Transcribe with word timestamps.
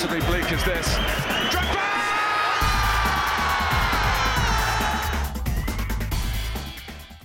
possibly 0.00 0.26
bleak 0.28 0.50
as 0.50 0.64
this. 0.64 0.94
Drogba! 1.50 1.90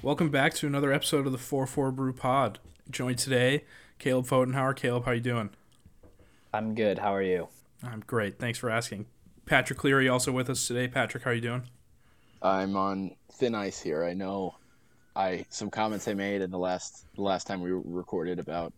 Welcome 0.04 0.30
back 0.30 0.54
to 0.56 0.68
another 0.68 0.92
episode 0.92 1.26
of 1.26 1.32
the 1.32 1.38
4-4 1.38 1.96
Brew 1.96 2.12
Pod. 2.12 2.60
Joined 2.90 3.18
today, 3.18 3.64
Kaleb 3.98 4.28
Pfotenhauer. 4.28 4.76
Kaleb, 4.76 5.06
how 5.06 5.12
you 5.12 5.22
doing? 5.22 5.52
I'm 6.54 6.76
good. 6.76 7.00
How 7.00 7.16
are 7.16 7.22
you? 7.22 7.48
I'm 7.82 8.04
great. 8.06 8.40
Thanks 8.40 8.60
for 8.60 8.70
asking. 8.70 9.06
Patrick 9.46 9.80
Cleary 9.80 10.10
also 10.10 10.34
with 10.34 10.50
us 10.50 10.68
today. 10.68 10.90
Patrick, 10.90 11.24
how 11.24 11.32
are 11.32 11.34
you 11.34 11.40
doing? 11.40 11.64
I'm 12.42 12.76
on 12.76 13.16
thin 13.32 13.56
ice 13.56 13.82
here. 13.82 14.04
I 14.04 14.14
know 14.14 14.54
I 15.16 15.46
some 15.48 15.70
comments 15.70 16.10
I 16.10 16.14
made 16.14 16.42
in 16.42 16.52
the 16.52 16.60
last 16.60 17.06
the 17.16 17.22
last 17.22 17.48
time 17.48 17.62
we 17.62 17.72
recorded 17.72 18.38
about 18.38 18.74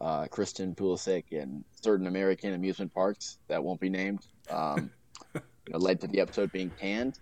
uh, 0.00 0.26
Christian 0.26 0.74
Pulisic 0.74 1.24
and 1.32 1.64
certain 1.80 2.06
American 2.06 2.54
amusement 2.54 2.92
parks 2.92 3.38
that 3.48 3.62
won't 3.62 3.80
be 3.80 3.90
named 3.90 4.26
um, 4.48 4.90
you 5.34 5.40
know, 5.70 5.78
led 5.78 6.00
to 6.00 6.06
the 6.06 6.20
episode 6.20 6.50
being 6.52 6.70
canned. 6.80 7.18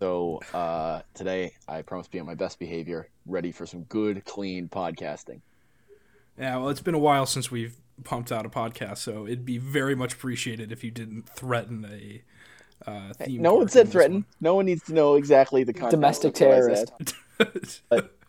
So 0.00 0.40
uh, 0.52 1.02
today 1.14 1.54
I 1.68 1.82
promise 1.82 2.06
to 2.06 2.12
be 2.12 2.20
on 2.20 2.26
my 2.26 2.34
best 2.34 2.58
behavior, 2.58 3.08
ready 3.26 3.52
for 3.52 3.66
some 3.66 3.84
good, 3.84 4.24
clean 4.24 4.68
podcasting. 4.68 5.40
Yeah, 6.38 6.56
well, 6.56 6.70
it's 6.70 6.80
been 6.80 6.94
a 6.94 6.98
while 6.98 7.26
since 7.26 7.50
we've 7.50 7.76
pumped 8.02 8.32
out 8.32 8.44
a 8.44 8.48
podcast, 8.48 8.98
so 8.98 9.26
it'd 9.26 9.44
be 9.44 9.58
very 9.58 9.94
much 9.94 10.14
appreciated 10.14 10.72
if 10.72 10.82
you 10.82 10.90
didn't 10.90 11.28
threaten 11.28 11.86
a 11.88 12.22
uh, 12.90 13.12
theme. 13.12 13.42
no 13.42 13.54
one 13.54 13.68
said 13.68 13.88
threaten. 13.90 14.14
One. 14.14 14.26
No 14.40 14.54
one 14.56 14.66
needs 14.66 14.82
to 14.84 14.94
know 14.94 15.14
exactly 15.14 15.62
the. 15.62 15.72
Domestic 15.72 16.34
terrorist. 16.34 16.92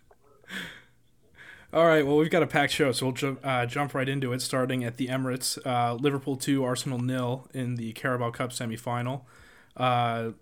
All 1.74 1.88
right, 1.88 2.06
well, 2.06 2.18
we've 2.18 2.30
got 2.30 2.44
a 2.44 2.48
packed 2.48 2.72
show, 2.72 2.92
so 2.92 3.08
we'll 3.08 3.16
jump, 3.16 3.40
uh, 3.44 3.66
jump 3.66 3.96
right 3.96 4.08
into 4.08 4.32
it, 4.32 4.44
starting 4.44 4.84
at 4.84 4.98
the 4.98 5.08
Emirates. 5.08 5.58
Uh, 5.66 5.96
Liverpool 5.96 6.36
2, 6.36 6.64
Arsenal 6.64 7.00
nil 7.00 7.48
in 7.52 7.78
the 7.78 7.94
Carabao 7.94 8.30
Cup 8.30 8.52
semifinal. 8.52 9.22
Uh, 9.76 10.34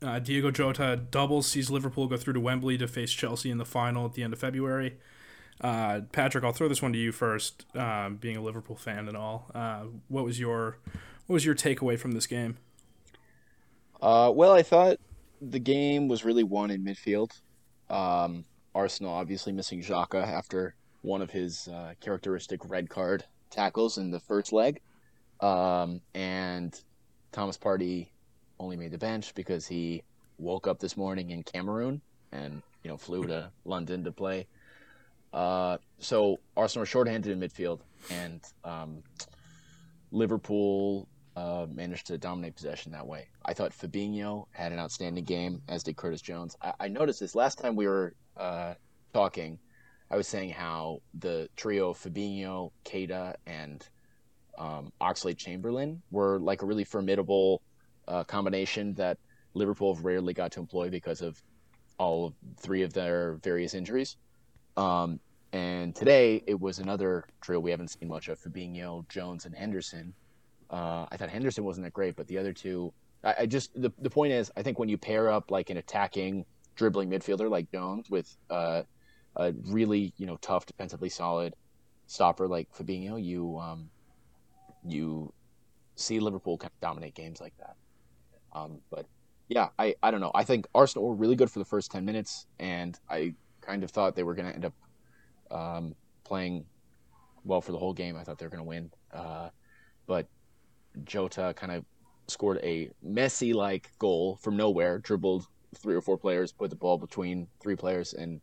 uh, 0.00 0.20
Diogo 0.20 0.52
Jota 0.52 0.96
doubles 1.10 1.48
sees 1.48 1.70
Liverpool 1.70 2.06
go 2.06 2.16
through 2.16 2.34
to 2.34 2.40
Wembley 2.40 2.78
to 2.78 2.86
face 2.86 3.10
Chelsea 3.10 3.50
in 3.50 3.58
the 3.58 3.64
final 3.64 4.06
at 4.06 4.12
the 4.12 4.22
end 4.22 4.32
of 4.32 4.38
February. 4.38 4.96
Uh, 5.60 6.02
Patrick, 6.12 6.44
I'll 6.44 6.52
throw 6.52 6.68
this 6.68 6.82
one 6.82 6.92
to 6.92 6.98
you 7.00 7.10
first. 7.10 7.66
Uh, 7.74 8.10
being 8.10 8.36
a 8.36 8.40
Liverpool 8.40 8.76
fan 8.76 9.08
and 9.08 9.16
all, 9.16 9.50
what 10.06 10.24
was 10.24 10.38
your 10.38 10.78
what 11.26 11.34
was 11.34 11.44
your 11.44 11.56
takeaway 11.56 11.98
from 11.98 12.12
this 12.12 12.28
game? 12.28 12.58
Well, 14.00 14.52
I 14.52 14.62
thought 14.62 14.98
the 15.42 15.58
game 15.58 16.06
was 16.06 16.24
really 16.24 16.44
won 16.44 16.70
in 16.70 16.84
midfield. 16.84 17.32
Um, 17.90 18.44
Arsenal 18.76 19.14
obviously 19.14 19.52
missing 19.52 19.80
Xhaka 19.80 20.22
after 20.22 20.74
one 21.00 21.22
of 21.22 21.30
his 21.30 21.66
uh, 21.68 21.94
characteristic 22.00 22.60
red 22.68 22.90
card 22.90 23.24
tackles 23.48 23.96
in 23.96 24.10
the 24.10 24.20
first 24.20 24.52
leg, 24.52 24.80
um, 25.40 26.02
and 26.14 26.78
Thomas 27.32 27.56
Partey 27.56 28.08
only 28.60 28.76
made 28.76 28.90
the 28.90 28.98
bench 28.98 29.34
because 29.34 29.66
he 29.66 30.02
woke 30.38 30.66
up 30.66 30.78
this 30.78 30.94
morning 30.94 31.30
in 31.30 31.42
Cameroon 31.42 32.02
and 32.32 32.62
you 32.82 32.90
know 32.90 32.98
flew 32.98 33.26
to 33.26 33.50
London 33.64 34.04
to 34.04 34.12
play. 34.12 34.46
Uh, 35.32 35.78
so 35.98 36.38
Arsenal 36.54 36.82
are 36.82 36.86
shorthanded 36.86 37.32
in 37.32 37.40
midfield, 37.40 37.80
and 38.10 38.40
um, 38.62 39.02
Liverpool 40.12 41.08
uh, 41.34 41.66
managed 41.72 42.08
to 42.08 42.18
dominate 42.18 42.54
possession 42.54 42.92
that 42.92 43.06
way. 43.06 43.28
I 43.42 43.54
thought 43.54 43.72
Fabinho 43.72 44.46
had 44.50 44.72
an 44.72 44.78
outstanding 44.78 45.24
game, 45.24 45.62
as 45.66 45.82
did 45.82 45.96
Curtis 45.96 46.20
Jones. 46.20 46.56
I, 46.60 46.72
I 46.80 46.88
noticed 46.88 47.20
this 47.20 47.34
last 47.34 47.58
time 47.58 47.74
we 47.74 47.86
were 47.86 48.14
uh, 48.36 48.74
talking. 49.12 49.58
I 50.10 50.16
was 50.16 50.28
saying 50.28 50.50
how 50.50 51.00
the 51.18 51.48
trio 51.56 51.90
of 51.90 51.98
Fabinho, 51.98 52.70
Keita, 52.84 53.34
and 53.46 53.86
um, 54.58 54.92
Oxlade 55.00 55.36
Chamberlain 55.36 56.02
were 56.10 56.38
like 56.38 56.62
a 56.62 56.66
really 56.66 56.84
formidable 56.84 57.62
uh, 58.08 58.24
combination 58.24 58.94
that 58.94 59.18
Liverpool 59.54 59.94
have 59.94 60.04
rarely 60.04 60.32
got 60.32 60.52
to 60.52 60.60
employ 60.60 60.90
because 60.90 61.22
of 61.22 61.42
all 61.98 62.34
three 62.58 62.82
of 62.82 62.92
their 62.92 63.34
various 63.42 63.74
injuries. 63.74 64.16
Um, 64.76 65.18
and 65.52 65.94
today 65.94 66.42
it 66.46 66.60
was 66.60 66.78
another 66.78 67.24
trio 67.40 67.58
we 67.58 67.70
haven't 67.70 67.88
seen 67.88 68.08
much 68.08 68.28
of: 68.28 68.38
Fabinho, 68.38 69.08
Jones, 69.08 69.46
and 69.46 69.54
Henderson. 69.54 70.12
Uh, 70.70 71.06
I 71.10 71.16
thought 71.16 71.30
Henderson 71.30 71.64
wasn't 71.64 71.86
that 71.86 71.92
great, 71.92 72.16
but 72.16 72.26
the 72.26 72.38
other 72.38 72.52
two, 72.52 72.92
I, 73.24 73.34
I, 73.40 73.46
just 73.46 73.80
the 73.80 73.90
the 74.00 74.10
point 74.10 74.32
is, 74.32 74.50
I 74.56 74.62
think 74.62 74.78
when 74.78 74.88
you 74.88 74.98
pair 74.98 75.30
up 75.30 75.50
like 75.50 75.70
an 75.70 75.78
attacking, 75.78 76.44
dribbling 76.76 77.10
midfielder 77.10 77.50
like 77.50 77.70
Jones 77.72 78.08
with 78.10 78.36
uh, 78.50 78.82
a 79.36 79.52
really 79.64 80.12
you 80.16 80.26
know 80.26 80.36
tough, 80.36 80.66
defensively 80.66 81.08
solid 81.08 81.54
stopper 82.06 82.46
like 82.46 82.68
Fabinho, 82.72 83.22
you 83.22 83.58
um, 83.58 83.90
you 84.86 85.32
see 85.96 86.20
Liverpool 86.20 86.58
kind 86.58 86.70
of 86.70 86.80
dominate 86.80 87.14
games 87.14 87.40
like 87.40 87.54
that. 87.58 87.76
Um, 88.52 88.80
but 88.90 89.06
yeah, 89.48 89.68
I, 89.78 89.94
I 90.02 90.10
don't 90.10 90.20
know. 90.20 90.32
I 90.34 90.44
think 90.44 90.66
Arsenal 90.74 91.08
were 91.08 91.14
really 91.14 91.36
good 91.36 91.50
for 91.50 91.58
the 91.58 91.64
first 91.64 91.90
10 91.90 92.04
minutes, 92.04 92.46
and 92.58 92.98
I 93.08 93.34
kind 93.60 93.84
of 93.84 93.90
thought 93.90 94.16
they 94.16 94.22
were 94.22 94.34
going 94.34 94.48
to 94.48 94.54
end 94.54 94.64
up 94.64 94.74
um, 95.50 95.94
playing 96.24 96.66
well 97.44 97.60
for 97.60 97.72
the 97.72 97.78
whole 97.78 97.92
game. 97.92 98.16
I 98.16 98.24
thought 98.24 98.38
they 98.38 98.46
were 98.46 98.50
going 98.50 98.64
to 98.64 98.68
win. 98.68 98.90
Uh, 99.12 99.50
but 100.06 100.26
Jota 101.04 101.54
kind 101.56 101.72
of 101.72 101.84
scored 102.28 102.58
a 102.62 102.90
Messi 103.06 103.54
like 103.54 103.90
goal 103.98 104.36
from 104.42 104.56
nowhere, 104.56 104.98
dribbled 104.98 105.46
three 105.74 105.94
or 105.94 106.00
four 106.00 106.16
players, 106.16 106.52
put 106.52 106.70
the 106.70 106.76
ball 106.76 106.98
between 106.98 107.48
three 107.60 107.76
players, 107.76 108.14
and 108.14 108.40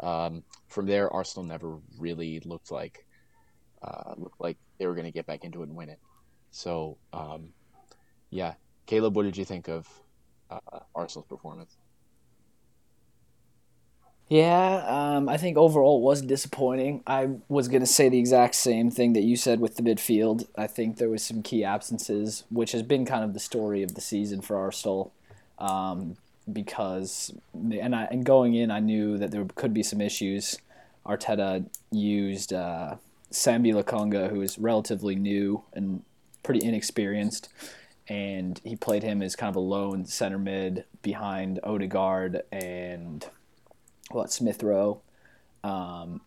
um, 0.00 0.42
from 0.68 0.86
there, 0.86 1.12
Arsenal 1.12 1.44
never 1.44 1.78
really 1.98 2.40
looked 2.40 2.70
like 2.70 3.06
uh, 3.82 4.14
looked 4.16 4.40
like 4.40 4.58
they 4.78 4.86
were 4.86 4.94
going 4.94 5.06
to 5.06 5.12
get 5.12 5.26
back 5.26 5.44
into 5.44 5.62
it 5.62 5.68
and 5.68 5.76
win 5.76 5.88
it. 5.88 5.98
So, 6.50 6.98
um, 7.12 7.50
yeah, 8.30 8.54
Kaleb, 8.86 9.14
what 9.14 9.22
did 9.22 9.36
you 9.36 9.44
think 9.44 9.68
of 9.68 9.88
uh, 10.50 10.80
Arsenal's 10.94 11.26
performance? 11.26 11.76
Yeah, 14.28 14.84
um, 14.86 15.28
I 15.28 15.36
think 15.38 15.56
overall 15.56 15.98
it 15.98 16.02
was 16.02 16.22
disappointing. 16.22 17.02
I 17.04 17.30
was 17.48 17.66
going 17.66 17.80
to 17.80 17.86
say 17.86 18.08
the 18.08 18.18
exact 18.18 18.54
same 18.54 18.88
thing 18.88 19.12
that 19.14 19.22
you 19.22 19.36
said 19.36 19.58
with 19.58 19.74
the 19.74 19.82
midfield. 19.82 20.46
I 20.56 20.68
think 20.68 20.98
there 20.98 21.08
was 21.08 21.24
some 21.24 21.42
key 21.42 21.64
absences, 21.64 22.44
which 22.48 22.70
has 22.70 22.84
been 22.84 23.04
kind 23.04 23.24
of 23.24 23.34
the 23.34 23.40
story 23.40 23.82
of 23.82 23.96
the 23.96 24.00
season 24.00 24.40
for 24.40 24.56
Arsenal. 24.56 25.12
Um, 25.58 26.16
because 26.52 27.32
and 27.54 27.94
I, 27.94 28.04
and 28.04 28.24
going 28.24 28.54
in, 28.54 28.70
I 28.70 28.80
knew 28.80 29.18
that 29.18 29.30
there 29.30 29.44
could 29.54 29.74
be 29.74 29.82
some 29.82 30.00
issues. 30.00 30.58
Arteta 31.06 31.66
used 31.90 32.52
uh, 32.52 32.96
Sambi 33.32 33.72
Lokonga, 33.72 34.30
who 34.30 34.42
is 34.42 34.58
relatively 34.58 35.14
new 35.14 35.62
and 35.72 36.02
pretty 36.42 36.64
inexperienced, 36.64 37.48
and 38.08 38.60
he 38.64 38.76
played 38.76 39.02
him 39.02 39.22
as 39.22 39.36
kind 39.36 39.50
of 39.50 39.56
a 39.56 39.60
lone 39.60 40.04
center 40.04 40.38
mid 40.38 40.84
behind 41.02 41.60
Odegaard 41.62 42.42
and 42.52 43.26
what 44.10 44.32
Smith 44.32 44.62
Rowe. 44.62 45.00
Um, 45.62 46.20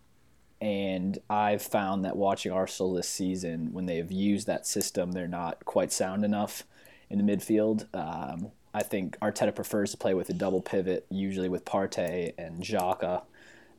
and 0.62 1.20
I've 1.30 1.62
found 1.62 2.06
that 2.06 2.16
watching 2.16 2.52
Arsenal 2.52 2.94
this 2.94 3.10
season, 3.10 3.74
when 3.74 3.86
they've 3.86 4.12
used 4.12 4.48
that 4.48 4.66
system, 4.66 5.12
they're 5.12 5.28
not 5.28 5.66
quite 5.66 5.92
sound 5.92 6.24
enough 6.24 6.64
in 7.10 7.24
the 7.24 7.36
midfield. 7.36 7.88
Um, 7.94 8.52
I 8.74 8.84
think 8.84 9.18
Arteta 9.20 9.54
prefers 9.54 9.92
to 9.92 9.98
play 9.98 10.14
with 10.14 10.30
a 10.30 10.34
double 10.34 10.62
pivot, 10.62 11.06
usually 11.10 11.50
with 11.50 11.64
Partey 11.64 12.34
and 12.38 12.64
Xhaka, 12.64 13.24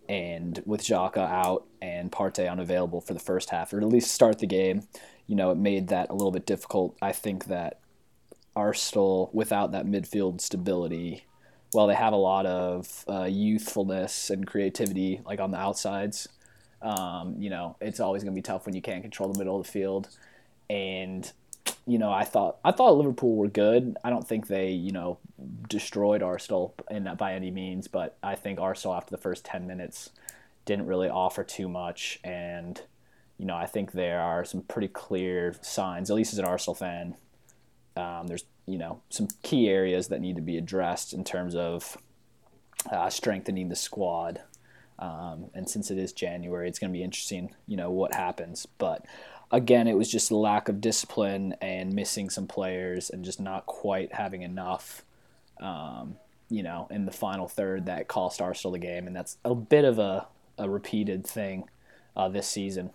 and 0.09 0.63
with 0.67 0.83
Xhaka 0.83 1.19
out 1.19 1.67
and 1.83 2.13
Partey 2.13 2.51
unavailable 2.51 3.01
for 3.01 3.15
the 3.15 3.21
first 3.21 3.51
half, 3.51 3.73
or 3.73 3.81
at 3.81 3.89
least 3.89 4.13
start 4.13 4.39
the 4.39 4.47
game. 4.47 4.87
You 5.27 5.35
know, 5.37 5.51
it 5.51 5.57
made 5.57 5.89
that 5.89 6.11
a 6.11 6.13
little 6.13 6.31
bit 6.31 6.47
difficult. 6.47 6.97
I 7.03 7.13
think 7.13 7.47
that 7.47 7.81
Arsenal 8.57 9.31
without 9.33 9.73
that 9.73 9.87
midfield 9.87 10.41
stability. 10.41 11.25
While 11.73 11.89
they 11.89 11.95
have 11.95 12.13
a 12.13 12.17
lot 12.17 12.47
of 12.47 13.05
uh, 13.09 13.25
youthfulness 13.25 14.31
and 14.31 14.47
creativity, 14.47 15.21
like 15.27 15.41
on 15.41 15.51
the 15.51 15.59
outsides, 15.59 16.29
um, 16.81 17.35
you 17.39 17.51
know 17.51 17.77
it's 17.81 17.99
always 17.99 18.23
going 18.23 18.33
to 18.33 18.39
be 18.39 18.43
tough 18.43 18.67
when 18.67 18.77
you 18.77 18.83
can't 18.83 19.03
control 19.03 19.33
the 19.33 19.39
middle 19.39 19.59
of 19.59 19.67
the 19.67 19.73
field. 19.73 20.09
And 20.71 21.31
you 21.87 21.99
know, 21.99 22.11
I 22.11 22.25
thought 22.25 22.59
I 22.65 22.73
thought 22.73 22.97
Liverpool 22.97 23.37
were 23.37 23.49
good. 23.49 23.97
I 24.03 24.11
don't 24.11 24.27
think 24.27 24.47
they, 24.47 24.71
you 24.71 24.93
know, 24.93 25.19
destroyed 25.69 26.23
Arsenal 26.23 26.75
in 26.91 27.09
by 27.19 27.35
any 27.35 27.51
means, 27.51 27.89
but 27.89 28.17
I 28.23 28.35
think 28.35 28.59
Arsenal 28.59 28.97
after 28.97 29.11
the 29.11 29.21
first 29.21 29.45
ten 29.45 29.67
minutes 29.67 30.11
didn't 30.65 30.87
really 30.87 31.09
offer 31.09 31.45
too 31.45 31.69
much, 31.69 32.21
and 32.25 32.81
you 33.39 33.45
know, 33.45 33.57
I 33.57 33.67
think 33.67 33.93
there 33.93 34.21
are 34.21 34.45
some 34.45 34.63
pretty 34.63 34.89
clear 34.89 35.55
signs, 35.61 36.11
at 36.11 36.17
least 36.17 36.33
as 36.33 36.39
an 36.39 36.45
Arsenal 36.45 36.75
fan, 36.75 37.17
um, 37.97 38.27
there's 38.27 38.45
you 38.67 38.79
know 38.79 39.03
some 39.11 39.29
key 39.43 39.69
areas 39.69 40.09
that 40.09 40.21
need 40.21 40.37
to 40.37 40.43
be 40.43 40.57
addressed 40.57 41.13
in 41.13 41.23
terms 41.25 41.55
of 41.55 41.99
uh, 42.91 43.11
strengthening 43.11 43.69
the 43.69 43.77
squad. 43.77 44.41
Um, 44.99 45.51
and 45.55 45.69
since 45.69 45.91
it 45.91 45.99
is 45.99 46.13
January, 46.13 46.69
it's 46.69 46.79
going 46.79 46.93
to 46.93 46.97
be 46.97 47.03
interesting, 47.03 47.53
you 47.67 47.77
know, 47.77 47.91
what 47.91 48.15
happens. 48.15 48.67
But 48.79 49.05
again, 49.51 49.89
it 49.89 49.97
was 49.97 50.11
just 50.11 50.31
lack 50.33 50.69
of 50.69 50.81
discipline 50.81 51.55
and 51.61 51.93
missing 51.93 52.31
some 52.31 52.47
players 52.47 53.11
and 53.11 53.25
just 53.25 53.41
not 53.41 53.67
quite 53.67 54.15
having 54.15 54.43
enough, 54.43 55.05
um, 55.61 56.17
you 56.51 56.63
know, 56.63 56.87
in 56.91 57.07
the 57.07 57.13
final 57.13 57.49
third 57.49 57.87
that 57.87 58.09
cost 58.09 58.41
Arsenal 58.41 58.73
the 58.73 58.79
game. 58.79 59.07
And 59.07 59.15
that's 59.15 59.39
a 59.45 59.55
bit 59.55 59.85
of 59.85 59.99
a, 59.99 60.27
a 60.59 60.69
repeated 60.69 61.27
thing 61.27 61.65
uh, 62.17 62.29
this 62.29 62.47
season. 62.47 62.91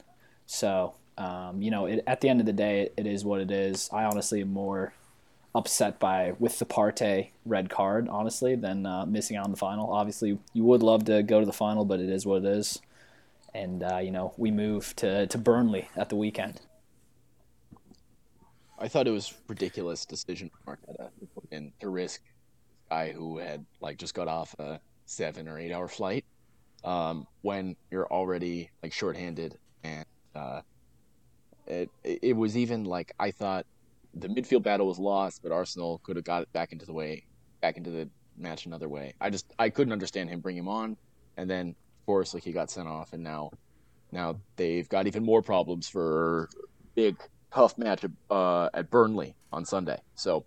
So 0.45 0.93
Um, 1.19 1.61
you 1.61 1.69
know, 1.69 1.85
it, 1.85 2.01
at 2.07 2.21
the 2.21 2.29
end 2.29 2.39
of 2.39 2.45
the 2.45 2.53
day, 2.53 2.83
it, 2.83 2.93
it 2.95 3.05
is 3.05 3.25
what 3.25 3.41
it 3.41 3.51
is. 3.51 3.89
I 3.91 4.05
honestly 4.05 4.39
am 4.41 4.53
more 4.53 4.93
upset 5.53 5.99
by 5.99 6.33
with 6.39 6.59
the 6.59 6.65
Partey 6.65 7.31
red 7.45 7.69
card, 7.69 8.07
honestly, 8.07 8.55
than 8.55 8.85
uh, 8.85 9.05
missing 9.05 9.35
out 9.35 9.43
on 9.43 9.51
the 9.51 9.57
final. 9.57 9.91
Obviously, 9.91 10.37
you 10.53 10.63
would 10.63 10.81
love 10.81 11.03
to 11.05 11.21
go 11.21 11.41
to 11.41 11.45
the 11.45 11.51
final, 11.51 11.83
but 11.83 11.99
it 11.99 12.09
is 12.09 12.25
what 12.25 12.45
it 12.45 12.57
is. 12.57 12.79
And 13.53 13.83
uh, 13.83 13.97
you 13.97 14.11
know, 14.11 14.33
we 14.37 14.51
move 14.51 14.95
to 14.97 15.27
to 15.27 15.37
Burnley 15.37 15.87
at 15.95 16.09
the 16.09 16.15
weekend. 16.15 16.61
I 18.77 18.87
thought 18.87 19.07
it 19.07 19.11
was 19.11 19.33
ridiculous 19.47 20.05
decision 20.05 20.49
for 20.63 20.77
Arteta 20.77 21.71
to 21.81 21.89
risk 21.89 22.21
guy 22.89 23.11
who 23.11 23.37
had 23.37 23.65
like 23.81 23.97
just 23.97 24.13
got 24.13 24.27
off 24.27 24.55
a 24.59 24.79
seven 25.05 25.47
or 25.47 25.59
eight 25.59 25.71
hour 25.71 25.87
flight 25.87 26.25
um, 26.83 27.27
when 27.41 27.75
you're 27.91 28.07
already 28.07 28.69
like 28.81 28.93
shorthanded 28.93 29.57
and 29.83 30.05
uh, 30.35 30.61
it 31.67 31.89
it 32.03 32.35
was 32.35 32.57
even 32.57 32.85
like 32.85 33.13
I 33.19 33.31
thought 33.31 33.65
the 34.13 34.27
midfield 34.27 34.63
battle 34.63 34.87
was 34.87 34.97
lost, 34.97 35.43
but 35.43 35.51
Arsenal 35.51 35.99
could 36.03 36.15
have 36.15 36.25
got 36.25 36.41
it 36.41 36.51
back 36.51 36.71
into 36.71 36.85
the 36.85 36.93
way, 36.93 37.25
back 37.61 37.77
into 37.77 37.91
the 37.91 38.09
match 38.37 38.65
another 38.65 38.89
way. 38.89 39.13
I 39.21 39.29
just 39.29 39.45
I 39.59 39.69
couldn't 39.69 39.93
understand 39.93 40.29
him 40.29 40.39
bring 40.39 40.57
him 40.57 40.67
on, 40.67 40.97
and 41.37 41.49
then 41.49 41.75
course 42.09 42.33
like 42.33 42.43
he 42.43 42.51
got 42.51 42.71
sent 42.71 42.87
off, 42.87 43.13
and 43.13 43.23
now 43.23 43.51
now 44.11 44.39
they've 44.55 44.89
got 44.89 45.05
even 45.05 45.23
more 45.23 45.43
problems 45.43 45.87
for 45.87 46.49
big 46.95 47.15
tough 47.53 47.77
match 47.77 48.03
uh, 48.31 48.67
at 48.73 48.89
Burnley 48.89 49.35
on 49.53 49.63
Sunday. 49.63 49.99
So 50.15 50.43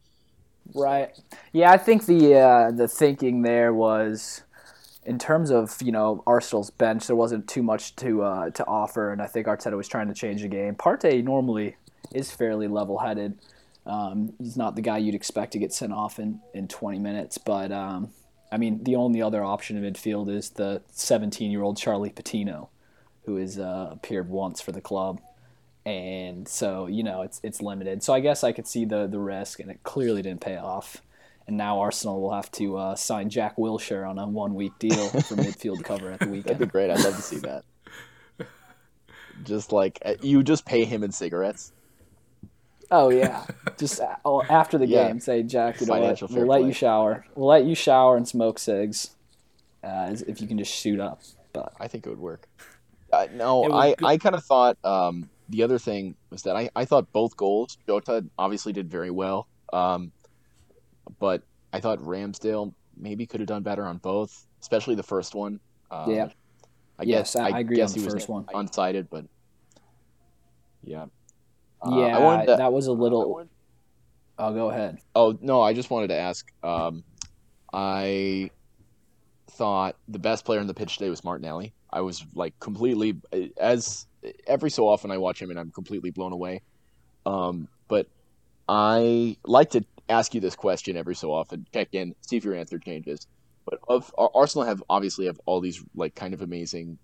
right, 0.75 1.11
yeah, 1.53 1.71
I 1.71 1.77
think 1.77 2.07
the 2.07 2.35
uh, 2.35 2.71
the 2.73 2.89
thinking 2.89 3.43
there 3.43 3.73
was. 3.73 4.43
In 5.05 5.19
terms 5.19 5.51
of 5.51 5.83
you 5.83 5.91
know 5.91 6.23
Arsenal's 6.29 6.71
bench, 6.71 7.09
there 7.09 7.17
wasn't 7.17 7.49
too 7.49 7.63
much 7.63 7.97
to 7.97 8.23
uh, 8.23 8.51
to 8.51 8.65
offer, 8.67 9.13
and 9.13 9.21
I 9.21 9.27
think 9.27 9.47
Arteta 9.49 9.77
was 9.77 9.89
trying 9.89 10.07
to 10.09 10.15
change 10.15 10.43
the 10.43 10.49
game. 10.49 10.77
Partey 10.77 11.25
normally 11.25 11.77
is 12.15 12.31
fairly 12.31 12.69
level-headed, 12.69 13.37
um, 13.87 14.33
he's 14.39 14.57
not 14.57 14.77
the 14.77 14.83
guy 14.83 14.99
you'd 14.99 15.15
expect 15.15 15.53
to 15.53 15.59
get 15.59 15.73
sent 15.73 15.93
off 15.93 16.19
in, 16.19 16.41
in 16.55 16.69
20 16.69 16.99
minutes, 16.99 17.39
but 17.39 17.73
um, 17.73 18.11
I 18.53 18.59
mean, 18.59 18.85
the 18.85 18.97
only 18.97 19.23
other 19.23 19.43
option 19.43 19.83
in 19.83 19.93
midfield 19.93 20.29
is 20.31 20.51
the 20.51 20.83
17 20.93 21.51
year 21.51 21.63
old 21.63 21.79
Charlie 21.79 22.11
Patino, 22.11 22.69
who 23.25 23.37
has 23.37 23.59
uh, 23.59 23.89
appeared 23.91 24.29
once 24.29 24.61
for 24.61 24.73
the 24.73 24.83
club. 24.83 25.23
And 25.87 26.47
so, 26.47 26.87
you 26.87 27.03
know, 27.03 27.23
it's 27.23 27.41
it's 27.43 27.63
limited. 27.63 28.03
So 28.03 28.13
I 28.13 28.21
guess 28.21 28.45
I 28.45 28.53
could 28.53 28.69
see 28.69 28.85
the, 28.85 29.07
the 29.07 29.19
risk, 29.19 29.59
and 29.59 29.71
it 29.71 29.83
clearly 29.83 30.23
didn't 30.23 30.43
pay 30.43 30.57
off. 30.57 31.03
And 31.49 31.57
now 31.57 31.81
Arsenal 31.81 32.21
will 32.21 32.35
have 32.35 32.53
to 32.53 32.77
uh, 32.77 32.95
sign 32.95 33.31
Jack 33.31 33.57
Wilshere 33.57 34.09
on 34.09 34.19
a 34.19 34.29
one 34.29 34.55
week 34.55 34.79
deal 34.79 35.09
for 35.09 35.35
midfield 35.35 35.83
cover 35.85 36.13
at 36.13 36.21
the 36.21 36.29
weekend. 36.29 36.57
That'd 36.57 36.69
be 36.69 36.71
great. 36.71 36.91
I'd 36.91 37.03
love 37.03 37.17
to 37.17 37.23
see 37.23 37.39
that. 37.39 37.65
Just 39.45 39.73
like 39.73 39.99
uh, 40.05 40.15
you 40.21 40.43
just 40.43 40.67
pay 40.67 40.85
him 40.85 41.03
in 41.03 41.11
cigarettes. 41.11 41.73
Oh 42.95 43.09
yeah, 43.09 43.47
just 43.79 44.01
uh, 44.01 44.41
after 44.51 44.77
the 44.77 44.87
yeah. 44.87 45.09
game, 45.09 45.19
say 45.19 45.43
Jack, 45.43 45.81
you 45.81 45.87
know 45.87 45.99
what? 45.99 46.21
We'll 46.31 46.47
let 46.47 46.59
play. 46.61 46.69
you 46.69 46.75
shower. 46.75 47.25
We'll 47.35 47.49
let 47.49 47.65
you 47.65 47.75
shower 47.75 48.19
and 48.19 48.29
smoke 48.29 48.59
cigs, 48.59 49.17
uh, 49.83 50.15
if 50.29 50.43
you 50.43 50.47
can 50.47 50.59
just 50.59 50.73
shoot 50.73 51.01
up. 51.01 51.23
But 51.55 51.73
I 51.81 51.89
think 51.89 52.07
it 52.07 52.11
would 52.11 52.19
work. 52.19 52.47
Uh, 53.11 53.29
no, 53.33 53.73
I, 53.73 53.95
I 54.05 54.19
kind 54.19 54.35
of 54.35 54.45
thought 54.45 54.77
um, 54.85 55.31
the 55.49 55.63
other 55.63 55.79
thing 55.79 56.17
was 56.29 56.43
that 56.43 56.55
I, 56.55 56.69
I 56.77 56.85
thought 56.85 57.11
both 57.13 57.35
goals, 57.35 57.79
Jota 57.87 58.27
obviously 58.39 58.75
did 58.75 58.91
very 58.91 59.11
well, 59.11 59.49
um, 59.73 60.13
but 61.19 61.43
I 61.73 61.81
thought 61.81 61.99
Ramsdale 61.99 62.75
maybe 62.97 63.25
could 63.25 63.41
have 63.41 63.49
done 63.49 63.63
better 63.63 63.87
on 63.87 63.99
both, 63.99 64.47
especially 64.61 64.97
the 64.97 65.03
first 65.03 65.35
one. 65.35 65.61
Uh, 65.91 66.07
yeah. 66.09 66.29
I 66.99 67.05
yes, 67.05 67.33
guess, 67.33 67.37
I, 67.37 67.57
I 67.57 67.61
agree 67.61 67.77
guess 67.77 67.97
on 67.97 68.05
the 68.05 68.11
first 68.11 68.29
one. 68.29 68.45
Unsighted, 68.55 69.09
but 69.11 69.25
yeah. 70.85 71.07
Uh, 71.85 71.97
yeah, 71.97 72.45
to, 72.45 72.57
that 72.57 72.73
was 72.73 72.87
a 72.87 72.93
little. 72.93 73.49
I'll 74.39 74.51
oh, 74.51 74.55
go 74.55 74.71
ahead. 74.71 74.99
Oh 75.15 75.37
no, 75.41 75.61
I 75.61 75.73
just 75.73 75.91
wanted 75.91 76.09
to 76.09 76.17
ask. 76.17 76.51
Um, 76.63 77.05
I 77.73 78.51
thought 79.51 79.97
the 80.09 80.19
best 80.19 80.45
player 80.45 80.61
in 80.61 80.67
the 80.67 80.75
pitch 80.75 80.97
today 80.97 81.11
was 81.11 81.25
Martinelli. 81.25 81.75
I 81.91 82.01
was 82.01 82.25
like 82.35 82.59
completely 82.59 83.17
as 83.59 84.07
every 84.47 84.71
so 84.71 84.89
often 84.89 85.11
I 85.11 85.19
watch 85.19 85.41
him 85.41 85.51
and 85.51 85.59
I'm 85.59 85.71
completely 85.71 86.11
blown 86.11 86.33
away. 86.33 86.63
Um, 87.27 87.69
but 87.89 88.07
I 88.69 89.37
like 89.45 89.71
to 89.71 89.85
ask 90.09 90.35
you 90.35 90.41
this 90.41 90.57
question 90.57 90.97
every 90.97 91.15
so 91.15 91.33
often, 91.33 91.67
check 91.73 91.89
in, 91.93 92.15
see 92.21 92.37
if 92.37 92.45
your 92.45 92.55
answer 92.55 92.79
changes. 92.79 93.27
But 93.65 93.79
of 93.87 94.13
Arsenal 94.19 94.67
have 94.67 94.83
obviously 94.89 95.27
have 95.27 95.41
all 95.47 95.61
these 95.61 95.83
like 95.95 96.15
kind 96.15 96.35
of 96.35 96.43
amazing, 96.43 96.99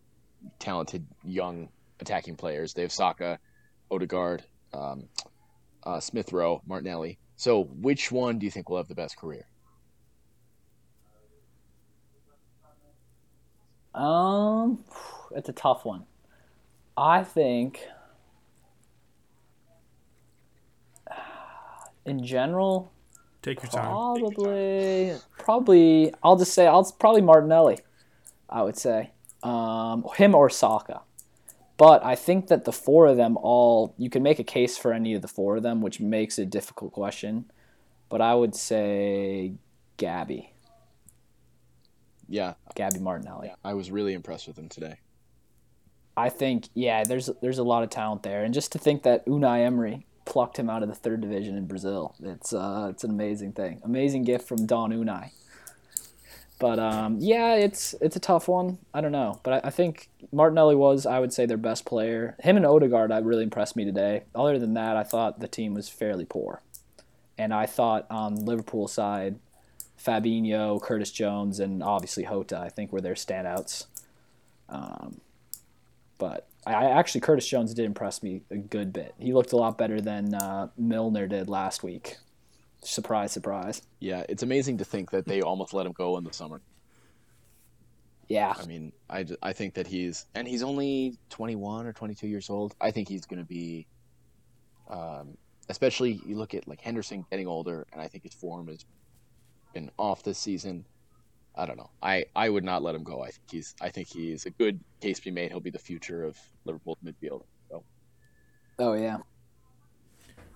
talented 0.58 1.06
young 1.24 1.68
attacking 2.00 2.36
players. 2.36 2.74
They 2.74 2.82
have 2.82 2.92
Saka, 2.92 3.38
Odegaard, 3.90 4.42
um, 4.72 5.08
uh, 5.84 6.00
Smith 6.00 6.32
Rowe, 6.32 6.62
Martinelli. 6.66 7.18
So, 7.36 7.64
which 7.64 8.10
one 8.10 8.38
do 8.38 8.46
you 8.46 8.50
think 8.50 8.68
will 8.68 8.78
have 8.78 8.88
the 8.88 8.94
best 8.94 9.16
career? 9.16 9.46
Um, 13.94 14.84
it's 15.32 15.48
a 15.48 15.52
tough 15.52 15.84
one. 15.84 16.04
I 16.96 17.24
think, 17.24 17.80
in 22.06 22.24
general, 22.24 22.92
take 23.42 23.62
your 23.62 23.70
time. 23.70 23.86
Probably, 23.86 25.14
probably. 25.38 26.12
I'll 26.22 26.36
just 26.36 26.54
say 26.54 26.66
I'll 26.66 26.84
probably 26.98 27.22
Martinelli. 27.22 27.78
I 28.48 28.62
would 28.62 28.76
say, 28.76 29.10
um, 29.42 30.04
him 30.16 30.34
or 30.34 30.48
Saka. 30.50 31.02
But 31.78 32.04
I 32.04 32.16
think 32.16 32.48
that 32.48 32.64
the 32.64 32.72
four 32.72 33.06
of 33.06 33.16
them 33.16 33.38
all, 33.38 33.94
you 33.96 34.10
can 34.10 34.22
make 34.22 34.40
a 34.40 34.44
case 34.44 34.76
for 34.76 34.92
any 34.92 35.14
of 35.14 35.22
the 35.22 35.28
four 35.28 35.56
of 35.56 35.62
them, 35.62 35.80
which 35.80 36.00
makes 36.00 36.38
it 36.38 36.42
a 36.42 36.46
difficult 36.46 36.92
question. 36.92 37.50
But 38.08 38.20
I 38.20 38.34
would 38.34 38.54
say 38.54 39.54
Gabby. 39.96 40.52
Yeah. 42.28 42.54
Gabby 42.74 42.98
Martinelli. 42.98 43.48
Yeah, 43.48 43.54
I 43.64 43.74
was 43.74 43.92
really 43.92 44.12
impressed 44.12 44.48
with 44.48 44.58
him 44.58 44.68
today. 44.68 44.98
I 46.16 46.30
think, 46.30 46.68
yeah, 46.74 47.04
there's 47.04 47.30
there's 47.40 47.58
a 47.58 47.62
lot 47.62 47.84
of 47.84 47.90
talent 47.90 48.24
there. 48.24 48.42
And 48.42 48.52
just 48.52 48.72
to 48.72 48.78
think 48.78 49.04
that 49.04 49.24
Unai 49.26 49.64
Emery 49.64 50.04
plucked 50.24 50.58
him 50.58 50.68
out 50.68 50.82
of 50.82 50.88
the 50.88 50.94
third 50.96 51.20
division 51.20 51.56
in 51.56 51.66
Brazil, 51.66 52.16
it's 52.20 52.52
uh, 52.52 52.88
it's 52.90 53.04
an 53.04 53.10
amazing 53.10 53.52
thing. 53.52 53.80
Amazing 53.84 54.24
gift 54.24 54.48
from 54.48 54.66
Don 54.66 54.90
Unai. 54.90 55.30
But 56.58 56.80
um, 56.80 57.18
yeah, 57.20 57.54
it's 57.54 57.94
it's 58.00 58.16
a 58.16 58.20
tough 58.20 58.48
one. 58.48 58.78
I 58.92 59.00
don't 59.00 59.12
know, 59.12 59.38
but 59.44 59.64
I, 59.64 59.68
I, 59.68 59.70
think 59.70 60.08
Martinelli 60.32 60.74
was, 60.74 61.06
I 61.06 61.20
would 61.20 61.32
say, 61.32 61.46
their 61.46 61.56
best 61.56 61.84
player. 61.84 62.36
Him 62.40 62.56
and 62.56 62.66
Odegaard, 62.66 63.12
I 63.12 63.18
really 63.18 63.44
impressed 63.44 63.76
me 63.76 63.84
today. 63.84 64.24
Other 64.34 64.58
than 64.58 64.74
that, 64.74 64.96
I 64.96 65.04
thought 65.04 65.38
the 65.38 65.46
team 65.46 65.74
was 65.74 65.88
fairly 65.88 66.24
poor, 66.24 66.62
and 67.36 67.54
I 67.54 67.66
thought 67.66 68.06
on 68.10 68.44
Liverpool 68.44 68.88
side, 68.88 69.38
Fabinho, 70.04 70.82
Curtis 70.82 71.12
Jones, 71.12 71.60
and 71.60 71.80
obviously 71.80 72.24
Jota, 72.24 72.58
I 72.58 72.70
think 72.70 72.92
were 72.92 73.00
their 73.00 73.14
standouts. 73.14 73.86
Um, 74.68 75.20
but 76.18 76.48
I 76.66 76.86
actually 76.86 77.20
Curtis 77.20 77.46
Jones 77.46 77.72
did 77.72 77.84
impress 77.84 78.22
me 78.22 78.42
a 78.50 78.56
good 78.56 78.92
bit. 78.92 79.14
He 79.18 79.32
looked 79.32 79.52
a 79.52 79.56
lot 79.56 79.78
better 79.78 80.00
than 80.00 80.34
uh, 80.34 80.68
Milner 80.76 81.28
did 81.28 81.48
last 81.48 81.84
week. 81.84 82.16
Surprise, 82.82 83.32
surprise. 83.32 83.82
Yeah, 84.00 84.24
it's 84.28 84.42
amazing 84.42 84.78
to 84.78 84.84
think 84.84 85.10
that 85.10 85.26
they 85.26 85.42
almost 85.42 85.74
let 85.74 85.86
him 85.86 85.92
go 85.92 86.16
in 86.16 86.24
the 86.24 86.32
summer. 86.32 86.60
Yeah. 88.28 88.54
I 88.56 88.66
mean, 88.66 88.92
I, 89.08 89.26
I 89.42 89.52
think 89.52 89.74
that 89.74 89.86
he's, 89.86 90.26
and 90.34 90.46
he's 90.46 90.62
only 90.62 91.18
21 91.30 91.86
or 91.86 91.92
22 91.92 92.28
years 92.28 92.50
old. 92.50 92.74
I 92.80 92.90
think 92.90 93.08
he's 93.08 93.24
going 93.26 93.40
to 93.40 93.48
be, 93.48 93.86
um, 94.88 95.36
especially 95.68 96.20
you 96.26 96.36
look 96.36 96.54
at 96.54 96.68
like 96.68 96.80
Henderson 96.80 97.24
getting 97.30 97.46
older, 97.46 97.86
and 97.92 98.00
I 98.00 98.06
think 98.06 98.24
his 98.24 98.34
form 98.34 98.68
has 98.68 98.84
been 99.72 99.90
off 99.98 100.22
this 100.22 100.38
season. 100.38 100.84
I 101.56 101.66
don't 101.66 101.76
know. 101.76 101.90
I, 102.02 102.26
I 102.36 102.48
would 102.48 102.64
not 102.64 102.82
let 102.82 102.94
him 102.94 103.02
go. 103.02 103.22
I 103.22 103.30
think 103.30 103.50
he's 103.50 103.74
I 103.80 103.88
think 103.88 104.08
he's 104.08 104.46
a 104.46 104.50
good 104.50 104.78
case 105.00 105.18
to 105.18 105.24
be 105.24 105.30
made. 105.30 105.50
He'll 105.50 105.60
be 105.60 105.70
the 105.70 105.78
future 105.78 106.24
of 106.24 106.38
Liverpool's 106.64 106.98
midfield. 107.04 107.42
So. 107.68 107.82
Oh 108.78 108.92
yeah. 108.92 109.16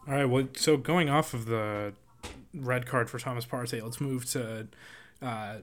All 0.07 0.15
right. 0.15 0.25
Well, 0.25 0.49
so 0.55 0.77
going 0.77 1.09
off 1.09 1.35
of 1.35 1.47
the 1.47 1.93
red 2.55 2.87
card 2.87 3.11
for 3.11 3.19
Thomas 3.19 3.45
Partey. 3.45 3.83
Let's 3.83 4.01
move 4.01 4.25
to. 4.31 4.69
Uh, 5.21 5.59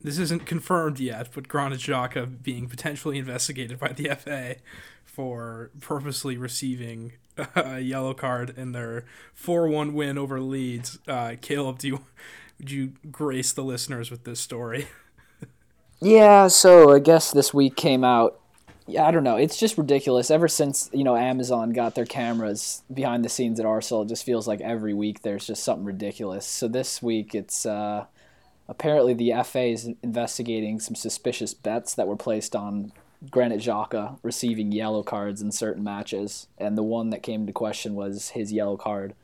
this 0.00 0.18
isn't 0.18 0.44
confirmed 0.44 1.00
yet, 1.00 1.28
but 1.34 1.48
Granit 1.48 1.80
Xhaka 1.80 2.42
being 2.42 2.68
potentially 2.68 3.16
investigated 3.16 3.78
by 3.78 3.88
the 3.88 4.14
FA 4.14 4.56
for 5.04 5.70
purposely 5.80 6.36
receiving 6.36 7.12
a 7.54 7.80
yellow 7.80 8.12
card 8.12 8.52
in 8.56 8.72
their 8.72 9.04
4-1 9.40 9.92
win 9.92 10.18
over 10.18 10.40
Leeds. 10.40 10.98
Uh, 11.08 11.36
Kaleb, 11.40 11.78
do 11.78 11.88
you 11.88 12.00
would 12.58 12.70
you 12.70 12.92
grace 13.10 13.52
the 13.52 13.64
listeners 13.64 14.10
with 14.10 14.24
this 14.24 14.40
story? 14.40 14.88
yeah, 16.00 16.48
so 16.48 16.94
I 16.94 16.98
guess 16.98 17.32
this 17.32 17.52
week 17.52 17.76
came 17.76 18.04
out 18.04 18.40
yeah, 18.86 19.06
I 19.06 19.10
don't 19.10 19.24
know. 19.24 19.36
It's 19.36 19.58
just 19.58 19.78
ridiculous. 19.78 20.30
Ever 20.30 20.48
since 20.48 20.90
you 20.92 21.04
know 21.04 21.16
Amazon 21.16 21.72
got 21.72 21.94
their 21.94 22.04
cameras 22.04 22.82
behind 22.92 23.24
the 23.24 23.28
scenes 23.28 23.58
at 23.58 23.66
Arsenal, 23.66 24.02
it 24.02 24.08
just 24.08 24.24
feels 24.24 24.46
like 24.46 24.60
every 24.60 24.92
week 24.92 25.22
there's 25.22 25.46
just 25.46 25.64
something 25.64 25.84
ridiculous. 25.86 26.46
So 26.46 26.68
this 26.68 27.02
week 27.02 27.34
it's 27.34 27.64
uh, 27.64 28.04
apparently 28.68 29.14
the 29.14 29.32
FA 29.44 29.64
is 29.64 29.90
investigating 30.02 30.80
some 30.80 30.94
suspicious 30.94 31.54
bets 31.54 31.94
that 31.94 32.06
were 32.06 32.16
placed 32.16 32.54
on 32.54 32.92
Granit 33.30 33.60
Xhaka 33.60 34.18
receiving 34.22 34.70
yellow 34.70 35.02
cards 35.02 35.40
in 35.40 35.50
certain 35.50 35.82
matches, 35.82 36.46
and 36.58 36.76
the 36.76 36.82
one 36.82 37.10
that 37.10 37.22
came 37.22 37.46
to 37.46 37.52
question 37.52 37.94
was 37.94 38.30
his 38.30 38.52
yellow 38.52 38.76
card 38.76 39.14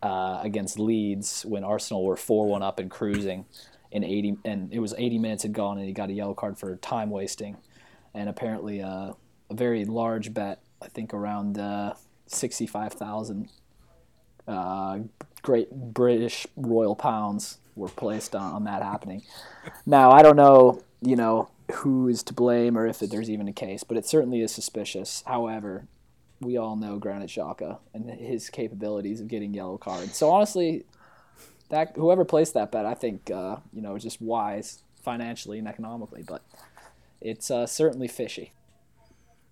uh, 0.00 0.40
against 0.42 0.78
Leeds 0.78 1.44
when 1.44 1.64
Arsenal 1.64 2.04
were 2.04 2.16
four 2.16 2.46
one 2.46 2.62
up 2.62 2.78
and 2.78 2.90
cruising 2.90 3.46
in 3.90 4.04
eighty, 4.04 4.36
and 4.44 4.72
it 4.72 4.78
was 4.78 4.94
eighty 4.96 5.18
minutes 5.18 5.42
had 5.42 5.52
gone, 5.52 5.78
and 5.78 5.86
he 5.86 5.92
got 5.92 6.08
a 6.08 6.12
yellow 6.12 6.34
card 6.34 6.56
for 6.56 6.76
time 6.76 7.10
wasting, 7.10 7.56
and 8.14 8.28
apparently 8.28 8.82
uh, 8.82 9.12
a 9.50 9.54
very 9.54 9.84
large 9.84 10.32
bet, 10.34 10.60
I 10.80 10.88
think 10.88 11.14
around 11.14 11.58
uh, 11.58 11.94
sixty 12.26 12.66
five 12.66 12.92
thousand 12.92 13.48
uh, 14.46 15.00
great 15.42 15.70
British 15.70 16.46
royal 16.56 16.96
pounds 16.96 17.58
were 17.74 17.88
placed 17.88 18.34
on, 18.34 18.52
on 18.52 18.64
that 18.64 18.82
happening. 18.82 19.22
Now 19.86 20.10
I 20.10 20.22
don't 20.22 20.36
know, 20.36 20.82
you 21.00 21.14
know, 21.14 21.48
who 21.72 22.08
is 22.08 22.22
to 22.24 22.34
blame 22.34 22.76
or 22.76 22.86
if 22.86 22.98
there's 22.98 23.30
even 23.30 23.48
a 23.48 23.52
case, 23.52 23.84
but 23.84 23.96
it 23.96 24.06
certainly 24.06 24.40
is 24.40 24.52
suspicious. 24.52 25.22
However, 25.26 25.86
we 26.40 26.56
all 26.56 26.76
know 26.76 26.98
Granit 26.98 27.30
Xhaka 27.30 27.78
and 27.94 28.10
his 28.10 28.50
capabilities 28.50 29.20
of 29.20 29.28
getting 29.28 29.54
yellow 29.54 29.78
cards. 29.78 30.16
So 30.16 30.30
honestly, 30.30 30.84
that 31.68 31.92
whoever 31.96 32.24
placed 32.24 32.54
that 32.54 32.72
bet, 32.72 32.86
I 32.86 32.94
think 32.94 33.30
uh, 33.30 33.56
you 33.72 33.82
know, 33.82 33.92
was 33.92 34.02
just 34.02 34.20
wise 34.20 34.82
financially 35.02 35.58
and 35.58 35.68
economically, 35.68 36.22
but 36.22 36.42
it's 37.24 37.50
uh, 37.50 37.66
certainly 37.66 38.08
fishy. 38.08 38.52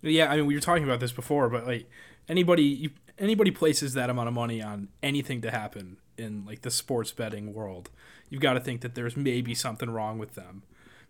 Yeah, 0.03 0.31
I 0.31 0.37
mean, 0.37 0.47
we 0.47 0.55
were 0.55 0.61
talking 0.61 0.85
about 0.85 1.01
this 1.01 1.13
before, 1.13 1.49
but 1.51 1.67
like 1.67 1.89
anybody, 2.29 2.63
you, 2.63 2.91
anybody 3.19 3.51
places 3.51 3.93
that 3.95 4.09
amount 4.11 4.29
of 4.29 4.35
money 4.35 4.63
on 4.63 4.89
anything 5.03 5.41
to 5.43 5.51
happen 5.51 5.99
in 6.17 6.45
like 6.47 6.63
the 6.63 6.71
sports 6.71 7.13
betting 7.13 7.53
world, 7.53 7.91
you've 8.31 8.41
got 8.43 8.55
to 8.55 8.61
think 8.61 8.81
that 8.81 8.95
there's 8.95 9.17
maybe 9.17 9.55
something 9.55 9.91
wrong 9.91 10.19
with 10.19 10.35
them. 10.35 10.63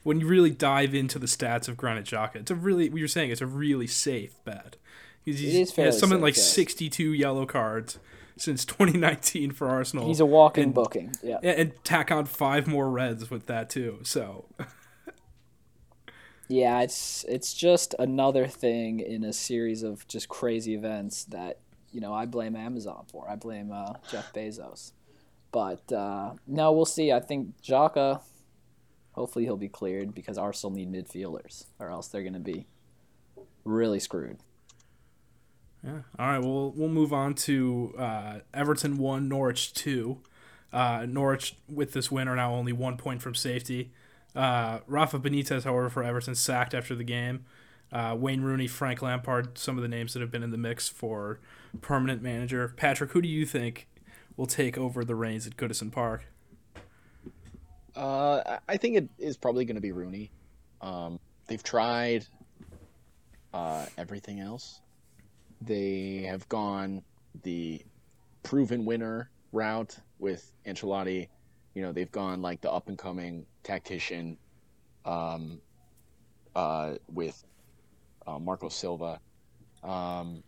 When 0.03 0.19
you 0.19 0.27
really 0.27 0.51
dive 0.51 0.95
into 0.95 1.19
the 1.19 1.27
stats 1.27 1.69
of 1.69 1.77
Granit 1.77 2.07
Xhaka, 2.07 2.37
it's 2.37 2.51
a 2.51 2.55
really, 2.55 2.89
what 2.89 2.99
you're 2.99 3.07
saying, 3.09 3.31
it's 3.31 3.43
a 3.43 3.47
really 3.47 3.87
safe 3.87 4.43
bet. 4.45 4.77
He's, 5.23 5.41
It 5.43 5.49
is 5.49 5.73
he 5.75 5.83
has 5.83 5.99
something 5.99 6.19
safe, 6.19 6.23
like 6.23 6.37
yes. 6.37 6.53
62 6.53 7.13
yellow 7.13 7.45
cards 7.47 7.99
since 8.39 8.65
2019 8.67 9.51
for 9.53 9.69
Arsenal. 9.69 10.07
He's 10.07 10.19
a 10.21 10.27
walking 10.27 10.65
And- 10.65 10.75
booking. 10.75 11.13
Yeah, 11.23 11.37
and 11.43 11.73
tack 11.85 12.11
on 12.11 12.25
five 12.25 12.67
more 12.67 12.91
reds 12.91 13.31
with 13.31 13.47
that 13.47 13.69
too. 13.71 13.99
So 14.03 14.47
Yeah, 16.51 16.81
it's 16.81 17.25
it's 17.29 17.55
just 17.55 17.95
another 18.01 18.49
thing 18.49 18.99
in 18.99 19.23
a 19.23 19.33
series 19.33 19.85
of 19.85 20.07
just 20.09 20.29
crazy 20.29 20.75
events 20.75 21.23
that 21.27 21.59
you 21.93 22.01
know 22.01 22.13
I 22.13 22.27
blame 22.27 22.57
Amazon 22.57 23.05
for. 23.07 23.31
I 23.31 23.37
blame 23.37 23.71
uh, 23.71 23.93
Jeff 24.11 24.33
Bezos, 24.33 24.91
but 25.53 25.93
uh, 25.93 26.33
no, 26.49 26.73
we'll 26.73 26.87
see. 26.87 27.13
I 27.13 27.21
think 27.21 27.55
Xhaka, 27.63 28.23
hopefully 29.13 29.45
he'll 29.45 29.57
be 29.57 29.69
cleared 29.69 30.13
because 30.13 30.37
Arsenal 30.37 30.75
need 30.75 30.91
midfielders, 30.91 31.67
or 31.79 31.91
else 31.91 32.09
they're 32.09 32.23
going 32.25 32.33
to 32.33 32.41
be 32.41 32.67
really 33.65 34.01
screwed. 34.01 34.39
Yeah. 35.85 36.01
All 36.19 36.27
right. 36.27 36.41
Well, 36.41 36.73
we'll 36.75 36.89
move 36.89 37.13
on 37.13 37.35
to 37.35 37.95
uh, 37.97 38.39
Everton 38.53 38.99
one, 38.99 39.29
Norwich 39.29 39.73
two. 39.73 40.19
Uh, 40.73 41.07
Norwich 41.09 41.55
with 41.69 41.93
this 41.93 42.11
win 42.11 42.27
are 42.27 42.35
now 42.35 42.53
only 42.53 42.73
one 42.73 42.97
point 42.97 43.23
from 43.23 43.37
safety. 43.37 43.93
Uh, 44.35 44.81
Rafa 44.87 45.19
Benitez, 45.19 45.65
however, 45.65 45.89
for 45.89 46.03
Everton 46.03 46.35
sacked 46.35 46.75
after 46.75 46.95
the 46.95 47.05
game. 47.05 47.45
Uh, 47.93 48.17
Wayne 48.19 48.43
Rooney, 48.43 48.69
Frank 48.69 49.03
Lampard, 49.03 49.59
some 49.59 49.77
of 49.77 49.83
the 49.83 49.89
names 49.89 50.13
that 50.15 50.21
have 50.21 50.31
been 50.31 50.45
in 50.45 50.51
the 50.51 50.59
mix 50.59 50.89
for 50.89 51.41
permanent 51.81 52.23
manager. 52.23 52.73
Patrick, 52.77 53.11
who 53.13 53.21
do 53.23 53.29
you 53.29 53.45
think 53.45 53.89
will 54.37 54.47
take 54.47 54.79
over 54.79 55.05
the 55.05 55.17
reins 55.17 55.47
at 55.47 55.57
Goodison 55.57 55.91
Park? 55.91 56.25
Uh, 57.97 58.59
I- 58.69 58.77
think 58.77 58.97
it 58.97 59.09
is 59.19 59.37
probably 59.37 59.65
going 59.65 59.75
to 59.75 59.81
be 59.81 59.93
Rooney. 59.93 60.31
Um, 60.81 61.19
they've 61.49 61.63
tried 61.63 62.27
uh, 63.53 63.87
everything 63.99 64.39
else. 64.41 64.81
They 65.61 66.23
have 66.29 66.49
gone 66.49 67.03
the 67.43 67.83
proven 68.45 68.85
winner 68.85 69.31
route 69.53 69.99
with 70.21 70.53
Ancelotti. 70.65 71.29
You 71.75 71.83
know, 71.83 71.93
they've 71.93 72.11
gone 72.11 72.41
like 72.41 72.61
the 72.61 72.71
up 72.71 72.89
and 72.89 72.97
coming 72.97 73.45
tactician 73.63 74.37
um, 75.05 75.61
uh, 76.55 76.95
with 77.13 77.43
uh, 78.27 78.39
Marco 78.39 78.69
Silva. 78.69 79.21
Um, 79.83 80.43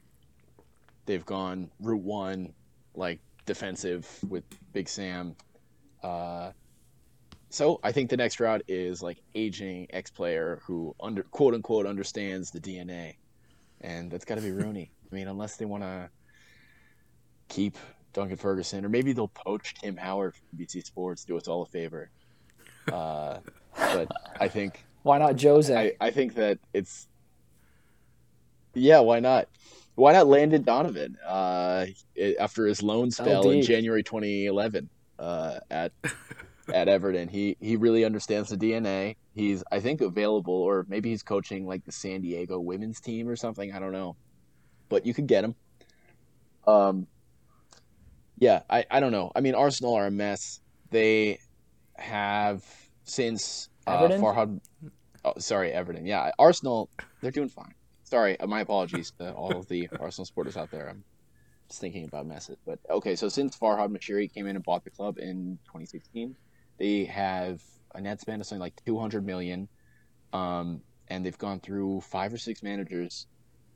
they've 1.06 1.24
gone 1.24 1.70
route 1.80 2.02
one, 2.02 2.52
like 2.94 3.20
defensive 3.46 4.08
with 4.28 4.44
Big 4.72 4.88
Sam. 4.88 5.36
Uh, 6.02 6.52
so 7.48 7.80
I 7.82 7.92
think 7.92 8.10
the 8.10 8.16
next 8.16 8.40
route 8.40 8.62
is 8.66 9.02
like 9.02 9.18
aging 9.34 9.86
ex 9.90 10.10
player 10.10 10.60
who 10.64 10.94
under 11.00 11.22
quote 11.22 11.54
unquote 11.54 11.86
understands 11.86 12.50
the 12.50 12.60
DNA, 12.60 13.16
and 13.80 14.10
that's 14.10 14.24
got 14.24 14.36
to 14.36 14.40
be 14.40 14.50
Rooney. 14.52 14.90
I 15.10 15.14
mean, 15.14 15.28
unless 15.28 15.56
they 15.56 15.66
want 15.66 15.82
to 15.82 16.08
keep 17.48 17.76
Duncan 18.12 18.36
Ferguson, 18.36 18.84
or 18.84 18.88
maybe 18.88 19.12
they'll 19.12 19.28
poach 19.28 19.74
Tim 19.74 19.96
Howard 19.96 20.34
from 20.34 20.58
BC 20.58 20.84
Sports, 20.84 21.24
do 21.24 21.36
us 21.36 21.48
all 21.48 21.62
a 21.62 21.66
favor. 21.66 22.10
Uh, 22.90 23.38
but 23.76 24.08
I 24.40 24.48
think 24.48 24.84
Why 25.02 25.18
not 25.18 25.40
Jose? 25.40 25.76
I, 25.76 26.06
I 26.06 26.10
think 26.10 26.34
that 26.34 26.58
it's 26.72 27.08
yeah, 28.74 29.00
why 29.00 29.20
not? 29.20 29.48
Why 29.94 30.12
not 30.12 30.26
Landon 30.26 30.62
Donovan 30.62 31.18
uh, 31.26 31.86
after 32.40 32.66
his 32.66 32.82
loan 32.82 33.10
spell 33.10 33.50
in 33.50 33.62
January 33.62 34.02
2011 34.02 34.88
uh, 35.18 35.58
at 35.70 35.92
at 36.72 36.88
Everton? 36.88 37.28
He 37.28 37.56
he 37.60 37.76
really 37.76 38.04
understands 38.04 38.48
the 38.48 38.56
DNA. 38.56 39.16
He's 39.34 39.62
I 39.70 39.80
think 39.80 40.00
available, 40.00 40.54
or 40.54 40.86
maybe 40.88 41.10
he's 41.10 41.22
coaching 41.22 41.66
like 41.66 41.84
the 41.84 41.92
San 41.92 42.22
Diego 42.22 42.58
women's 42.58 43.00
team 43.00 43.28
or 43.28 43.36
something. 43.36 43.72
I 43.72 43.78
don't 43.78 43.92
know, 43.92 44.16
but 44.88 45.04
you 45.04 45.12
could 45.12 45.26
get 45.26 45.44
him. 45.44 45.54
Um, 46.66 47.06
yeah, 48.38 48.62
I 48.70 48.86
I 48.90 49.00
don't 49.00 49.12
know. 49.12 49.30
I 49.36 49.40
mean, 49.40 49.54
Arsenal 49.54 49.94
are 49.94 50.06
a 50.06 50.10
mess. 50.10 50.60
They 50.90 51.38
have 52.02 52.64
since 53.04 53.68
uh? 53.86 54.08
Farhad. 54.08 54.60
Oh, 55.24 55.34
sorry, 55.38 55.72
Everton. 55.72 56.06
Yeah, 56.06 56.30
Arsenal. 56.38 56.90
They're 57.20 57.30
doing 57.30 57.48
fine. 57.48 57.74
Sorry, 58.04 58.38
uh, 58.40 58.46
my 58.46 58.60
apologies 58.60 59.12
to 59.18 59.32
all 59.32 59.56
of 59.56 59.68
the 59.68 59.88
Arsenal 60.00 60.26
supporters 60.26 60.56
out 60.56 60.70
there. 60.70 60.88
I'm 60.90 61.04
just 61.68 61.80
thinking 61.80 62.04
about 62.04 62.26
messes. 62.26 62.58
But 62.66 62.78
okay, 62.90 63.16
so 63.16 63.28
since 63.28 63.56
Farhad 63.56 63.96
Moshiri 63.96 64.32
came 64.32 64.46
in 64.46 64.56
and 64.56 64.64
bought 64.64 64.84
the 64.84 64.90
club 64.90 65.18
in 65.18 65.58
2016, 65.66 66.34
they 66.78 67.04
have 67.04 67.62
a 67.94 68.00
net 68.00 68.20
spend 68.20 68.42
of 68.42 68.46
something 68.46 68.60
like 68.60 68.74
200 68.84 69.24
million, 69.24 69.68
um, 70.32 70.80
and 71.08 71.24
they've 71.24 71.38
gone 71.38 71.60
through 71.60 72.00
five 72.00 72.32
or 72.32 72.38
six 72.38 72.62
managers, 72.62 73.26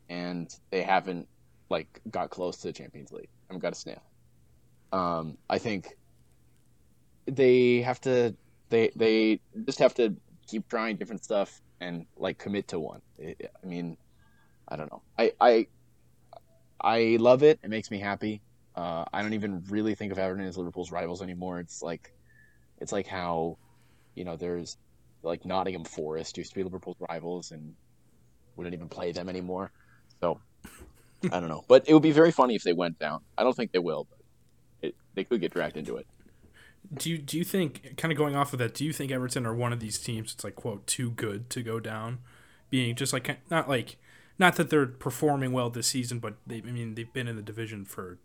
and 0.09 0.55
they 0.71 0.83
haven't 0.83 1.29
like 1.71 2.01
got 2.11 2.31
close 2.31 2.59
to 2.59 2.69
the 2.69 2.73
Champions 2.73 3.13
League. 3.13 3.29
I 3.49 3.53
haven't 3.53 3.63
got 3.63 3.73
a 3.73 3.77
sniff. 3.77 3.99
Um, 4.93 5.37
I 5.49 5.59
think 5.59 5.97
they 7.27 7.83
have 7.83 8.01
to 8.03 8.35
they 8.69 8.91
they 8.97 9.41
just 9.65 9.79
have 9.79 9.95
to 9.95 10.17
keep 10.47 10.69
trying 10.69 10.97
different 10.97 11.25
stuff 11.25 11.61
and 11.81 12.07
like 12.17 12.39
commit 12.39 12.69
to 12.69 12.81
one. 12.81 13.03
I 13.21 13.67
mean, 13.67 13.97
I 14.69 14.77
don't 14.77 14.91
know. 14.91 15.03
I 15.19 15.33
I 15.41 15.67
I 16.81 17.17
love 17.21 17.43
it. 17.43 17.59
It 17.63 17.71
makes 17.71 17.91
me 17.91 17.99
happy. 17.99 18.43
Uh, 18.75 19.05
I 19.13 19.23
don't 19.23 19.33
even 19.33 19.65
really 19.71 19.95
think 19.95 20.13
of 20.13 20.19
Everton 20.19 20.45
as 20.45 20.57
Liverpool's 20.57 20.93
rivals 20.93 21.23
anymore. 21.23 21.61
It's 21.61 21.83
like 21.83 22.13
it's 22.79 22.93
like 22.93 23.07
how 23.07 23.59
you 24.15 24.25
know 24.25 24.37
there's 24.37 24.77
like 25.23 25.45
Nottingham 25.45 25.85
Forest 25.85 26.37
used 26.39 26.51
to 26.51 26.57
be 26.57 26.63
Liverpool's 26.63 26.99
rivals 27.09 27.51
and 27.51 27.75
wouldn't 28.55 28.75
even 28.75 28.89
play 28.89 29.13
them 29.13 29.29
anymore. 29.29 29.73
So 30.21 30.41
I 31.33 31.41
don't 31.41 31.49
know, 31.49 31.65
but 31.69 31.89
it 31.89 31.95
would 31.95 32.03
be 32.03 32.13
very 32.13 32.33
funny 32.33 32.55
if 32.55 32.63
they 32.63 32.73
went 32.73 32.99
down. 32.99 33.21
I 33.37 33.43
don't 33.43 33.55
think 33.55 33.73
they 33.73 33.79
will, 33.79 34.07
but 34.09 34.19
it, 34.89 34.95
they 35.15 35.25
could 35.25 35.41
get 35.41 35.53
dragged 35.53 35.77
into 35.77 35.97
it. 35.97 36.07
Do 36.95 37.11
you 37.11 37.19
do 37.19 37.39
you 37.39 37.45
think 37.45 37.97
kind 37.97 38.13
of 38.13 38.19
going 38.19 38.37
off 38.37 38.53
of 38.53 38.59
that? 38.59 38.75
Do 38.75 38.85
you 38.85 38.93
think 38.93 39.11
Everton 39.11 39.47
are 39.47 39.55
one 39.55 39.73
of 39.73 39.81
these 39.81 39.99
teams 39.99 40.33
It's 40.35 40.45
like 40.45 40.55
quote 40.55 40.87
too 40.87 41.11
good 41.11 41.51
to 41.51 41.63
go 41.63 41.81
down, 41.81 42.19
being 42.71 42.95
just 42.95 43.13
like 43.13 43.39
not 43.51 43.69
like 43.69 43.97
not 44.39 44.57
that 44.57 44.71
they're 44.71 44.87
performing 44.87 45.53
well 45.53 45.71
this 45.71 45.87
season, 45.87 46.19
but 46.19 46.35
they 46.47 46.59
I 46.59 46.71
mean 46.71 46.95
they've 46.95 47.13
been 47.13 47.29
in 47.29 47.37
the 47.37 47.43
division 47.43 47.85
for 47.85 48.19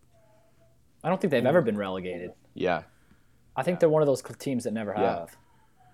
I 1.03 1.09
don't 1.09 1.19
think 1.19 1.31
they've 1.31 1.45
ever 1.45 1.61
been 1.61 1.77
relegated. 1.77 2.31
Yeah, 2.53 2.83
I 3.55 3.63
think 3.63 3.79
they're 3.79 3.89
one 3.89 4.01
of 4.01 4.05
those 4.07 4.21
teams 4.37 4.65
that 4.65 4.73
never 4.73 4.91
Yeah. 4.91 5.19
have. 5.19 5.37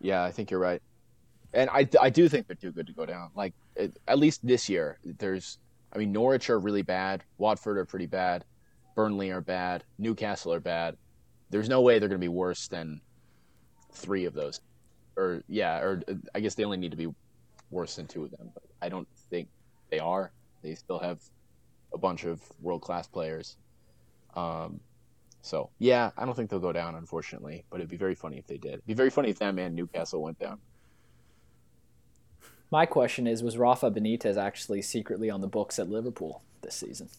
Yeah, 0.01 0.23
I 0.23 0.31
think 0.31 0.51
you're 0.51 0.59
right, 0.59 0.81
and 1.53 1.69
I 1.69 1.87
I 2.01 2.09
do 2.09 2.27
think 2.27 2.47
they're 2.47 2.55
too 2.55 2.71
good 2.71 2.87
to 2.87 2.93
go 2.93 3.05
down. 3.05 3.31
Like 3.35 3.53
at 4.07 4.19
least 4.19 4.45
this 4.45 4.67
year, 4.67 4.97
there's 5.03 5.59
I 5.93 5.97
mean 5.99 6.11
Norwich 6.11 6.49
are 6.49 6.59
really 6.59 6.81
bad, 6.81 7.23
Watford 7.37 7.77
are 7.77 7.85
pretty 7.85 8.07
bad, 8.07 8.43
Burnley 8.95 9.31
are 9.31 9.41
bad, 9.41 9.83
Newcastle 9.97 10.51
are 10.53 10.59
bad. 10.59 10.97
There's 11.49 11.69
no 11.69 11.81
way 11.81 11.99
they're 11.99 12.09
going 12.09 12.19
to 12.19 12.25
be 12.25 12.27
worse 12.27 12.67
than 12.67 13.01
three 13.91 14.25
of 14.25 14.33
those, 14.33 14.59
or 15.15 15.43
yeah, 15.47 15.79
or 15.79 16.01
I 16.35 16.39
guess 16.39 16.55
they 16.55 16.63
only 16.63 16.77
need 16.77 16.91
to 16.91 16.97
be 16.97 17.07
worse 17.69 17.95
than 17.95 18.07
two 18.07 18.25
of 18.25 18.31
them. 18.31 18.51
But 18.53 18.63
I 18.81 18.89
don't 18.89 19.07
think 19.29 19.47
they 19.89 19.99
are. 19.99 20.31
They 20.61 20.75
still 20.75 20.99
have 20.99 21.21
a 21.93 21.97
bunch 21.97 22.25
of 22.25 22.41
world 22.61 22.81
class 22.81 23.07
players. 23.07 23.57
Um, 24.35 24.81
so 25.41 25.69
yeah, 25.79 26.11
I 26.17 26.25
don't 26.25 26.35
think 26.35 26.49
they'll 26.49 26.59
go 26.59 26.73
down, 26.73 26.95
unfortunately. 26.95 27.63
But 27.69 27.77
it'd 27.77 27.89
be 27.89 27.97
very 27.97 28.15
funny 28.15 28.37
if 28.37 28.47
they 28.47 28.57
did. 28.57 28.73
It'd 28.73 28.85
be 28.85 28.93
very 28.93 29.09
funny 29.09 29.29
if 29.29 29.39
them 29.39 29.57
and 29.59 29.75
Newcastle 29.75 30.21
went 30.21 30.39
down. 30.39 30.59
My 32.69 32.85
question 32.85 33.27
is: 33.27 33.41
Was 33.41 33.57
Rafa 33.57 33.89
Benitez 33.89 34.35
actually 34.35 34.81
secretly 34.81 35.29
on 35.29 35.41
the 35.41 35.47
books 35.47 35.79
at 35.79 35.89
Liverpool 35.89 36.41
this 36.61 36.75
season? 36.75 37.09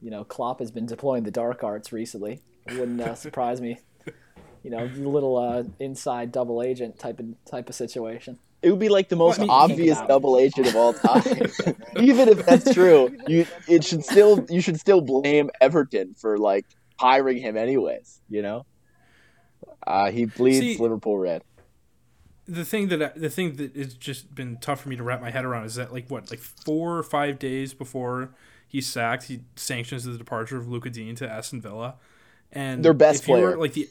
You 0.00 0.10
know, 0.10 0.24
Klopp 0.24 0.60
has 0.60 0.70
been 0.70 0.86
deploying 0.86 1.24
the 1.24 1.30
dark 1.30 1.62
arts 1.64 1.92
recently. 1.92 2.42
It 2.66 2.78
wouldn't 2.78 3.00
uh, 3.00 3.14
surprise 3.14 3.60
me. 3.60 3.78
You 4.62 4.70
know, 4.70 4.88
the 4.88 5.08
little 5.08 5.36
uh, 5.36 5.64
inside 5.78 6.32
double 6.32 6.62
agent 6.62 6.98
type 6.98 7.20
of 7.20 7.26
type 7.44 7.68
of 7.68 7.74
situation. 7.74 8.38
It 8.60 8.70
would 8.70 8.80
be 8.80 8.88
like 8.88 9.08
the 9.08 9.16
most 9.16 9.38
I 9.38 9.42
mean, 9.42 9.50
obvious 9.50 9.78
think 9.78 9.92
about 9.98 10.04
it. 10.04 10.08
double 10.08 10.38
agent 10.38 10.66
of 10.66 10.76
all 10.76 10.92
time. 10.92 11.22
Even 12.00 12.28
if 12.28 12.44
that's 12.44 12.74
true, 12.74 13.16
you 13.28 13.46
it 13.68 13.84
should 13.84 14.04
still 14.04 14.44
you 14.50 14.60
should 14.60 14.80
still 14.80 15.00
blame 15.00 15.50
Everton 15.60 16.14
for 16.18 16.38
like 16.38 16.66
hiring 16.98 17.38
him 17.38 17.56
anyways. 17.56 18.20
You 18.28 18.42
know, 18.42 18.66
uh, 19.86 20.10
he 20.10 20.24
bleeds 20.24 20.58
See- 20.58 20.76
Liverpool 20.78 21.18
red. 21.18 21.42
the 22.46 22.64
thing 22.64 22.88
that 22.88 23.00
I, 23.02 23.18
the 23.18 23.30
thing 23.30 23.56
that 23.56 23.76
has 23.76 23.94
just 23.94 24.34
been 24.34 24.56
tough 24.60 24.80
for 24.82 24.88
me 24.88 24.96
to 24.96 25.02
wrap 25.04 25.20
my 25.20 25.30
head 25.30 25.44
around 25.44 25.66
is 25.66 25.76
that 25.76 25.92
like 25.92 26.08
what 26.10 26.30
like 26.30 26.40
four 26.40 26.98
or 26.98 27.02
five 27.04 27.38
days 27.38 27.74
before 27.74 28.30
he's 28.68 28.86
sacked, 28.86 29.24
he 29.24 29.40
sanctions 29.56 30.04
the 30.04 30.16
departure 30.16 30.56
of 30.58 30.68
Lucas 30.68 30.92
Digne 30.92 31.14
to 31.16 31.28
Aston 31.28 31.60
Villa, 31.60 31.96
and 32.52 32.84
Their 32.84 32.94
best 32.94 33.24
player. 33.24 33.56
like 33.56 33.72
the 33.72 33.88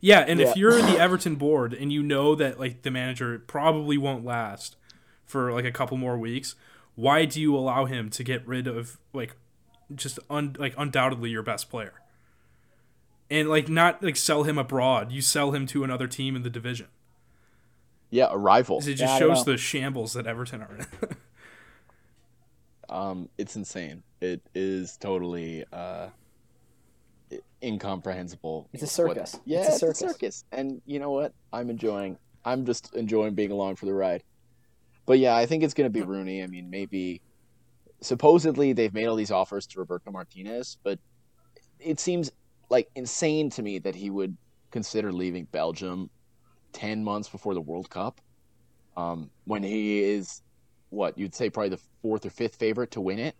yeah, 0.00 0.20
and 0.28 0.38
Yeah. 0.38 0.50
if 0.50 0.56
you're 0.56 0.82
the 0.82 0.98
Everton 0.98 1.36
board 1.36 1.72
and 1.72 1.90
you 1.92 2.02
know 2.02 2.34
that 2.34 2.60
like 2.60 2.82
the 2.82 2.90
manager 2.90 3.38
probably 3.46 3.96
won't 3.96 4.24
last 4.24 4.76
for 5.24 5.52
like 5.52 5.64
a 5.64 5.72
couple 5.72 5.96
more 5.96 6.18
weeks, 6.18 6.54
why 6.94 7.24
do 7.24 7.40
you 7.40 7.56
allow 7.56 7.86
him 7.86 8.10
to 8.10 8.22
get 8.22 8.46
rid 8.46 8.66
of 8.66 8.98
like 9.14 9.36
just 9.94 10.18
un, 10.28 10.54
like 10.58 10.74
undoubtedly 10.76 11.30
your 11.30 11.42
best 11.42 11.70
player? 11.70 11.94
And 13.30 13.48
like 13.48 13.68
not 13.68 14.02
like 14.02 14.16
sell 14.16 14.44
him 14.44 14.58
abroad, 14.58 15.10
you 15.10 15.20
sell 15.22 15.50
him 15.52 15.66
to 15.68 15.82
another 15.82 16.06
team 16.06 16.36
in 16.36 16.42
the 16.42 16.50
division. 16.50 16.86
Yeah, 18.10 18.28
a 18.30 18.36
rival. 18.38 18.78
It 18.78 18.94
just 18.94 19.18
don't 19.18 19.34
shows 19.34 19.44
the 19.44 19.56
shambles 19.56 20.12
that 20.12 20.26
Everton 20.28 20.62
are 20.62 20.76
in. 20.76 20.86
Um, 22.88 23.28
it's 23.38 23.56
insane. 23.56 24.02
It 24.20 24.40
is 24.54 24.96
totally 24.96 25.64
uh, 25.72 26.08
incomprehensible. 27.62 28.68
It's 28.72 28.82
a 28.98 29.02
what- 29.04 29.16
circus. 29.16 29.40
yeah, 29.44 29.60
It's 29.60 29.68
a 29.68 29.72
it's 29.72 29.80
circus. 29.80 30.02
a 30.02 30.08
circus. 30.08 30.44
And 30.52 30.80
you 30.86 30.98
know 30.98 31.10
what? 31.10 31.32
I'm 31.52 31.70
enjoying. 31.70 32.18
I'm 32.44 32.64
just 32.64 32.94
enjoying 32.94 33.34
being 33.34 33.50
along 33.50 33.76
for 33.76 33.86
the 33.86 33.94
ride. 33.94 34.22
But 35.04 35.18
yeah, 35.18 35.36
I 35.36 35.46
think 35.46 35.62
it's 35.62 35.74
going 35.74 35.86
to 35.86 35.90
be 35.92 36.02
Rooney. 36.02 36.42
I 36.42 36.46
mean, 36.46 36.70
maybe. 36.70 37.20
Supposedly, 38.02 38.72
they've 38.74 38.92
made 38.92 39.06
all 39.06 39.16
these 39.16 39.30
offers 39.30 39.66
to 39.68 39.78
Roberto 39.78 40.10
Martinez, 40.10 40.76
but 40.84 40.98
it 41.80 41.98
seems 41.98 42.30
like 42.68 42.88
insane 42.94 43.48
to 43.50 43.62
me 43.62 43.78
that 43.78 43.94
he 43.94 44.10
would 44.10 44.36
consider 44.70 45.10
leaving 45.12 45.46
Belgium 45.46 46.10
ten 46.74 47.02
months 47.02 47.28
before 47.28 47.54
the 47.54 47.60
World 47.60 47.88
Cup, 47.88 48.20
um, 48.98 49.30
when 49.46 49.62
he 49.62 50.00
is 50.02 50.42
what 50.90 51.16
you'd 51.18 51.34
say 51.34 51.50
probably 51.50 51.70
the 51.70 51.80
fourth 52.02 52.24
or 52.26 52.30
fifth 52.30 52.56
favorite 52.56 52.90
to 52.92 53.00
win 53.00 53.18
it. 53.18 53.34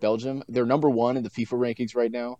Belgium, 0.00 0.42
they're 0.48 0.66
number 0.66 0.88
one 0.88 1.16
in 1.16 1.22
the 1.22 1.30
FIFA 1.30 1.58
rankings 1.58 1.94
right 1.94 2.10
now. 2.10 2.38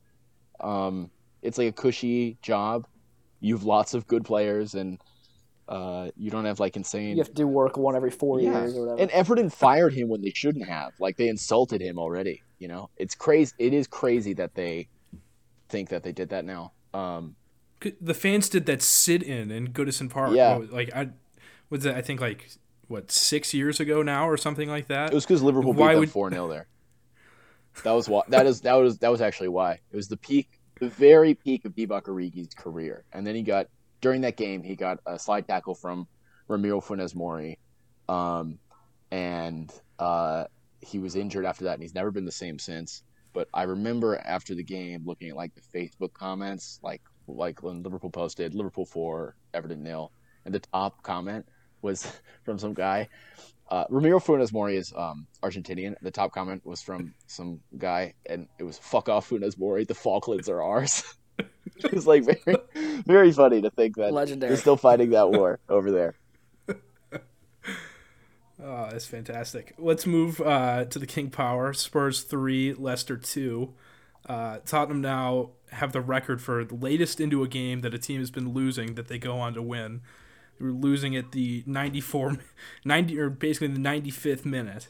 Um, 0.61 1.11
it's 1.43 1.59
like 1.59 1.69
a 1.69 1.73
cushy 1.73 2.39
job. 2.43 2.87
You 3.41 3.55
have 3.55 3.65
lots 3.65 3.95
of 3.95 4.07
good 4.07 4.25
players, 4.25 4.75
and 4.75 4.99
uh, 5.69 6.11
you 6.17 6.31
don't 6.31 6.45
have 6.45 6.61
like 6.61 6.77
insane. 6.77 7.11
You 7.17 7.19
have 7.19 7.29
to 7.29 7.35
do 7.35 7.47
work 7.47 7.77
one 7.77 7.95
every 7.97 8.11
four 8.11 8.41
Yeah. 8.41 8.61
years 8.61 8.77
or 8.77 8.81
whatever. 8.83 9.01
And 9.01 9.11
Everton 9.11 9.51
fired 9.51 9.95
him 9.95 10.09
when 10.09 10.21
they 10.21 10.33
shouldn't 10.35 10.67
have. 10.67 10.93
Like 10.99 11.17
they 11.17 11.29
insulted 11.29 11.81
him 11.81 11.99
already. 11.99 12.43
You 12.59 12.69
know, 12.69 12.91
it's 12.97 13.15
crazy. 13.15 13.55
It 13.59 13.73
is 13.73 13.87
crazy 13.87 14.35
that 14.35 14.55
they 14.55 14.89
think 15.69 15.89
that 15.91 16.03
they 16.03 16.13
did 16.13 16.31
that 16.31 16.45
now. 16.45 16.73
Um, 16.93 17.37
the 18.01 18.13
fans 18.15 18.49
did 18.51 18.67
that 18.67 18.83
sit 18.83 19.23
in 19.23 19.51
in 19.51 19.69
Goodison 19.69 20.11
Park. 20.11 20.33
Yeah. 20.35 20.59
What, 20.59 20.71
like 20.73 20.95
I 20.95 21.11
was 21.71 21.85
that 21.85 21.95
I 21.95 22.03
think 22.03 22.21
like 22.21 22.51
what 22.91 23.11
six 23.11 23.55
years 23.55 23.79
ago 23.79 24.03
now 24.03 24.29
or 24.29 24.37
something 24.37 24.69
like 24.69 24.89
that. 24.89 25.13
It 25.13 25.15
was 25.15 25.25
because 25.25 25.43
Liverpool 25.43 25.73
Why 25.73 25.89
beat 25.89 25.93
them 25.93 26.01
would- 26.01 26.11
four 26.11 26.31
0 26.31 26.49
there. 26.49 26.67
That 27.85 27.93
was 27.93 28.09
why. 28.09 28.23
That 28.29 28.47
is 28.47 28.63
that 28.63 28.75
was 28.75 28.99
that 28.99 29.11
was 29.11 29.21
actually 29.21 29.49
why. 29.49 29.75
It 29.93 29.97
was 29.97 30.09
the 30.09 30.17
peak, 30.17 30.59
the 30.81 30.89
very 30.89 31.35
peak 31.35 31.65
of 31.65 31.75
Divock 31.77 32.03
Origi's 32.09 32.53
career, 32.53 33.05
and 33.13 33.25
then 33.25 33.37
he 33.37 33.43
got 33.43 33.69
during 34.01 34.23
that 34.23 34.37
game 34.37 34.63
he 34.65 34.75
got 34.75 34.99
a 35.07 35.19
slide 35.19 35.47
tackle 35.47 35.77
from 35.77 36.09
Ramiro 36.49 36.81
Funes 36.81 37.15
Mori, 37.15 37.59
um, 38.09 38.59
and 39.13 39.73
uh, 40.01 40.47
he 40.81 40.99
was 40.99 41.15
injured 41.15 41.45
after 41.45 41.65
that, 41.65 41.75
and 41.75 41.83
he's 41.83 41.95
never 41.95 42.11
been 42.11 42.25
the 42.25 42.33
same 42.33 42.59
since. 42.59 43.05
But 43.33 43.49
I 43.55 43.63
remember 43.63 44.17
after 44.19 44.57
the 44.57 44.65
game 44.65 45.03
looking 45.07 45.29
at 45.31 45.37
like 45.37 45.53
the 45.55 45.61
Facebook 45.79 46.13
comments, 46.13 46.81
like 46.83 47.03
like 47.29 47.63
when 47.63 47.85
Liverpool 47.85 48.11
posted 48.11 48.53
Liverpool 48.57 48.85
four, 48.85 49.37
Everton 49.55 49.85
nil, 49.85 50.11
and 50.45 50.53
the 50.53 50.59
top 50.59 51.05
comment 51.05 51.47
was 51.83 52.11
from 52.45 52.59
some 52.59 52.75
guy. 52.75 53.09
Uh, 53.69 53.85
Ramiro 53.89 54.19
Funes 54.19 54.53
Mori 54.53 54.77
is 54.77 54.93
um, 54.97 55.29
Argentinian. 55.43 55.95
The 56.03 56.11
top 56.11 56.33
comment 56.33 56.67
was 56.67 56.83
from 56.83 57.15
some 57.29 57.61
guy, 57.79 58.15
and 58.27 58.49
it 58.59 58.65
was 58.65 58.79
"fuck 58.79 59.09
off, 59.09 59.31
Funes 59.31 59.57
Mori. 59.57 59.85
The 59.85 59.95
Falklands 59.95 60.49
are 60.49 60.61
ours." 60.61 61.05
it 61.39 61.93
was 61.93 62.07
like 62.07 62.25
very, 62.25 62.57
very 63.07 63.33
funny 63.33 63.63
to 63.63 63.71
think 63.71 63.97
that 63.97 64.13
Legendary. 64.13 64.51
they're 64.51 64.57
still 64.61 64.77
fighting 64.77 65.11
that 65.11 65.31
war 65.31 65.61
over 65.69 65.91
there. 65.93 66.17
Oh, 68.63 68.89
that's 68.91 69.07
fantastic. 69.07 69.75
Let's 69.79 70.07
move 70.07 70.41
uh, 70.41 70.85
to 70.87 70.99
the 70.99 71.07
King 71.07 71.31
Power. 71.31 71.73
Spurs 71.73 72.23
three, 72.23 72.75
Leicester 72.75 73.17
two. 73.17 73.75
Uh, 74.29 74.59
Tottenham 74.67 75.01
now 75.01 75.51
have 75.73 75.93
the 75.93 76.01
record 76.01 76.43
for 76.43 76.65
the 76.65 76.75
latest 76.75 77.21
into 77.21 77.43
a 77.43 77.49
game 77.49 77.81
that 77.81 77.95
a 77.95 77.99
team 77.99 78.21
has 78.21 78.31
been 78.31 78.53
losing 78.53 78.95
that 78.97 79.09
they 79.09 79.19
go 79.19 79.39
on 79.39 79.55
to 79.55 79.63
win. 79.63 80.03
Were 80.61 80.73
losing 80.73 81.17
at 81.17 81.33
the 81.33 81.63
94, 81.67 82.37
90 82.85 83.19
or 83.19 83.31
basically 83.31 83.69
the 83.69 83.81
95th 83.81 84.45
minute, 84.45 84.89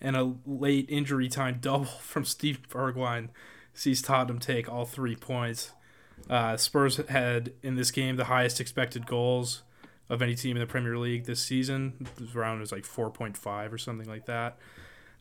and 0.00 0.16
a 0.16 0.34
late 0.46 0.86
injury 0.88 1.28
time 1.28 1.58
double 1.60 1.84
from 1.84 2.24
Steve 2.24 2.60
Bergwijn 2.68 3.28
sees 3.74 4.02
Tottenham 4.02 4.38
take 4.38 4.68
all 4.68 4.84
three 4.84 5.16
points. 5.16 5.72
Uh, 6.28 6.56
Spurs 6.56 6.96
had 7.08 7.52
in 7.62 7.76
this 7.76 7.90
game 7.90 8.16
the 8.16 8.24
highest 8.24 8.60
expected 8.60 9.06
goals 9.06 9.62
of 10.10 10.22
any 10.22 10.34
team 10.34 10.56
in 10.56 10.60
the 10.60 10.66
Premier 10.66 10.98
League 10.98 11.24
this 11.24 11.40
season. 11.40 12.08
This 12.16 12.34
round 12.34 12.60
was 12.60 12.72
like 12.72 12.84
4.5 12.84 13.72
or 13.72 13.78
something 13.78 14.08
like 14.08 14.26
that. 14.26 14.58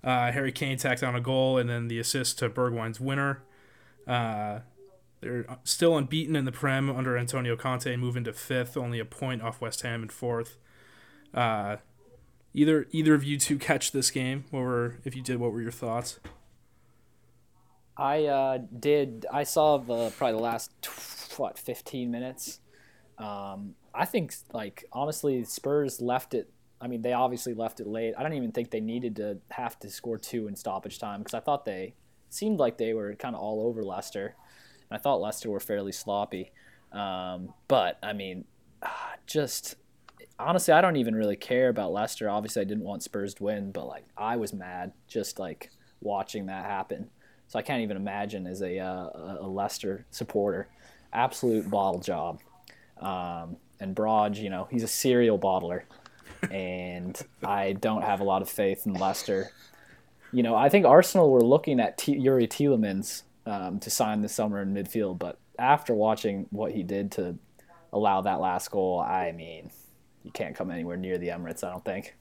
Uh, 0.03 0.31
Harry 0.31 0.51
Kane 0.51 0.77
tacked 0.77 1.03
on 1.03 1.15
a 1.15 1.21
goal 1.21 1.57
and 1.57 1.69
then 1.69 1.88
the 1.88 1.99
assist 1.99 2.39
to 2.39 2.49
Bergwijn's 2.49 2.99
winner. 2.99 3.43
Uh, 4.07 4.60
they're 5.21 5.45
still 5.63 5.97
unbeaten 5.97 6.36
in 6.36 6.45
the 6.45 6.51
Prem 6.51 6.89
under 6.89 7.17
Antonio 7.17 7.56
Conte, 7.56 7.95
moving 7.95 8.23
to 8.25 8.34
fifth, 8.34 8.77
only 8.77 8.99
a 8.99 9.06
point 9.06 9.41
off 9.41 9.62
West 9.62 9.82
Ham 9.82 10.03
in 10.03 10.10
fourth. 10.10 10.58
Uh, 11.34 11.77
either 12.53 12.88
either 12.91 13.13
of 13.13 13.23
you 13.23 13.38
two 13.38 13.58
catch 13.60 13.91
this 13.91 14.12
game? 14.12 14.45
What 14.51 14.62
were 14.62 14.97
if 15.03 15.15
you 15.15 15.21
did? 15.21 15.38
What 15.38 15.51
were 15.51 15.62
your 15.62 15.71
thoughts? 15.71 16.19
I 17.97 18.25
uh, 18.25 18.60
did. 18.80 19.25
I 19.32 19.43
saw 19.43 19.77
the 19.77 20.12
probably 20.12 20.38
the 20.38 20.43
last 20.43 20.71
what 21.38 21.58
fifteen 21.58 22.12
minutes. 22.12 22.60
Um, 23.17 23.73
I 23.95 24.06
think 24.06 24.36
like 24.53 24.86
honestly, 24.93 25.43
Spurs 25.43 25.99
left 25.99 26.36
it. 26.36 26.51
I 26.80 26.88
mean, 26.88 27.01
they 27.01 27.13
obviously 27.13 27.56
left 27.56 27.80
it 27.80 27.88
late. 27.88 28.13
I 28.15 28.21
don't 28.21 28.34
even 28.34 28.51
think 28.51 28.69
they 28.69 28.80
needed 28.80 29.15
to 29.15 29.39
have 29.49 29.80
to 29.80 29.89
score 29.89 30.19
two 30.19 30.47
in 30.47 30.56
stoppage 30.56 30.99
time 30.99 31.21
because 31.21 31.34
I 31.34 31.39
thought 31.39 31.65
they 31.65 31.95
seemed 32.30 32.60
like 32.60 32.77
they 32.77 32.93
were 32.93 33.15
kind 33.15 33.36
of 33.36 33.41
all 33.41 33.65
over 33.65 33.84
Leicester. 33.84 34.36
I 34.91 34.97
thought 34.97 35.21
Leicester 35.21 35.50
were 35.50 35.60
fairly 35.60 35.91
sloppy. 35.91 36.52
Um, 36.91 37.54
but 37.67 38.00
I 38.02 38.13
mean, 38.13 38.45
ah, 38.82 39.15
just 39.26 39.76
honestly, 40.39 40.73
I 40.73 40.82
don't 40.82 40.95
even 40.95 41.15
really 41.15 41.36
care 41.36 41.69
about 41.69 41.91
Leicester. 41.91 42.30
Obviously, 42.30 42.62
I 42.62 42.65
didn't 42.65 42.84
want 42.84 43.04
Spurs 43.04 43.34
to 43.36 43.43
win, 43.43 43.71
but 43.71 43.88
like 43.88 44.06
I 44.17 44.38
was 44.38 44.54
mad 44.54 44.91
just 45.08 45.39
like 45.39 45.69
watching 46.02 46.45
that 46.47 46.65
happen. 46.65 47.10
So 47.47 47.58
I 47.60 47.62
can't 47.62 47.82
even 47.82 47.97
imagine 47.97 48.45
as 48.45 48.62
a 48.62 48.80
uh, 48.80 49.38
a 49.39 49.47
Leicester 49.47 50.06
supporter, 50.12 50.67
absolute 51.13 51.69
bottle 51.69 52.02
job. 52.02 52.39
Um, 53.00 53.58
and 53.80 53.93
Broad, 53.93 54.38
you 54.38 54.50
know, 54.50 54.67
he's 54.71 54.84
a 54.84 54.88
serial 54.88 55.38
bottler, 55.38 55.84
and 56.50 57.19
I 57.43 57.73
don't 57.73 58.02
have 58.02 58.19
a 58.19 58.23
lot 58.23 58.41
of 58.41 58.50
faith 58.50 58.86
in 58.86 58.93
Leicester. 58.93 59.52
You 60.34 60.43
know, 60.43 60.56
I 60.56 60.67
think 60.69 60.86
Arsenal 60.86 61.32
were 61.32 61.43
looking 61.43 61.80
at 61.80 61.97
T- 61.97 62.17
Yuri 62.17 62.47
Tielemans 62.47 63.23
um, 63.47 63.79
to 63.79 63.89
sign 63.89 64.21
this 64.21 64.36
summer 64.36 64.62
in 64.62 64.73
midfield, 64.73 65.17
but 65.17 65.39
after 65.57 65.93
watching 65.93 66.47
what 66.51 66.73
he 66.73 66.83
did 66.83 67.12
to 67.13 67.38
allow 67.93 68.21
that 68.21 68.41
last 68.41 68.69
goal, 68.69 68.99
I 68.99 69.31
mean, 69.31 69.71
you 70.23 70.31
can't 70.31 70.55
come 70.55 70.69
anywhere 70.69 70.97
near 70.97 71.17
the 71.17 71.29
Emirates. 71.29 71.63
I 71.63 71.71
don't 71.71 71.86
think. 71.86 72.15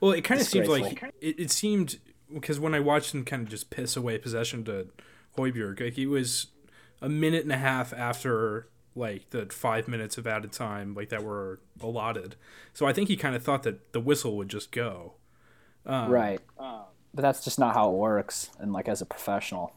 Well, 0.00 0.12
it 0.12 0.22
kind 0.22 0.40
of 0.40 0.46
seemed 0.46 0.66
like 0.66 1.02
it, 1.20 1.38
it 1.38 1.50
seemed 1.50 1.98
because 2.32 2.58
when 2.58 2.74
I 2.74 2.80
watched 2.80 3.14
him 3.14 3.24
kind 3.24 3.42
of 3.42 3.48
just 3.48 3.70
piss 3.70 3.96
away 3.96 4.18
possession 4.18 4.64
to 4.64 4.88
Højbjerg, 5.38 5.80
like 5.80 5.98
it 5.98 6.06
was 6.06 6.48
a 7.00 7.08
minute 7.08 7.44
and 7.44 7.52
a 7.52 7.58
half 7.58 7.92
after 7.92 8.68
like 8.94 9.30
the 9.30 9.46
five 9.46 9.88
minutes 9.88 10.18
of 10.18 10.26
added 10.26 10.52
time 10.52 10.94
like 10.94 11.10
that 11.10 11.22
were 11.22 11.60
allotted. 11.80 12.34
So 12.72 12.86
I 12.86 12.92
think 12.92 13.08
he 13.08 13.16
kind 13.16 13.36
of 13.36 13.42
thought 13.42 13.62
that 13.62 13.92
the 13.92 14.00
whistle 14.00 14.36
would 14.36 14.48
just 14.48 14.72
go. 14.72 15.14
Um, 15.86 16.10
right. 16.10 16.40
but 16.58 17.22
that's 17.22 17.42
just 17.42 17.58
not 17.58 17.74
how 17.74 17.90
it 17.90 17.96
works. 17.96 18.50
And 18.58 18.72
like 18.72 18.88
as 18.88 19.00
a 19.00 19.06
professional, 19.06 19.74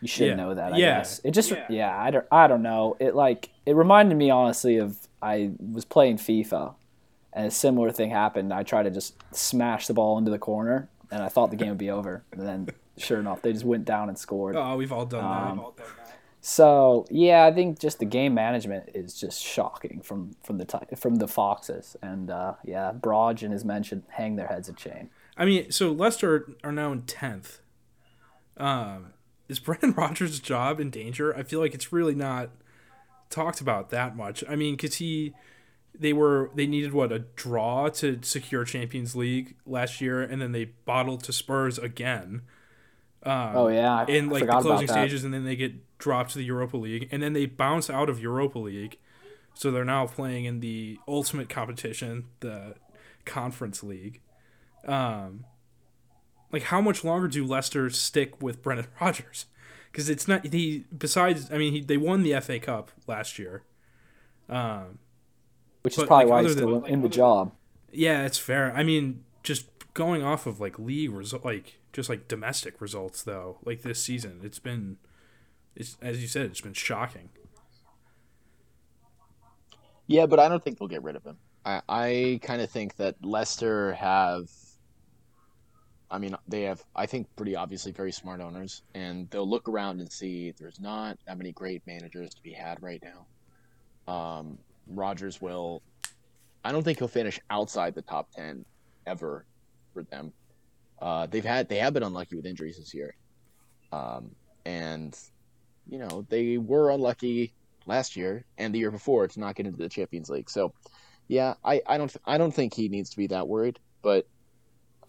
you 0.00 0.08
should 0.08 0.28
Yeah. 0.28 0.34
know 0.34 0.54
that. 0.54 0.72
I 0.74 0.76
Yeah. 0.78 0.98
guess 0.98 1.20
it 1.24 1.32
just 1.32 1.52
yeah. 1.68 1.96
I 1.96 2.10
don't 2.10 2.26
I 2.32 2.46
don't 2.46 2.62
know. 2.62 2.96
It 3.00 3.14
like 3.14 3.50
it 3.66 3.74
reminded 3.76 4.16
me 4.16 4.30
honestly 4.30 4.76
of 4.78 5.08
I 5.22 5.52
was 5.72 5.84
playing 5.84 6.16
FIFA, 6.16 6.74
and 7.32 7.46
a 7.46 7.50
similar 7.50 7.90
thing 7.90 8.10
happened. 8.10 8.52
I 8.52 8.62
tried 8.62 8.84
to 8.84 8.90
just 8.90 9.14
smash 9.34 9.86
the 9.86 9.94
ball 9.94 10.16
into 10.18 10.30
the 10.30 10.38
corner, 10.38 10.88
and 11.10 11.22
I 11.22 11.28
thought 11.28 11.50
the 11.50 11.56
game 11.56 11.68
would 11.68 11.78
be 11.78 11.90
over. 11.90 12.24
And 12.32 12.40
then, 12.40 12.68
sure 12.96 13.20
enough, 13.20 13.42
they 13.42 13.52
just 13.52 13.64
went 13.66 13.84
down 13.84 14.08
and 14.08 14.16
scored. 14.18 14.56
Oh, 14.56 14.76
we've 14.76 14.90
all 14.92 15.04
done 15.06 15.24
Um, 15.24 15.64
that. 15.76 15.84
So 16.42 17.04
yeah, 17.10 17.44
I 17.44 17.52
think 17.52 17.78
just 17.78 17.98
the 17.98 18.06
game 18.06 18.32
management 18.32 18.88
is 18.94 19.14
just 19.20 19.42
shocking 19.42 20.00
from 20.02 20.36
from 20.42 20.56
the 20.56 20.64
ti- 20.64 20.96
from 20.96 21.16
the 21.16 21.28
Foxes, 21.28 21.96
and 22.00 22.30
uh, 22.30 22.54
yeah, 22.64 22.92
Brodge 22.98 23.42
and 23.42 23.52
his 23.52 23.62
men 23.64 23.82
should 23.82 24.02
hang 24.08 24.36
their 24.36 24.46
heads 24.46 24.66
a 24.68 24.72
chain. 24.72 25.10
I 25.36 25.44
mean, 25.44 25.70
so 25.70 25.92
Leicester 25.92 26.54
are 26.64 26.72
now 26.72 26.92
in 26.92 27.02
tenth. 27.02 27.60
Um, 28.56 29.12
is 29.50 29.58
Brendan 29.58 29.92
Rodgers' 29.96 30.40
job 30.40 30.80
in 30.80 30.90
danger? 30.90 31.36
I 31.36 31.42
feel 31.42 31.60
like 31.60 31.74
it's 31.74 31.92
really 31.92 32.14
not 32.14 32.50
talked 33.28 33.60
about 33.60 33.90
that 33.90 34.16
much. 34.16 34.44
I 34.48 34.56
mean, 34.56 34.76
because 34.76 34.96
he, 34.96 35.34
they 35.98 36.12
were 36.12 36.50
they 36.54 36.66
needed 36.66 36.92
what 36.92 37.12
a 37.12 37.18
draw 37.18 37.88
to 37.88 38.20
secure 38.22 38.64
Champions 38.64 39.16
League 39.16 39.56
last 39.66 40.00
year, 40.00 40.22
and 40.22 40.40
then 40.40 40.52
they 40.52 40.66
bottled 40.84 41.24
to 41.24 41.32
Spurs 41.32 41.78
again. 41.78 42.42
Um, 43.24 43.56
Oh 43.56 43.68
yeah, 43.68 43.96
I 43.96 44.04
in 44.04 44.30
like 44.30 44.46
the 44.46 44.60
closing 44.60 44.88
stages, 44.88 45.24
and 45.24 45.34
then 45.34 45.44
they 45.44 45.56
get 45.56 45.98
dropped 45.98 46.30
to 46.30 46.38
the 46.38 46.44
Europa 46.44 46.76
League, 46.76 47.08
and 47.10 47.22
then 47.22 47.32
they 47.32 47.46
bounce 47.46 47.90
out 47.90 48.08
of 48.08 48.20
Europa 48.20 48.58
League, 48.58 48.98
so 49.52 49.70
they're 49.70 49.84
now 49.84 50.06
playing 50.06 50.44
in 50.44 50.60
the 50.60 50.98
ultimate 51.06 51.48
competition, 51.48 52.26
the 52.38 52.76
Conference 53.24 53.82
League. 53.82 54.20
Um, 54.86 55.44
like 56.52 56.64
how 56.64 56.80
much 56.80 57.04
longer 57.04 57.28
do 57.28 57.44
Leicester 57.46 57.88
stick 57.90 58.42
with 58.42 58.62
Brendan 58.62 58.86
Rodgers? 59.00 59.46
Because 59.90 60.08
it's 60.08 60.28
not 60.28 60.46
he. 60.46 60.84
Besides, 60.96 61.50
I 61.52 61.58
mean, 61.58 61.72
he, 61.72 61.80
they 61.80 61.96
won 61.96 62.22
the 62.22 62.38
FA 62.40 62.58
Cup 62.60 62.90
last 63.06 63.38
year. 63.38 63.62
Um, 64.48 64.98
which 65.82 65.96
is 65.98 66.04
probably 66.04 66.26
like, 66.26 66.30
why 66.30 66.42
he's 66.42 66.52
still 66.52 66.80
than- 66.80 66.90
in 66.92 67.02
the 67.02 67.08
job. 67.08 67.52
yeah, 67.92 68.24
it's 68.26 68.38
fair. 68.38 68.72
I 68.76 68.82
mean, 68.82 69.24
just 69.42 69.66
going 69.94 70.22
off 70.22 70.46
of 70.46 70.60
like 70.60 70.78
league 70.78 71.10
result, 71.10 71.44
like 71.44 71.78
just 71.92 72.08
like 72.08 72.28
domestic 72.28 72.80
results 72.80 73.22
though, 73.22 73.58
like 73.64 73.82
this 73.82 74.02
season, 74.02 74.40
it's 74.44 74.58
been, 74.58 74.96
it's 75.74 75.96
as 76.02 76.20
you 76.20 76.28
said, 76.28 76.46
it's 76.46 76.60
been 76.60 76.72
shocking. 76.74 77.30
Yeah, 80.06 80.26
but 80.26 80.38
I 80.40 80.48
don't 80.48 80.62
think 80.62 80.78
they'll 80.78 80.88
get 80.88 81.02
rid 81.02 81.16
of 81.16 81.24
him. 81.24 81.36
I, 81.64 81.82
I 81.88 82.40
kind 82.42 82.60
of 82.62 82.70
think 82.70 82.96
that 82.96 83.16
Leicester 83.24 83.92
have. 83.94 84.48
I 86.10 86.18
mean, 86.18 86.34
they 86.48 86.62
have, 86.62 86.82
I 86.94 87.06
think, 87.06 87.28
pretty 87.36 87.54
obviously 87.54 87.92
very 87.92 88.10
smart 88.10 88.40
owners, 88.40 88.82
and 88.94 89.30
they'll 89.30 89.48
look 89.48 89.68
around 89.68 90.00
and 90.00 90.10
see 90.10 90.52
there's 90.58 90.80
not 90.80 91.18
that 91.26 91.38
many 91.38 91.52
great 91.52 91.86
managers 91.86 92.34
to 92.34 92.42
be 92.42 92.52
had 92.52 92.82
right 92.82 93.02
now. 93.02 94.12
Um, 94.12 94.58
Rodgers 94.88 95.40
will. 95.40 95.82
I 96.64 96.72
don't 96.72 96.82
think 96.82 96.98
he'll 96.98 97.08
finish 97.08 97.40
outside 97.48 97.94
the 97.94 98.02
top 98.02 98.32
ten 98.32 98.64
ever 99.06 99.44
for 99.94 100.02
them. 100.02 100.32
Uh, 101.00 101.26
they've 101.26 101.44
had 101.44 101.68
they 101.68 101.78
have 101.78 101.94
been 101.94 102.02
unlucky 102.02 102.36
with 102.36 102.44
injuries 102.44 102.76
this 102.76 102.92
year, 102.92 103.14
um, 103.92 104.32
and 104.66 105.16
you 105.88 105.98
know 105.98 106.26
they 106.28 106.58
were 106.58 106.90
unlucky 106.90 107.52
last 107.86 108.16
year 108.16 108.44
and 108.58 108.74
the 108.74 108.78
year 108.78 108.90
before 108.90 109.28
to 109.28 109.40
not 109.40 109.54
get 109.54 109.66
into 109.66 109.78
the 109.78 109.88
Champions 109.88 110.28
League. 110.28 110.50
So, 110.50 110.72
yeah, 111.28 111.54
I, 111.64 111.80
I 111.86 111.98
don't 111.98 112.14
I 112.26 112.36
don't 112.36 112.52
think 112.52 112.74
he 112.74 112.88
needs 112.88 113.10
to 113.10 113.16
be 113.16 113.28
that 113.28 113.48
worried. 113.48 113.78
But 114.02 114.26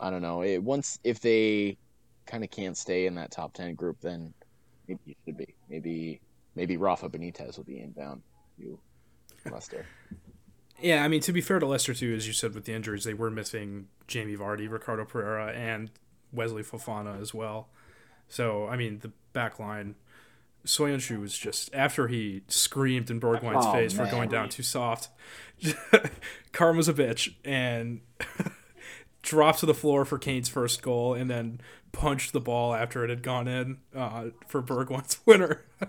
I 0.01 0.09
don't 0.09 0.21
know. 0.21 0.41
It, 0.41 0.61
once 0.61 0.99
if 1.03 1.19
they 1.21 1.77
kind 2.25 2.43
of 2.43 2.51
can't 2.51 2.75
stay 2.77 3.05
in 3.05 3.15
that 3.15 3.31
top 3.31 3.53
ten 3.53 3.75
group, 3.75 3.97
then 4.01 4.33
maybe 4.87 4.99
you 5.05 5.15
should 5.25 5.37
be. 5.37 5.55
Maybe 5.69 6.19
maybe 6.55 6.75
Rafa 6.77 7.09
Benitez 7.09 7.55
will 7.57 7.63
be 7.63 7.79
inbound. 7.79 8.21
You 8.57 8.79
Leicester. 9.49 9.85
Yeah, 10.83 11.03
I 11.03 11.09
mean, 11.09 11.21
to 11.21 11.31
be 11.31 11.41
fair 11.41 11.59
to 11.59 11.67
Leicester 11.67 11.93
too, 11.93 12.15
as 12.15 12.25
you 12.25 12.33
said 12.33 12.55
with 12.55 12.65
the 12.65 12.73
injuries, 12.73 13.03
they 13.03 13.13
were 13.13 13.29
missing 13.29 13.87
Jamie 14.07 14.35
Vardy, 14.35 14.67
Ricardo 14.67 15.05
Pereira, 15.05 15.51
and 15.53 15.91
Wesley 16.33 16.63
Fofana 16.63 17.21
as 17.21 17.35
well. 17.35 17.69
So 18.27 18.67
I 18.67 18.77
mean, 18.77 18.97
the 18.99 19.11
back 19.31 19.59
line. 19.59 19.93
Soyuncu 20.65 21.19
was 21.19 21.37
just 21.37 21.69
after 21.73 22.07
he 22.07 22.41
screamed 22.47 23.09
in 23.11 23.19
Bergwijn's 23.19 23.65
Oh, 23.65 23.73
face 23.73 23.93
for 23.93 24.05
going 24.07 24.29
down 24.29 24.49
too 24.49 24.63
soft. 24.63 25.09
Karma's 26.51 26.87
a 26.87 26.93
bitch 26.93 27.33
and 27.43 28.01
dropped 29.21 29.60
to 29.60 29.65
the 29.65 29.73
floor 29.73 30.05
for 30.05 30.17
Kane's 30.17 30.49
first 30.49 30.81
goal, 30.81 31.13
and 31.13 31.29
then 31.29 31.62
punched 31.91 32.34
the 32.34 32.39
ball 32.39 32.73
after 32.73 33.03
it 33.03 33.10
had 33.10 33.21
gone 33.23 33.47
in 33.47 33.77
uh, 33.95 34.27
for 34.47 34.62
Bergwijn's 34.62 35.19
winner. 35.25 35.63
Which 35.79 35.88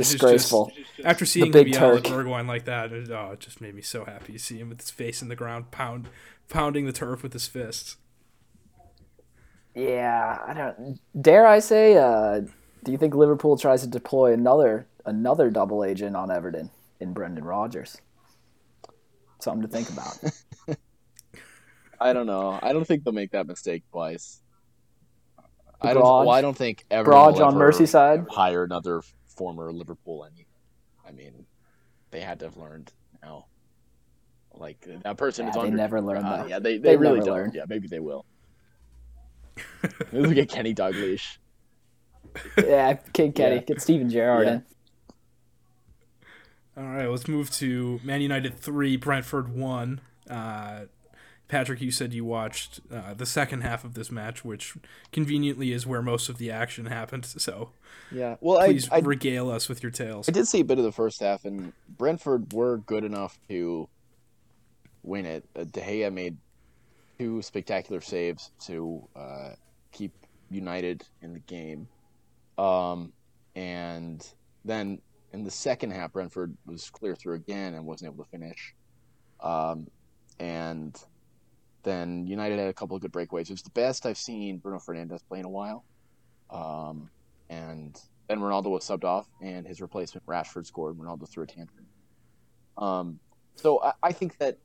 is 0.00 0.10
just- 0.12 0.12
Disgraceful. 0.12 0.72
after 1.04 1.24
seeing 1.26 1.46
him 1.46 1.52
big 1.52 1.68
yell 1.68 1.96
at 1.96 2.04
Bergwijn 2.04 2.46
like 2.48 2.64
that, 2.64 2.92
it, 2.92 3.10
oh, 3.10 3.32
it 3.32 3.40
just 3.40 3.60
made 3.60 3.74
me 3.74 3.82
so 3.82 4.04
happy 4.04 4.32
to 4.32 4.38
see 4.38 4.58
him 4.58 4.68
with 4.70 4.80
his 4.80 4.90
face 4.90 5.20
in 5.22 5.28
the 5.28 5.36
ground, 5.36 5.70
pound, 5.70 6.08
pounding 6.48 6.86
the 6.86 6.92
turf 6.92 7.22
with 7.22 7.32
his 7.34 7.46
fists. 7.46 7.96
Yeah, 9.74 10.38
I 10.46 10.54
don't. 10.54 10.98
Dare 11.20 11.46
I 11.46 11.58
say? 11.60 11.96
Uh, 11.96 12.40
do 12.82 12.90
you 12.92 12.98
think 12.98 13.14
Liverpool 13.14 13.56
tries 13.56 13.82
to 13.82 13.86
deploy 13.86 14.32
another 14.32 14.86
another 15.06 15.50
double 15.50 15.84
agent 15.84 16.16
on 16.16 16.30
Everton 16.30 16.70
in 16.98 17.12
Brendan 17.12 17.44
Rodgers? 17.44 17.98
Something 19.38 19.62
to 19.62 19.68
think 19.68 19.88
about. 19.90 20.18
I 22.00 22.12
don't 22.12 22.26
know. 22.26 22.58
I 22.62 22.72
don't 22.72 22.84
think 22.86 23.04
they'll 23.04 23.12
make 23.12 23.32
that 23.32 23.46
mistake 23.46 23.82
twice. 23.90 24.40
I 25.82 25.92
don't. 25.94 26.02
Braj- 26.02 26.26
Well, 26.26 26.30
I 26.30 26.40
don't 26.40 26.56
think 26.56 26.84
Everton 26.90 27.12
Braj 27.20 27.34
will 27.34 27.44
on 27.44 27.54
ever 27.54 27.72
Merseyside? 27.72 28.26
hire 28.30 28.64
another 28.64 29.02
former 29.26 29.72
Liverpool. 29.72 30.24
Any, 30.30 30.46
I 31.06 31.12
mean, 31.12 31.46
they 32.10 32.20
had 32.20 32.38
to 32.40 32.46
have 32.46 32.56
learned 32.56 32.92
now. 33.22 33.46
Like 34.54 34.86
that 35.04 35.16
person 35.16 35.44
Yeah, 35.46 35.50
is 35.50 35.56
on. 35.56 35.62
they 35.62 35.66
under. 35.68 35.76
never 35.76 36.00
learn, 36.00 36.24
Uh, 36.24 36.42
though. 36.42 36.48
yeah, 36.48 36.58
they 36.58 36.78
they, 36.78 36.90
They 36.90 36.96
really 36.96 37.14
never 37.20 37.26
don't. 37.26 37.34
learn. 37.36 37.52
Yeah, 37.54 37.64
maybe 37.68 37.86
they 37.88 38.00
will. 38.00 38.24
Maybe 40.12 40.28
we 40.28 40.34
get 40.34 40.48
Kenny 40.50 40.74
Dalglish. 40.74 41.38
yeah, 42.58 42.94
Kid 43.12 43.34
Kenny, 43.34 43.56
Yeah. 43.56 43.60
get 43.62 43.80
Steven 43.80 44.08
Gerrard 44.10 44.46
Yeah. 44.46 44.52
in. 44.54 44.64
All 46.76 46.84
right, 46.92 47.08
let's 47.08 47.28
move 47.28 47.50
to 47.52 48.00
Man 48.02 48.20
United 48.20 48.58
three, 48.58 48.96
Brentford 48.96 49.48
one. 49.54 50.00
Uh, 50.28 50.82
Patrick, 51.50 51.80
you 51.80 51.90
said 51.90 52.14
you 52.14 52.24
watched 52.24 52.78
uh, 52.94 53.12
the 53.12 53.26
second 53.26 53.62
half 53.62 53.82
of 53.82 53.94
this 53.94 54.08
match, 54.08 54.44
which 54.44 54.76
conveniently 55.10 55.72
is 55.72 55.84
where 55.84 56.00
most 56.00 56.28
of 56.28 56.38
the 56.38 56.50
action 56.50 56.86
happened. 56.86 57.26
So 57.40 57.70
Yeah. 58.12 58.36
Well, 58.40 58.64
please 58.64 58.88
I, 58.90 58.96
I 58.96 58.98
regale 59.00 59.50
us 59.50 59.68
with 59.68 59.82
your 59.82 59.90
tales. 59.90 60.28
I 60.28 60.32
did 60.32 60.46
see 60.46 60.60
a 60.60 60.64
bit 60.64 60.78
of 60.78 60.84
the 60.84 60.92
first 60.92 61.20
half, 61.20 61.44
and 61.44 61.72
Brentford 61.96 62.52
were 62.52 62.78
good 62.78 63.02
enough 63.02 63.38
to 63.48 63.88
win 65.02 65.26
it. 65.26 65.44
Uh, 65.56 65.64
De 65.64 65.80
Gea 65.80 66.12
made 66.12 66.36
two 67.18 67.42
spectacular 67.42 68.00
saves 68.00 68.50
to 68.66 69.02
uh, 69.16 69.50
keep 69.90 70.12
United 70.50 71.02
in 71.22 71.32
the 71.32 71.40
game. 71.40 71.88
Um, 72.58 73.12
and 73.56 74.24
then 74.64 75.00
in 75.32 75.42
the 75.44 75.50
second 75.50 75.90
half, 75.92 76.12
Brentford 76.12 76.56
was 76.66 76.90
clear 76.90 77.16
through 77.16 77.34
again 77.34 77.74
and 77.74 77.86
wasn't 77.86 78.12
able 78.12 78.24
to 78.24 78.30
finish. 78.30 78.74
Um, 79.40 79.88
and 80.38 80.96
then 81.82 82.26
United 82.26 82.58
had 82.58 82.68
a 82.68 82.72
couple 82.72 82.96
of 82.96 83.02
good 83.02 83.12
breakaways. 83.12 83.42
It 83.42 83.50
was 83.50 83.62
the 83.62 83.70
best 83.70 84.06
I've 84.06 84.18
seen 84.18 84.58
Bruno 84.58 84.78
Fernandes 84.78 85.20
play 85.26 85.38
in 85.38 85.44
a 85.44 85.50
while. 85.50 85.84
Um, 86.50 87.10
and 87.48 88.00
then 88.28 88.40
Ronaldo 88.40 88.70
was 88.70 88.84
subbed 88.84 89.04
off, 89.04 89.26
and 89.42 89.66
his 89.66 89.80
replacement 89.80 90.26
Rashford 90.26 90.66
scored. 90.66 90.96
Ronaldo 90.98 91.28
threw 91.28 91.44
a 91.44 91.46
tantrum. 91.46 91.86
Um, 92.78 93.20
so 93.54 93.82
I, 93.82 93.92
I 94.02 94.12
think 94.12 94.38
that 94.38 94.58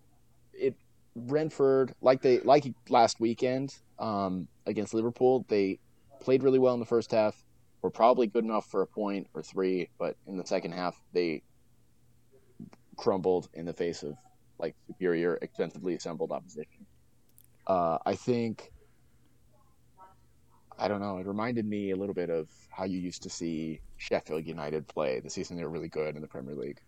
it 0.53 0.75
Brentford, 1.15 1.93
like 2.01 2.21
they 2.21 2.39
like 2.39 2.65
last 2.89 3.19
weekend 3.19 3.75
um, 3.99 4.47
against 4.65 4.93
Liverpool, 4.93 5.45
they 5.47 5.79
played 6.19 6.43
really 6.43 6.59
well 6.59 6.73
in 6.73 6.79
the 6.79 6.85
first 6.85 7.11
half. 7.11 7.35
Were 7.81 7.91
probably 7.91 8.25
good 8.25 8.43
enough 8.43 8.65
for 8.65 8.81
a 8.81 8.87
point 8.87 9.27
or 9.35 9.43
three, 9.43 9.89
but 9.99 10.15
in 10.25 10.37
the 10.37 10.45
second 10.45 10.71
half 10.71 10.99
they 11.13 11.43
crumbled 12.97 13.47
in 13.53 13.65
the 13.65 13.73
face 13.73 14.01
of 14.01 14.15
like 14.57 14.75
superior, 14.87 15.37
extensively 15.41 15.93
assembled 15.93 16.31
opposition. 16.31 16.85
Uh, 17.67 17.97
I 18.05 18.15
think 18.15 18.71
I 20.77 20.87
don't 20.87 20.99
know. 20.99 21.17
It 21.17 21.27
reminded 21.27 21.65
me 21.65 21.91
a 21.91 21.95
little 21.95 22.13
bit 22.13 22.29
of 22.29 22.49
how 22.69 22.83
you 22.83 22.99
used 22.99 23.23
to 23.23 23.29
see 23.29 23.79
Sheffield 23.97 24.45
United 24.45 24.87
play 24.87 25.19
the 25.19 25.29
season 25.29 25.55
they 25.55 25.63
were 25.63 25.69
really 25.69 25.87
good 25.87 26.15
in 26.15 26.21
the 26.21 26.27
Premier 26.27 26.55
League, 26.55 26.81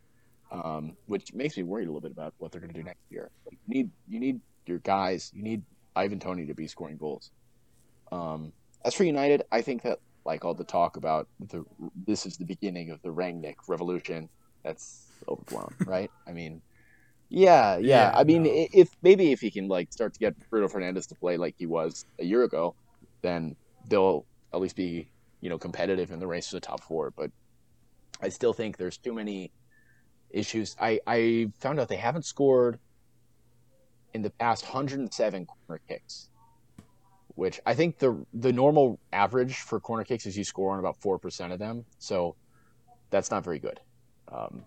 um, 0.52 0.98
which 1.06 1.34
makes 1.34 1.56
me 1.56 1.64
worried 1.64 1.88
a 1.88 1.92
little 1.92 2.02
bit 2.02 2.12
about 2.12 2.34
what 2.38 2.52
they're 2.52 2.60
going 2.60 2.74
to 2.74 2.78
do 2.78 2.84
next 2.84 3.04
year. 3.10 3.32
Like, 3.46 3.58
you 3.68 3.76
need 3.76 3.90
you 4.08 4.20
need 4.20 4.42
your 4.66 4.80
guys. 4.80 5.32
You 5.34 5.42
need 5.42 5.64
Ivan 5.96 6.20
Toney 6.20 6.46
to 6.46 6.54
be 6.54 6.68
scoring 6.68 6.98
goals. 6.98 7.32
Um, 8.12 8.52
as 8.84 8.94
for 8.94 9.04
United, 9.06 9.44
I 9.52 9.62
think 9.62 9.84
that 9.84 10.00
like 10.26 10.44
all 10.44 10.54
the 10.54 10.66
talk 10.66 10.98
about 10.98 11.28
the 11.40 11.64
this 12.06 12.26
is 12.26 12.38
the 12.38 12.46
beginning 12.46 12.92
of 12.92 13.02
the 13.02 13.10
Rangnick 13.10 13.56
revolution. 13.68 14.28
That's 14.64 15.08
overblown, 15.30 15.74
right? 15.86 16.12
I 16.28 16.34
mean, 16.34 16.62
yeah, 17.30 17.78
yeah. 17.78 18.12
Yeah, 18.12 18.12
I 18.16 18.24
mean, 18.24 18.44
no. 18.44 18.50
if 18.54 18.90
maybe 19.02 19.32
if 19.32 19.42
he 19.42 19.52
can 19.52 19.68
like 19.68 19.92
start 19.92 20.14
to 20.14 20.20
get 20.20 20.36
Bruno 20.50 20.68
Fernandes 20.68 21.08
to 21.08 21.16
play 21.16 21.38
like 21.38 21.56
he 21.58 21.66
was 21.66 22.06
a 22.20 22.26
year 22.26 22.44
ago, 22.44 22.76
then 23.22 23.56
they'll 23.88 24.26
at 24.54 24.62
least 24.62 24.76
be 24.76 25.10
you 25.42 25.50
know 25.50 25.58
competitive 25.58 26.12
in 26.12 26.20
the 26.20 26.28
race 26.28 26.50
for 26.50 26.56
the 26.56 26.62
top 26.62 26.82
four. 26.82 27.12
But 27.12 27.32
I 28.22 28.30
still 28.30 28.54
think 28.54 28.78
there's 28.78 28.98
too 28.98 29.14
many 29.14 29.52
issues. 30.30 30.76
I 30.80 31.00
I 31.06 31.52
found 31.60 31.80
out 31.80 31.90
they 31.90 31.98
haven't 31.98 32.26
scored 32.26 32.80
in 34.14 34.22
the 34.22 34.30
past 34.32 34.64
107 34.64 35.46
corner 35.46 35.82
kicks, 35.88 36.30
which 37.36 37.60
I 37.66 37.74
think 37.74 38.00
the 38.00 38.26
the 38.34 38.54
normal 38.54 39.00
average 39.12 39.58
for 39.58 39.80
corner 39.80 40.04
kicks 40.06 40.26
is 40.26 40.38
you 40.38 40.46
score 40.46 40.74
on 40.74 40.80
about 40.80 40.98
four 41.02 41.20
percent 41.20 41.52
of 41.52 41.60
them. 41.60 41.86
So 42.00 42.36
that's 43.10 43.32
not 43.32 43.44
very 43.44 43.60
good. 43.60 43.80
Um, 44.30 44.64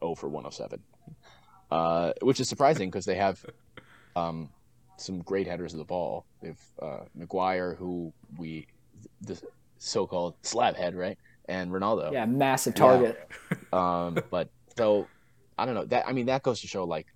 0 0.00 0.14
for 0.14 0.28
107, 0.28 0.82
uh, 1.72 2.12
which 2.20 2.38
is 2.38 2.48
surprising 2.50 2.90
because 2.90 3.06
they 3.06 3.14
have 3.14 3.44
um, 4.14 4.50
some 4.98 5.22
great 5.22 5.46
headers 5.46 5.72
of 5.72 5.78
the 5.78 5.84
ball. 5.84 6.26
They've 6.42 6.60
uh, 6.82 7.04
Maguire, 7.14 7.74
who 7.74 8.12
we 8.36 8.66
the 9.22 9.40
so-called 9.78 10.34
slab 10.42 10.76
head, 10.76 10.94
right, 10.94 11.16
and 11.46 11.70
Ronaldo. 11.70 12.12
Yeah, 12.12 12.26
massive 12.26 12.74
target. 12.74 13.26
Um, 13.72 14.18
but 14.30 14.50
so 14.76 15.06
I 15.56 15.64
don't 15.64 15.74
know. 15.74 15.86
That 15.86 16.06
I 16.06 16.12
mean, 16.12 16.26
that 16.26 16.42
goes 16.42 16.60
to 16.60 16.66
show 16.66 16.84
like 16.84 17.06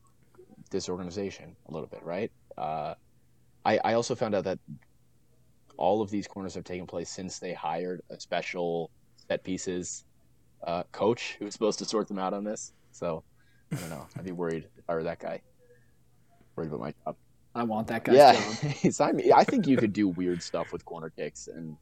disorganization 0.70 1.54
a 1.68 1.72
little 1.72 1.88
bit, 1.88 2.02
right? 2.02 2.32
Uh, 2.56 2.94
I 3.66 3.78
I 3.84 3.92
also 3.92 4.14
found 4.14 4.34
out 4.34 4.44
that 4.44 4.58
all 5.76 6.00
of 6.00 6.08
these 6.08 6.26
corners 6.26 6.54
have 6.54 6.64
taken 6.64 6.86
place 6.86 7.10
since 7.10 7.38
they 7.38 7.52
hired 7.52 8.00
a 8.08 8.18
special 8.18 8.90
set 9.28 9.44
pieces 9.44 10.04
uh, 10.66 10.84
coach 10.92 11.36
who 11.38 11.44
was 11.44 11.52
supposed 11.52 11.78
to 11.80 11.84
sort 11.84 12.08
them 12.08 12.18
out 12.18 12.32
on 12.32 12.42
this. 12.42 12.72
So 12.92 13.22
I 13.72 13.76
don't 13.76 13.90
know. 13.90 14.06
I'd 14.16 14.24
be 14.24 14.32
worried 14.32 14.68
if 14.76 14.84
I 14.88 14.94
were 14.94 15.02
that 15.04 15.18
guy. 15.18 15.42
Worried 16.54 16.68
about 16.68 16.80
my 16.80 16.94
job. 17.04 17.16
I 17.54 17.62
want 17.62 17.88
that 17.88 18.04
guy. 18.04 18.14
Yeah, 18.14 18.90
sign 18.90 19.16
me. 19.16 19.32
I 19.32 19.44
think 19.44 19.66
you 19.66 19.76
could 19.76 19.92
do 19.92 20.08
weird 20.08 20.42
stuff 20.42 20.72
with 20.72 20.84
corner 20.84 21.10
kicks, 21.10 21.48
and 21.48 21.76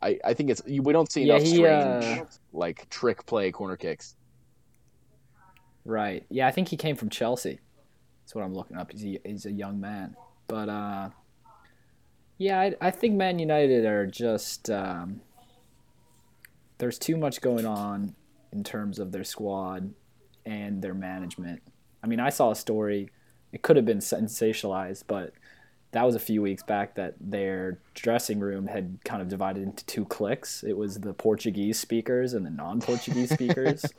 I 0.00 0.18
I 0.24 0.34
think 0.34 0.50
it's 0.50 0.62
we 0.64 0.92
don't 0.92 1.10
see 1.10 1.24
Yeah, 1.24 1.34
enough 1.36 1.46
he, 1.46 1.56
strange 1.56 2.20
uh, 2.20 2.24
like 2.52 2.88
trick 2.88 3.26
play 3.26 3.50
corner 3.50 3.76
kicks. 3.76 4.16
Right. 5.84 6.24
Yeah, 6.30 6.46
I 6.46 6.52
think 6.52 6.68
he 6.68 6.76
came 6.76 6.96
from 6.96 7.08
Chelsea. 7.08 7.58
That's 8.22 8.34
what 8.34 8.44
I'm 8.44 8.54
looking 8.54 8.76
up. 8.76 8.92
He's 8.92 9.04
a, 9.04 9.20
he's 9.24 9.46
a 9.46 9.52
young 9.52 9.80
man. 9.80 10.16
But 10.46 10.68
uh, 10.68 11.10
yeah, 12.38 12.60
I, 12.60 12.74
I 12.80 12.90
think 12.90 13.16
Man 13.16 13.38
United 13.38 13.84
are 13.84 14.06
just 14.06 14.70
um, 14.70 15.20
there's 16.78 16.98
too 16.98 17.16
much 17.16 17.40
going 17.40 17.66
on 17.66 18.14
in 18.52 18.62
terms 18.62 18.98
of 18.98 19.12
their 19.12 19.24
squad 19.24 19.92
and 20.44 20.82
their 20.82 20.94
management. 20.94 21.62
I 22.02 22.06
mean, 22.06 22.20
I 22.20 22.30
saw 22.30 22.50
a 22.50 22.56
story. 22.56 23.10
It 23.52 23.62
could 23.62 23.76
have 23.76 23.84
been 23.84 23.98
sensationalized, 23.98 25.04
but 25.06 25.32
that 25.92 26.04
was 26.04 26.14
a 26.14 26.18
few 26.18 26.40
weeks 26.40 26.62
back 26.62 26.94
that 26.94 27.14
their 27.20 27.78
dressing 27.94 28.40
room 28.40 28.66
had 28.66 28.98
kind 29.04 29.20
of 29.20 29.28
divided 29.28 29.62
into 29.62 29.84
two 29.84 30.06
cliques. 30.06 30.64
It 30.64 30.76
was 30.76 31.00
the 31.00 31.12
Portuguese 31.12 31.78
speakers 31.78 32.32
and 32.32 32.46
the 32.46 32.50
non-Portuguese 32.50 33.30
speakers. 33.34 33.82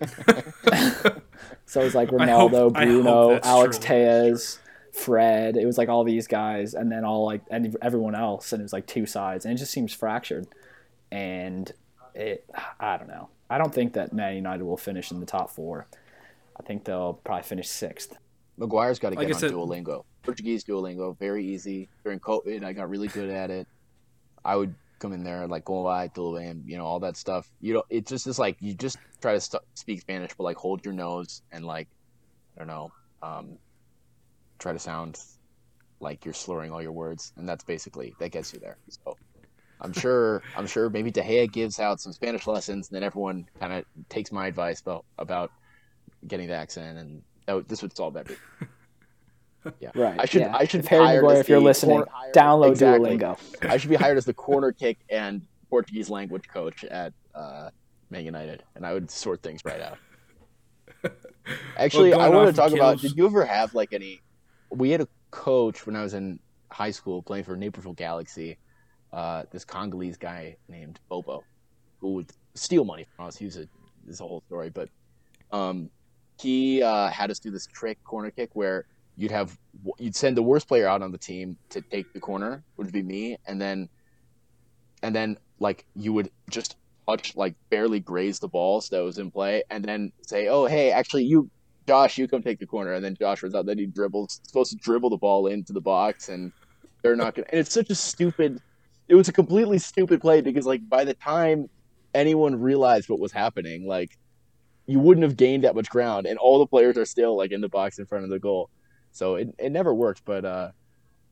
so 1.65 1.81
it 1.81 1.83
was 1.83 1.95
like 1.95 2.09
Ronaldo, 2.09 2.51
hope 2.51 2.73
Bruno, 2.73 3.39
Alex 3.43 3.77
true. 3.77 3.85
Telles, 3.85 4.59
Fred. 4.91 5.55
It 5.55 5.67
was 5.67 5.77
like 5.77 5.87
all 5.87 6.03
these 6.03 6.25
guys, 6.25 6.73
and 6.73 6.91
then 6.91 7.05
all 7.05 7.25
like 7.25 7.41
and 7.51 7.77
everyone 7.81 8.15
else, 8.15 8.53
and 8.53 8.59
it 8.59 8.63
was 8.63 8.73
like 8.73 8.87
two 8.87 9.05
sides, 9.05 9.45
and 9.45 9.53
it 9.53 9.57
just 9.57 9.71
seems 9.71 9.93
fractured. 9.93 10.47
And 11.11 11.71
it, 12.15 12.49
I 12.79 12.97
don't 12.97 13.07
know. 13.07 13.29
I 13.51 13.59
don't 13.59 13.73
think 13.73 13.93
that 13.93 14.13
Man 14.13 14.35
United 14.35 14.63
will 14.63 14.77
finish 14.77 15.11
in 15.11 15.19
the 15.19 15.27
top 15.27 15.51
four. 15.51 15.85
I 16.59 16.63
think 16.63 16.85
they'll 16.85 17.13
probably 17.13 17.43
finish 17.43 17.67
sixth. 17.69 18.17
Maguire's 18.57 18.99
got 18.99 19.09
to 19.09 19.15
get 19.15 19.27
I 19.27 19.33
on 19.33 19.39
said- 19.39 19.51
Duolingo. 19.51 20.05
Portuguese 20.21 20.63
Duolingo, 20.63 21.17
very 21.19 21.45
easy. 21.45 21.89
During 22.03 22.19
COVID, 22.19 22.63
I 22.63 22.71
got 22.71 22.89
really 22.89 23.09
good 23.09 23.29
at 23.29 23.51
it. 23.51 23.67
I 24.45 24.55
would 24.55 24.73
come 24.99 25.11
in 25.11 25.23
there 25.23 25.45
like 25.47 25.65
go 25.65 25.83
by, 25.83 26.09
you 26.15 26.77
know, 26.77 26.85
all 26.85 26.99
that 27.01 27.17
stuff. 27.17 27.51
You 27.59 27.73
know, 27.73 27.83
it 27.89 28.07
just 28.07 28.25
is 28.25 28.39
like 28.39 28.55
you 28.61 28.73
just 28.73 28.97
try 29.21 29.33
to 29.33 29.41
st- 29.41 29.63
speak 29.73 29.99
Spanish, 29.99 30.31
but 30.37 30.43
like 30.45 30.55
hold 30.55 30.85
your 30.85 30.93
nose 30.93 31.41
and 31.51 31.65
like 31.65 31.89
I 32.55 32.59
don't 32.59 32.67
know, 32.67 32.91
um, 33.21 33.57
try 34.59 34.71
to 34.71 34.79
sound 34.79 35.19
like 35.99 36.23
you're 36.23 36.33
slurring 36.33 36.71
all 36.71 36.81
your 36.81 36.91
words, 36.93 37.33
and 37.35 37.47
that's 37.47 37.63
basically 37.65 38.15
that 38.19 38.29
gets 38.31 38.53
you 38.53 38.59
there. 38.59 38.77
So. 38.87 39.17
I'm 39.81 39.91
sure. 39.91 40.41
I'm 40.55 40.67
sure. 40.67 40.89
Maybe 40.89 41.11
De 41.11 41.21
Gea 41.21 41.51
gives 41.51 41.77
out 41.81 41.99
some 41.99 42.13
Spanish 42.13 42.47
lessons, 42.47 42.87
and 42.87 42.95
then 42.95 43.03
everyone 43.03 43.49
kind 43.59 43.73
of 43.73 43.83
takes 44.07 44.31
my 44.31 44.47
advice 44.47 44.79
about 44.79 45.03
about 45.17 45.51
getting 46.27 46.47
the 46.47 46.53
accent, 46.55 46.97
and 46.97 47.21
oh, 47.47 47.61
this 47.61 47.81
would 47.81 47.95
solve 47.95 48.15
everything. 48.17 48.41
Yeah, 49.79 49.91
Right. 49.95 50.19
I 50.19 50.25
should. 50.25 50.41
yeah. 50.41 50.55
I 50.57 50.65
should. 50.65 50.81
If 50.81 50.87
Harry 50.87 51.05
Maguire, 51.21 51.39
if 51.39 51.47
you're 51.47 51.59
the 51.59 51.63
listening, 51.65 52.03
corner- 52.03 52.11
download 52.33 52.71
Exactly. 52.71 53.17
Duolingo. 53.17 53.37
I 53.69 53.77
should 53.77 53.89
be 53.89 53.95
hired 53.95 54.17
as 54.17 54.25
the 54.25 54.33
corner 54.33 54.73
kick 54.73 54.97
and 55.09 55.41
Portuguese 55.69 56.09
language 56.09 56.47
coach 56.49 56.83
at 56.83 57.13
Man 58.09 58.25
United, 58.25 58.63
and 58.75 58.85
I 58.85 58.93
would 58.93 59.09
sort 59.09 59.41
things 59.41 59.61
right 59.63 59.79
out. 59.81 59.97
Actually, 61.77 62.11
Well, 62.11 62.21
I 62.21 62.29
want 62.29 62.49
to 62.49 62.55
talk 62.55 62.67
of 62.71 62.73
about. 62.73 62.99
Did 62.99 63.15
you 63.17 63.25
ever 63.25 63.45
have 63.45 63.73
like 63.73 63.93
any? 63.93 64.21
We 64.69 64.89
had 64.89 65.01
a 65.01 65.07
coach 65.31 65.85
when 65.85 65.95
I 65.95 66.01
was 66.03 66.13
in 66.13 66.39
high 66.71 66.91
school 66.91 67.21
playing 67.21 67.43
for 67.45 67.55
Naperville 67.55 67.93
Galaxy. 67.93 68.57
Uh, 69.11 69.43
this 69.51 69.63
Congolese 69.63 70.17
guy 70.17 70.55
named 70.67 70.99
Bobo, 71.07 71.43
who 71.99 72.13
would 72.15 72.31
steal 72.55 72.83
money 72.83 73.05
from 73.15 73.27
us. 73.27 73.37
He 73.37 73.45
was 73.45 73.57
a 73.57 73.67
this 74.05 74.15
is 74.15 74.21
a 74.21 74.23
whole 74.25 74.41
story, 74.47 74.69
but 74.69 74.89
um, 75.51 75.89
he 76.43 76.83
uh, 76.83 77.07
had 77.07 77.31
us 77.31 77.39
do 77.39 77.49
this 77.49 77.65
trick 77.65 78.03
corner 78.03 78.29
kick 78.29 78.49
where 78.53 78.85
you'd 79.15 79.31
have 79.31 79.57
you'd 79.97 80.15
send 80.15 80.37
the 80.37 80.43
worst 80.43 80.67
player 80.67 80.87
out 80.87 81.01
on 81.01 81.11
the 81.11 81.17
team 81.17 81.57
to 81.69 81.81
take 81.81 82.11
the 82.13 82.19
corner, 82.19 82.63
which 82.75 82.87
would 82.87 82.93
be 82.93 83.01
me, 83.01 83.37
and 83.47 83.59
then 83.59 83.89
and 85.01 85.15
then 85.15 85.37
like 85.59 85.85
you 85.95 86.13
would 86.13 86.29
just 86.49 86.75
touch 87.07 87.35
like 87.35 87.55
barely 87.69 87.99
graze 87.99 88.39
the 88.39 88.47
ball 88.47 88.81
so 88.81 88.97
that 88.97 89.03
was 89.03 89.17
in 89.17 89.31
play, 89.31 89.63
and 89.69 89.83
then 89.83 90.11
say, 90.21 90.47
"Oh, 90.49 90.65
hey, 90.65 90.91
actually, 90.91 91.23
you, 91.23 91.49
Josh, 91.87 92.17
you 92.17 92.27
come 92.27 92.43
take 92.43 92.59
the 92.59 92.67
corner," 92.67 92.93
and 92.93 93.03
then 93.03 93.15
Josh 93.15 93.41
runs 93.41 93.55
out. 93.55 93.65
Then 93.65 93.77
he 93.77 93.85
dribbles, 93.85 94.41
supposed 94.43 94.71
to 94.71 94.77
dribble 94.77 95.09
the 95.09 95.17
ball 95.17 95.47
into 95.47 95.73
the 95.73 95.81
box, 95.81 96.29
and 96.29 96.51
they're 97.01 97.15
not 97.15 97.35
gonna. 97.35 97.47
And 97.51 97.59
it's 97.59 97.73
such 97.73 97.89
a 97.89 97.95
stupid. 97.95 98.59
It 99.07 99.15
was 99.15 99.27
a 99.27 99.33
completely 99.33 99.79
stupid 99.79 100.21
play 100.21 100.41
because 100.41 100.65
like 100.65 100.87
by 100.89 101.03
the 101.03 101.13
time 101.13 101.69
anyone 102.13 102.59
realized 102.59 103.09
what 103.09 103.19
was 103.19 103.31
happening, 103.31 103.87
like 103.87 104.17
you 104.85 104.99
wouldn't 104.99 105.23
have 105.23 105.37
gained 105.37 105.63
that 105.63 105.75
much 105.75 105.89
ground, 105.89 106.25
and 106.25 106.37
all 106.37 106.59
the 106.59 106.67
players 106.67 106.97
are 106.97 107.05
still 107.05 107.35
like 107.37 107.51
in 107.51 107.61
the 107.61 107.69
box 107.69 107.99
in 107.99 108.05
front 108.05 108.23
of 108.23 108.29
the 108.29 108.39
goal. 108.39 108.69
So 109.11 109.35
it, 109.35 109.53
it 109.57 109.71
never 109.71 109.93
worked, 109.93 110.23
but 110.25 110.43
uh, 110.45 110.71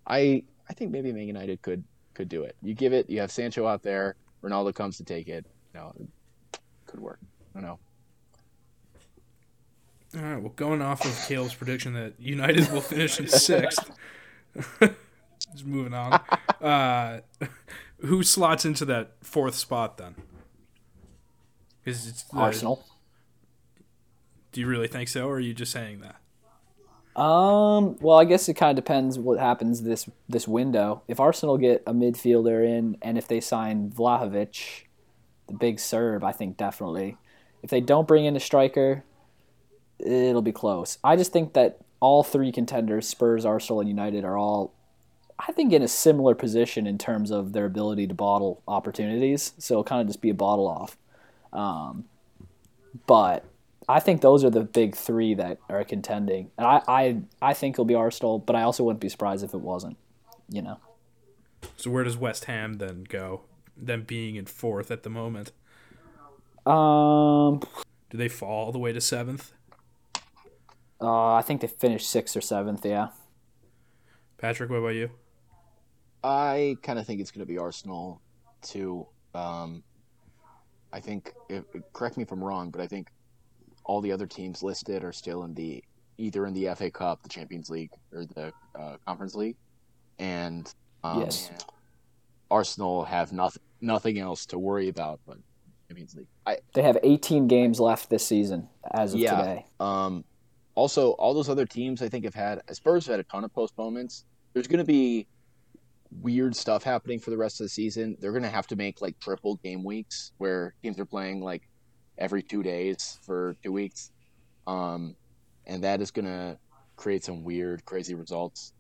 I 0.08 0.44
I 0.70 0.74
think 0.74 0.92
maybe 0.92 1.12
Man 1.12 1.28
United 1.28 1.62
could 1.62 1.84
could 2.14 2.30
do 2.30 2.44
it. 2.44 2.56
You 2.62 2.74
give 2.74 2.94
it, 2.94 3.10
you 3.10 3.20
have 3.20 3.32
Sancho 3.32 3.66
out 3.66 3.84
there, 3.84 4.16
Ronaldo 4.44 4.74
comes 4.74 4.98
to 4.98 5.04
take 5.04 5.28
it. 5.28 5.46
You 5.74 5.80
know, 5.80 5.94
it 5.98 6.60
could 6.86 7.00
work. 7.00 7.20
I 7.56 7.60
don't 7.60 7.68
know. 7.68 7.80
All 10.18 10.22
right. 10.22 10.42
Well, 10.42 10.54
going 10.56 10.82
off 10.82 11.06
of 11.06 11.12
Kaleb's 11.12 11.54
prediction 11.54 11.94
that 11.94 12.14
United 12.20 12.70
will 12.72 12.82
finish 12.82 13.20
in 13.20 13.28
sixth. 13.28 13.90
Just 14.80 15.66
moving 15.66 15.94
on. 15.94 16.14
Uh, 16.62 17.22
who 18.00 18.24
slots 18.24 18.66
into 18.66 18.86
that 18.86 19.12
fourth 19.22 19.56
spot 19.56 19.98
then? 19.98 20.16
Is 21.86 22.08
it 22.08 22.24
the- 22.32 22.40
Arsenal. 22.40 22.86
Do 24.52 24.62
you 24.62 24.68
really 24.68 24.88
think 24.88 25.08
so, 25.10 25.28
or 25.28 25.36
are 25.36 25.40
you 25.40 25.54
just 25.54 25.72
saying 25.72 26.02
that? 26.02 26.16
Um. 27.20 27.98
Well, 28.00 28.18
I 28.18 28.26
guess 28.26 28.48
it 28.48 28.54
kind 28.54 28.78
of 28.78 28.84
depends 28.84 29.20
what 29.20 29.40
happens 29.40 29.84
this 29.84 30.10
this 30.30 30.48
window. 30.48 31.04
If 31.08 31.20
Arsenal 31.20 31.58
get 31.58 31.84
a 31.86 31.94
midfielder 31.94 32.66
in, 32.66 32.98
and 33.02 33.18
if 33.18 33.28
they 33.28 33.42
sign 33.42 33.92
Vlahovic, 33.92 34.86
the 35.48 35.54
big 35.54 35.80
Serb, 35.80 36.24
I 36.24 36.32
think 36.32 36.58
definitely. 36.58 37.18
If 37.64 37.70
they 37.70 37.82
don't 37.82 38.08
bring 38.08 38.26
in 38.26 38.36
a 38.36 38.40
striker, 38.40 39.04
it'll 40.00 40.42
be 40.42 40.52
close. 40.52 40.98
I 41.04 41.16
just 41.16 41.32
think 41.32 41.54
that 41.54 41.80
all 42.00 42.24
three 42.24 42.52
contenders, 42.52 43.08
Spurs, 43.08 43.46
Arsenal, 43.46 43.82
and 43.82 43.90
United, 43.90 44.24
are 44.26 44.38
all, 44.38 44.74
I 45.38 45.52
think, 45.52 45.72
in 45.72 45.84
a 45.84 45.88
similar 45.88 46.34
position 46.34 46.88
in 46.88 46.98
terms 46.98 47.30
of 47.30 47.54
their 47.54 47.66
ability 47.66 48.08
to 48.08 48.14
bottle 48.14 48.64
opportunities. 48.68 49.54
So 49.60 49.76
it'll 49.76 49.84
kind 49.84 50.02
of 50.02 50.08
just 50.08 50.22
be 50.22 50.30
a 50.30 50.34
bottle 50.34 50.68
off. 50.68 50.98
Um, 51.54 52.06
but 53.06 53.46
I 53.92 54.00
think 54.00 54.22
those 54.22 54.44
are 54.44 54.50
the 54.50 54.64
big 54.64 54.96
three 54.96 55.34
that 55.36 55.60
are 55.70 55.84
contending. 55.84 56.50
And 56.58 56.66
I, 56.66 56.82
I, 56.88 57.22
I 57.42 57.54
think 57.54 57.76
it'll 57.76 57.86
be 57.86 57.96
Arsenal, 57.96 58.40
but 58.40 58.56
I 58.56 58.62
also 58.64 58.84
wouldn't 58.84 59.02
be 59.02 59.10
surprised 59.10 59.44
if 59.44 59.54
it 59.54 59.62
wasn't. 59.62 59.98
You 60.50 60.62
know. 60.62 60.80
So 61.78 61.92
where 61.92 62.04
does 62.04 62.18
West 62.18 62.46
Ham 62.46 62.74
then 62.76 63.04
go? 63.08 63.42
Them 63.78 64.04
being 64.04 64.36
in 64.36 64.46
fourth 64.46 64.92
at 64.92 65.04
the 65.04 65.10
moment, 65.10 65.52
Um, 66.66 67.60
do 68.10 68.18
they 68.18 68.28
fall 68.28 68.66
all 68.66 68.72
the 68.72 68.80
way 68.80 68.94
to 68.94 69.02
seventh? 69.02 69.52
uh, 71.02 71.34
I 71.34 71.42
think 71.42 71.62
they 71.62 71.68
finished 71.68 72.10
sixth 72.10 72.36
or 72.38 72.42
seventh. 72.42 72.86
Yeah. 72.86 73.10
Patrick, 74.38 74.70
what 74.70 74.78
about 74.78 74.90
you? 74.90 75.10
I 76.24 76.78
kind 76.84 77.00
of 77.00 77.08
think 77.08 77.22
it's 77.22 77.32
going 77.32 77.46
to 77.46 77.52
be 77.52 77.58
Arsenal 77.58 78.22
too. 78.62 79.08
Um, 79.34 79.84
I 80.94 81.00
think, 81.00 81.34
if, 81.50 81.64
correct 81.94 82.18
me 82.18 82.24
if 82.24 82.32
I'm 82.32 82.44
wrong, 82.44 82.70
but 82.70 82.82
I 82.82 82.88
think 82.88 83.08
all 83.86 84.02
the 84.02 84.12
other 84.12 84.28
teams 84.28 84.62
listed 84.63 85.04
are 85.04 85.12
still 85.13 85.44
in 85.44 85.54
the 85.54 85.84
either 86.17 86.46
in 86.46 86.54
the 86.54 86.67
FA 86.76 86.91
Cup, 86.91 87.22
the 87.24 87.30
Champions 87.30 87.70
League, 87.70 87.89
or 88.13 88.26
the 88.26 88.52
uh, 88.80 88.98
Conference 89.08 89.34
League, 89.36 89.56
and 90.20 90.72
um, 91.04 91.22
Yes. 91.22 91.50
Arsenal 92.50 93.04
have 93.06 93.32
nothing 93.32 93.62
nothing 93.84 94.20
else 94.20 94.46
to 94.48 94.60
worry 94.60 94.89
about 94.89 95.20
but 95.26 95.38
Champions 95.88 96.13
League. 96.15 96.28
I 96.46 96.58
They 96.76 96.84
have 96.84 96.98
18 97.02 97.48
games 97.48 97.80
left 97.80 98.10
this 98.10 98.26
season 98.26 98.70
as 98.94 99.13
of 99.13 99.20
Yeah. 99.20 99.38
today. 99.38 99.65
um, 99.80 100.24
also, 100.76 101.12
all 101.13 101.34
those 101.34 101.50
other 101.50 101.65
teams 101.65 102.02
I 102.02 102.08
think 102.10 102.24
have 102.26 102.34
had 102.36 102.62
Spurs 102.72 103.06
have 103.08 103.13
had 103.13 103.20
a 103.20 103.24
ton 103.24 103.44
of 103.44 103.54
postponements. 103.54 104.26
There's 104.54 104.67
going 104.67 104.80
to 104.80 104.86
be 104.86 105.28
weird 106.22 106.56
stuff 106.56 106.84
happening 106.84 107.20
for 107.20 107.30
the 107.30 107.38
rest 107.38 107.60
of 107.62 107.65
the 107.65 107.70
season. 107.70 108.15
They're 108.20 108.32
going 108.32 108.44
to 108.44 108.50
have 108.50 108.67
to 108.67 108.76
make 108.76 109.02
like 109.02 109.20
triple 109.20 109.56
game 109.63 109.84
weeks 109.84 110.32
where 110.38 110.74
teams 110.84 111.00
are 111.00 111.06
playing 111.06 111.41
like 111.41 111.63
every 112.22 112.44
two 112.44 112.62
days 112.62 113.18
for 113.24 113.56
two 113.64 113.72
weeks, 113.72 114.12
um, 114.68 115.16
and 115.66 115.84
that 115.84 116.02
is 116.02 116.12
going 116.12 116.26
to 116.26 116.58
create 116.96 117.24
some 117.24 117.44
weird, 117.44 117.84
crazy 117.84 118.14
results. 118.14 118.74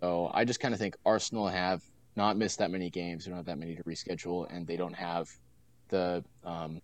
So 0.00 0.30
I 0.32 0.44
just 0.44 0.60
kind 0.60 0.72
of 0.72 0.78
think 0.78 0.96
Arsenal 1.04 1.48
have 1.48 1.82
not 2.14 2.36
missed 2.36 2.58
that 2.60 2.70
many 2.70 2.88
games. 2.88 3.24
They 3.24 3.30
don't 3.30 3.38
have 3.38 3.46
that 3.46 3.58
many 3.58 3.74
to 3.74 3.82
reschedule, 3.82 4.46
and 4.54 4.66
they 4.66 4.76
don't 4.76 4.94
have 4.94 5.28
the 5.88 6.24
um, 6.44 6.80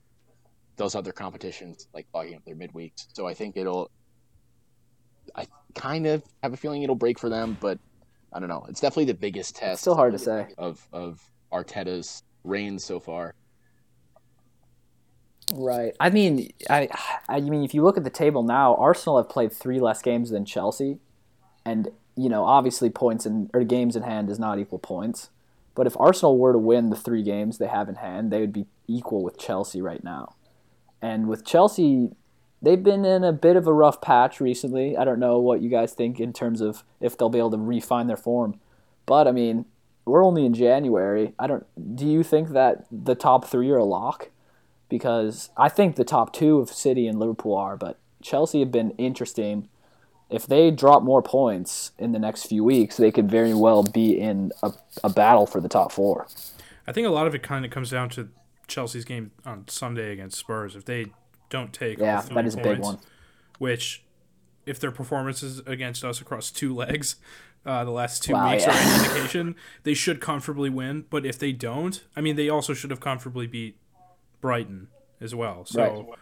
those 0.76 0.94
other 0.94 1.12
competitions 1.12 1.88
like 1.94 2.10
clogging 2.10 2.34
up 2.34 2.44
their 2.44 2.56
midweeks. 2.56 3.06
So 3.12 3.26
I 3.26 3.34
think 3.34 3.56
it'll. 3.56 3.90
I 5.36 5.46
kind 5.74 6.06
of 6.06 6.24
have 6.42 6.52
a 6.52 6.56
feeling 6.56 6.82
it'll 6.82 6.96
break 6.96 7.18
for 7.18 7.28
them, 7.28 7.56
but 7.60 7.78
I 8.32 8.40
don't 8.40 8.48
know. 8.48 8.66
It's 8.68 8.80
definitely 8.80 9.04
the 9.04 9.14
biggest 9.14 9.54
test. 9.54 9.74
It's 9.74 9.80
still 9.82 9.94
hard 9.94 10.12
to 10.14 10.18
say 10.18 10.48
of 10.58 10.86
of 10.92 11.20
Arteta's 11.52 12.24
reign 12.44 12.78
so 12.78 12.98
far. 12.98 13.34
Right. 15.54 15.94
I 16.00 16.10
mean, 16.10 16.50
I 16.70 16.88
I 17.28 17.40
mean, 17.40 17.64
if 17.64 17.74
you 17.74 17.82
look 17.82 17.96
at 17.96 18.04
the 18.04 18.10
table 18.10 18.42
now, 18.42 18.74
Arsenal 18.76 19.16
have 19.16 19.28
played 19.28 19.52
three 19.52 19.80
less 19.80 20.02
games 20.02 20.30
than 20.30 20.44
Chelsea, 20.44 20.98
and 21.64 21.90
you 22.16 22.28
know, 22.28 22.44
obviously, 22.44 22.90
points 22.90 23.26
and 23.26 23.50
or 23.52 23.64
games 23.64 23.96
in 23.96 24.02
hand 24.02 24.28
does 24.28 24.38
not 24.38 24.58
equal 24.58 24.78
points. 24.78 25.30
But 25.74 25.86
if 25.86 25.98
Arsenal 25.98 26.38
were 26.38 26.52
to 26.52 26.58
win 26.58 26.90
the 26.90 26.96
three 26.96 27.22
games 27.22 27.58
they 27.58 27.66
have 27.66 27.88
in 27.88 27.96
hand, 27.96 28.30
they 28.30 28.40
would 28.40 28.52
be 28.52 28.66
equal 28.86 29.22
with 29.22 29.38
Chelsea 29.38 29.80
right 29.80 30.04
now. 30.04 30.34
And 31.00 31.28
with 31.28 31.44
Chelsea, 31.44 32.10
they've 32.60 32.82
been 32.82 33.04
in 33.04 33.24
a 33.24 33.32
bit 33.32 33.56
of 33.56 33.66
a 33.66 33.72
rough 33.72 34.00
patch 34.00 34.40
recently. 34.40 34.96
I 34.96 35.04
don't 35.04 35.18
know 35.18 35.38
what 35.38 35.62
you 35.62 35.70
guys 35.70 35.94
think 35.94 36.20
in 36.20 36.32
terms 36.32 36.60
of 36.60 36.84
if 37.00 37.16
they'll 37.16 37.30
be 37.30 37.38
able 37.38 37.52
to 37.52 37.58
refine 37.58 38.06
their 38.06 38.16
form. 38.16 38.60
But 39.06 39.26
I 39.26 39.32
mean, 39.32 39.64
we're 40.04 40.24
only 40.24 40.44
in 40.44 40.52
January. 40.52 41.32
I 41.38 41.46
don't 41.46 41.96
do 41.96 42.06
you 42.06 42.22
think 42.22 42.50
that 42.50 42.84
the 42.90 43.14
top 43.14 43.46
3 43.46 43.70
are 43.70 43.78
a 43.78 43.84
lock? 43.84 44.30
Because 44.92 45.48
I 45.56 45.70
think 45.70 45.96
the 45.96 46.04
top 46.04 46.34
2 46.34 46.58
of 46.58 46.68
City 46.68 47.06
and 47.06 47.18
Liverpool 47.18 47.56
are, 47.56 47.78
but 47.78 47.98
Chelsea 48.20 48.60
have 48.60 48.70
been 48.70 48.90
interesting. 48.98 49.70
If 50.28 50.46
they 50.46 50.70
drop 50.70 51.02
more 51.02 51.22
points 51.22 51.92
in 51.98 52.12
the 52.12 52.18
next 52.18 52.44
few 52.44 52.62
weeks, 52.62 52.98
they 52.98 53.10
could 53.10 53.30
very 53.30 53.54
well 53.54 53.82
be 53.82 54.20
in 54.20 54.52
a, 54.62 54.70
a 55.02 55.08
battle 55.08 55.46
for 55.46 55.62
the 55.62 55.68
top 55.70 55.92
4. 55.92 56.26
I 56.86 56.92
think 56.92 57.06
a 57.06 57.10
lot 57.10 57.26
of 57.26 57.34
it 57.34 57.42
kind 57.42 57.64
of 57.64 57.70
comes 57.70 57.88
down 57.88 58.10
to 58.10 58.28
Chelsea's 58.66 59.06
game 59.06 59.30
on 59.46 59.66
Sunday 59.66 60.12
against 60.12 60.36
Spurs. 60.36 60.76
If 60.76 60.84
they 60.84 61.06
don't 61.48 61.72
take 61.72 61.98
yeah, 61.98 62.20
that 62.20 62.44
is 62.44 62.54
points, 62.54 62.54
a 62.54 62.74
big 62.74 62.78
one. 62.80 62.98
Which, 63.56 64.04
if 64.66 64.78
their 64.78 64.92
performances 64.92 65.62
against 65.66 66.04
us 66.04 66.20
across 66.20 66.50
two 66.50 66.74
legs, 66.74 67.16
uh, 67.64 67.82
the 67.84 67.92
last 67.92 68.22
two 68.22 68.34
Wow, 68.34 68.50
weeks 68.50 68.66
yeah. 68.66 68.76
are 68.76 68.78
an 68.78 69.04
indication, 69.06 69.56
they 69.84 69.94
should 69.94 70.20
comfortably 70.20 70.68
win. 70.68 71.06
But 71.08 71.24
if 71.24 71.38
they 71.38 71.52
don't, 71.52 72.04
I 72.14 72.20
mean, 72.20 72.36
they 72.36 72.50
also 72.50 72.74
should 72.74 72.90
have 72.90 73.00
comfortably 73.00 73.46
beat 73.46 73.78
Brighton 74.42 74.88
as 75.22 75.34
well. 75.34 75.64
So 75.64 75.82
Right. 75.82 76.18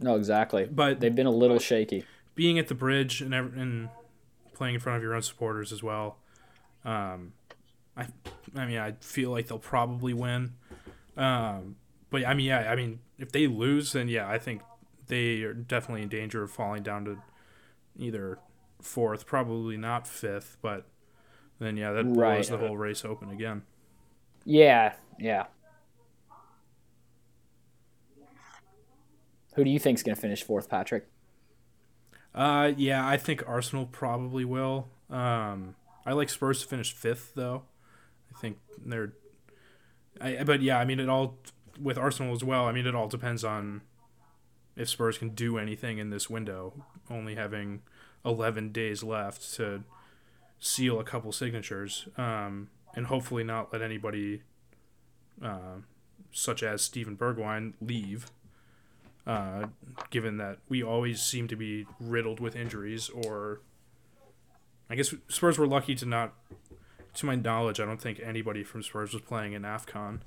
No, 0.00 0.16
exactly. 0.16 0.64
But- 0.68 0.98
they've 0.98 1.14
been 1.14 1.26
a 1.28 1.30
little 1.30 1.60
shaky. 1.60 2.04
being 2.34 2.58
at 2.58 2.66
the 2.66 2.74
bridge 2.74 3.20
and 3.22 3.32
and 3.34 3.88
playing 4.54 4.74
in 4.74 4.80
front 4.80 4.96
of 4.96 5.02
your 5.02 5.14
own 5.14 5.22
supporters 5.22 5.70
as 5.70 5.82
well. 5.82 6.16
Um, 6.84 7.34
I 7.96 8.06
I 8.56 8.66
mean 8.66 8.78
I 8.78 8.92
feel 9.00 9.30
like 9.30 9.46
they'll 9.46 9.58
probably 9.58 10.14
win. 10.14 10.54
Um, 11.16 11.76
but 12.10 12.26
I 12.26 12.32
mean 12.34 12.46
yeah 12.46 12.70
I 12.72 12.74
mean 12.74 12.98
if 13.18 13.30
they 13.32 13.46
lose 13.46 13.92
then 13.92 14.08
yeah 14.08 14.28
I 14.28 14.38
think 14.38 14.62
they 15.08 15.42
are 15.42 15.52
definitely 15.52 16.02
in 16.02 16.08
danger 16.08 16.42
of 16.42 16.50
falling 16.50 16.82
down 16.82 17.04
to 17.04 17.18
either 17.98 18.38
fourth, 18.80 19.26
probably 19.26 19.76
not 19.76 20.08
fifth, 20.08 20.56
but 20.62 20.86
then 21.58 21.76
yeah 21.76 21.92
that 21.92 22.04
blows 22.04 22.16
Right. 22.16 22.46
the 22.60 22.66
whole 22.66 22.78
race 22.78 23.04
open 23.04 23.28
again. 23.30 23.62
Yeah, 24.44 24.94
yeah. 25.18 25.46
Who 29.54 29.64
do 29.64 29.70
you 29.70 29.78
think 29.78 29.98
is 29.98 30.02
going 30.02 30.14
to 30.14 30.20
finish 30.20 30.42
fourth, 30.42 30.68
Patrick? 30.68 31.08
Uh, 32.34 32.72
yeah, 32.76 33.06
I 33.06 33.16
think 33.16 33.42
Arsenal 33.46 33.86
probably 33.86 34.44
will. 34.44 34.88
Um, 35.10 35.74
I 36.06 36.12
like 36.12 36.30
Spurs 36.30 36.62
to 36.62 36.66
finish 36.68 36.92
fifth, 36.92 37.32
though. 37.34 37.64
I 38.34 38.40
think 38.40 38.58
they're. 38.84 39.12
I 40.20 40.42
but 40.44 40.62
yeah, 40.62 40.78
I 40.78 40.84
mean 40.84 41.00
it 41.00 41.08
all 41.08 41.38
with 41.80 41.98
Arsenal 41.98 42.34
as 42.34 42.42
well. 42.42 42.64
I 42.64 42.72
mean 42.72 42.86
it 42.86 42.94
all 42.94 43.08
depends 43.08 43.44
on 43.44 43.82
if 44.76 44.88
Spurs 44.88 45.18
can 45.18 45.30
do 45.30 45.58
anything 45.58 45.98
in 45.98 46.10
this 46.10 46.30
window, 46.30 46.84
only 47.10 47.34
having 47.34 47.82
eleven 48.24 48.72
days 48.72 49.02
left 49.02 49.54
to 49.54 49.84
seal 50.58 50.98
a 50.98 51.04
couple 51.04 51.32
signatures, 51.32 52.08
um, 52.16 52.68
and 52.94 53.06
hopefully 53.06 53.44
not 53.44 53.72
let 53.72 53.82
anybody, 53.82 54.42
uh, 55.42 55.76
such 56.30 56.62
as 56.62 56.82
Steven 56.82 57.16
Bergwijn, 57.16 57.74
leave 57.80 58.30
uh, 59.26 59.66
given 60.10 60.36
that 60.38 60.58
we 60.68 60.82
always 60.82 61.22
seem 61.22 61.48
to 61.48 61.56
be 61.56 61.86
riddled 62.00 62.40
with 62.40 62.56
injuries. 62.56 63.08
Or, 63.10 63.60
I 64.90 64.94
guess 64.94 65.14
Spurs 65.28 65.58
were 65.58 65.66
lucky 65.66 65.94
to 65.96 66.06
not, 66.06 66.34
to 67.14 67.26
my 67.26 67.34
knowledge, 67.34 67.80
I 67.80 67.84
don't 67.84 68.00
think 68.00 68.20
anybody 68.22 68.64
from 68.64 68.82
Spurs 68.82 69.12
was 69.12 69.22
playing 69.22 69.52
in 69.52 69.62
Afcon. 69.62 70.20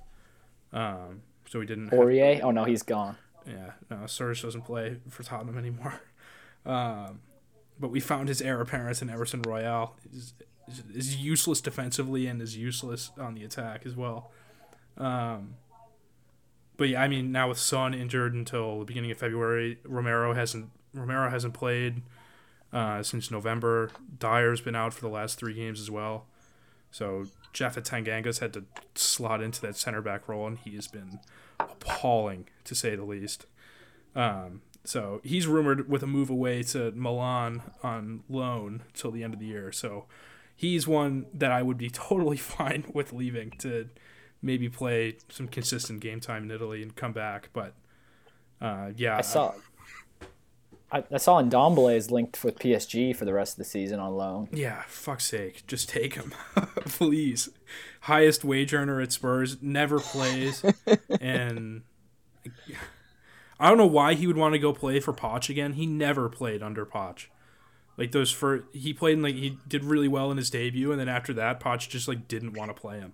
Um, 0.73 1.21
so 1.47 1.59
we 1.59 1.65
didn't. 1.65 1.89
Have, 1.89 1.99
Oh 2.41 2.51
no, 2.51 2.63
he's 2.63 2.83
gone. 2.83 3.17
yeah, 3.47 3.71
no, 3.89 4.05
Spurs 4.07 4.41
doesn't 4.41 4.63
play 4.63 4.97
for 5.09 5.23
Tottenham 5.23 5.57
anymore. 5.57 6.01
Um, 6.65 7.19
but 7.79 7.91
we 7.91 7.99
found 7.99 8.27
his 8.27 8.41
heir 8.41 8.59
apparent 8.59 8.99
in 8.99 9.07
Emerson 9.11 9.43
Royal. 9.43 9.95
Is 10.11 10.33
is 10.91 11.15
useless 11.17 11.61
defensively 11.61 12.25
and 12.25 12.41
is 12.41 12.57
useless 12.57 13.11
on 13.19 13.35
the 13.35 13.43
attack 13.43 13.85
as 13.85 13.95
well. 13.95 14.31
Um, 14.97 15.57
but 16.77 16.89
yeah, 16.89 17.01
I 17.01 17.07
mean, 17.07 17.31
now 17.31 17.49
with 17.49 17.59
Son 17.59 17.93
injured 17.93 18.33
until 18.33 18.79
the 18.79 18.85
beginning 18.85 19.11
of 19.11 19.17
February, 19.17 19.79
Romero 19.83 20.33
hasn't 20.33 20.69
Romero 20.93 21.29
hasn't 21.29 21.53
played 21.53 22.01
uh, 22.73 23.03
since 23.03 23.29
November. 23.31 23.89
Dier's 24.19 24.61
been 24.61 24.75
out 24.75 24.93
for 24.93 25.01
the 25.01 25.09
last 25.09 25.37
three 25.37 25.53
games 25.53 25.79
as 25.79 25.91
well. 25.91 26.25
So 26.91 27.25
Japhet 27.53 27.83
Tanganga's 27.83 28.39
had 28.39 28.53
to 28.53 28.65
slot 28.95 29.41
into 29.41 29.61
that 29.61 29.75
center 29.75 30.01
back 30.01 30.27
role, 30.27 30.47
and 30.47 30.57
he 30.57 30.75
has 30.75 30.87
been 30.87 31.19
appalling 31.59 32.47
to 32.63 32.75
say 32.75 32.95
the 32.95 33.03
least. 33.03 33.45
Um, 34.15 34.61
so 34.83 35.19
he's 35.23 35.47
rumored 35.47 35.89
with 35.89 36.03
a 36.03 36.07
move 36.07 36.29
away 36.29 36.63
to 36.63 36.91
Milan 36.91 37.63
on 37.83 38.23
loan 38.29 38.83
till 38.93 39.11
the 39.11 39.23
end 39.23 39.33
of 39.33 39.39
the 39.39 39.47
year. 39.47 39.71
So 39.71 40.05
he's 40.55 40.87
one 40.87 41.25
that 41.33 41.51
I 41.51 41.61
would 41.63 41.77
be 41.77 41.89
totally 41.93 42.37
fine 42.37 42.85
with 42.93 43.11
leaving 43.11 43.51
to 43.59 43.89
maybe 44.45 44.69
play 44.69 45.17
some 45.27 45.47
consistent 45.47 45.99
game 45.99 46.19
time 46.19 46.43
in 46.43 46.51
Italy 46.51 46.81
and 46.81 46.95
come 46.95 47.11
back. 47.11 47.49
But 47.51 47.73
uh, 48.61 48.91
yeah, 48.95 49.17
I 49.17 49.21
saw. 49.21 49.53
I, 50.91 51.03
I 51.11 51.17
saw 51.17 51.41
Ndombele 51.41 51.95
is 51.95 52.11
linked 52.11 52.43
with 52.43 52.59
PSG 52.59 53.15
for 53.15 53.25
the 53.25 53.33
rest 53.33 53.53
of 53.53 53.57
the 53.57 53.65
season 53.65 53.99
on 53.99 54.15
loan. 54.15 54.47
Yeah, 54.53 54.83
fuck's 54.87 55.25
sake, 55.25 55.65
just 55.65 55.89
take 55.89 56.13
him, 56.13 56.31
please. 56.85 57.49
Highest 58.01 58.45
wage 58.45 58.73
earner 58.73 59.01
at 59.01 59.11
Spurs, 59.11 59.57
never 59.63 59.99
plays, 59.99 60.63
and 61.19 61.81
I 63.59 63.67
don't 63.67 63.79
know 63.79 63.87
why 63.87 64.13
he 64.13 64.27
would 64.27 64.37
want 64.37 64.53
to 64.53 64.59
go 64.59 64.73
play 64.73 64.99
for 64.99 65.11
Poch 65.11 65.49
again. 65.49 65.73
He 65.73 65.87
never 65.87 66.29
played 66.29 66.61
under 66.61 66.85
Poch. 66.85 67.27
Like 67.97 68.11
those 68.11 68.31
for 68.31 68.65
he 68.71 68.93
played 68.93 69.13
in 69.13 69.23
like 69.23 69.35
he 69.35 69.57
did 69.67 69.83
really 69.83 70.07
well 70.07 70.29
in 70.29 70.37
his 70.37 70.49
debut, 70.51 70.91
and 70.91 70.99
then 70.99 71.09
after 71.09 71.33
that, 71.33 71.59
Poch 71.59 71.89
just 71.89 72.07
like 72.07 72.27
didn't 72.27 72.53
want 72.53 72.73
to 72.73 72.79
play 72.79 72.99
him, 72.99 73.13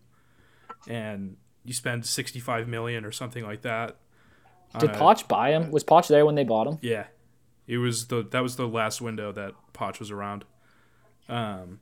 and 0.87 1.37
you 1.63 1.73
spend 1.73 2.05
sixty 2.05 2.39
five 2.39 2.67
million 2.67 3.05
or 3.05 3.11
something 3.11 3.43
like 3.43 3.61
that. 3.61 3.97
Did 4.79 4.91
Poch 4.91 5.27
buy 5.27 5.51
him? 5.51 5.71
Was 5.71 5.83
Poch 5.83 6.07
there 6.07 6.25
when 6.25 6.35
they 6.35 6.43
bought 6.45 6.67
him? 6.67 6.77
yeah, 6.81 7.07
it 7.67 7.77
was 7.77 8.07
the 8.07 8.23
that 8.31 8.41
was 8.41 8.55
the 8.55 8.67
last 8.67 9.01
window 9.01 9.31
that 9.31 9.53
Poch 9.73 9.99
was 9.99 10.11
around. 10.11 10.45
Um, 11.27 11.79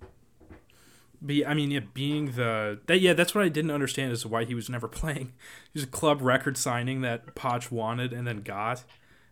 but 1.22 1.36
yeah, 1.36 1.50
I 1.50 1.54
mean, 1.54 1.72
yeah, 1.72 1.82
being 1.94 2.32
the 2.32 2.80
that 2.88 3.00
yeah, 3.00 3.14
that's 3.14 3.36
what 3.36 3.44
I 3.44 3.50
didn't 3.50 3.72
understand 3.72 4.12
is 4.12 4.26
why 4.26 4.46
he 4.46 4.56
was 4.56 4.70
never 4.70 4.88
playing. 5.02 5.34
He 5.72 5.80
was 5.80 5.84
a 5.84 5.88
club 5.88 6.22
record 6.22 6.58
signing 6.58 7.02
that 7.02 7.36
Poch 7.36 7.72
wanted 7.72 8.14
and 8.14 8.26
then 8.26 8.42
got 8.42 8.84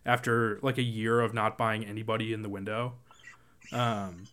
after 0.06 0.58
like 0.62 0.78
a 0.78 0.82
year 0.82 1.20
of 1.20 1.34
not 1.34 1.58
buying 1.58 1.84
anybody 1.84 2.32
in 2.32 2.42
the 2.42 2.48
window. 2.48 2.94
Um, 3.72 4.24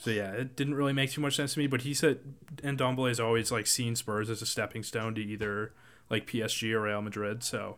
so 0.00 0.10
yeah, 0.10 0.32
it 0.32 0.56
didn't 0.56 0.74
really 0.74 0.92
make 0.94 1.10
too 1.10 1.20
much 1.20 1.36
sense 1.36 1.52
to 1.54 1.58
me. 1.60 1.66
But 1.66 1.82
he 1.82 1.92
said, 1.94 2.20
and 2.62 2.78
Dombele 2.78 3.08
has 3.08 3.20
always 3.20 3.52
like 3.52 3.66
seen 3.66 3.94
Spurs 3.96 4.30
as 4.30 4.40
a 4.42 4.46
stepping 4.46 4.82
stone 4.82 5.14
to 5.14 5.20
either 5.22 5.72
like 6.08 6.26
PSG 6.26 6.72
or 6.72 6.80
Real 6.82 7.02
Madrid. 7.02 7.44
So 7.44 7.76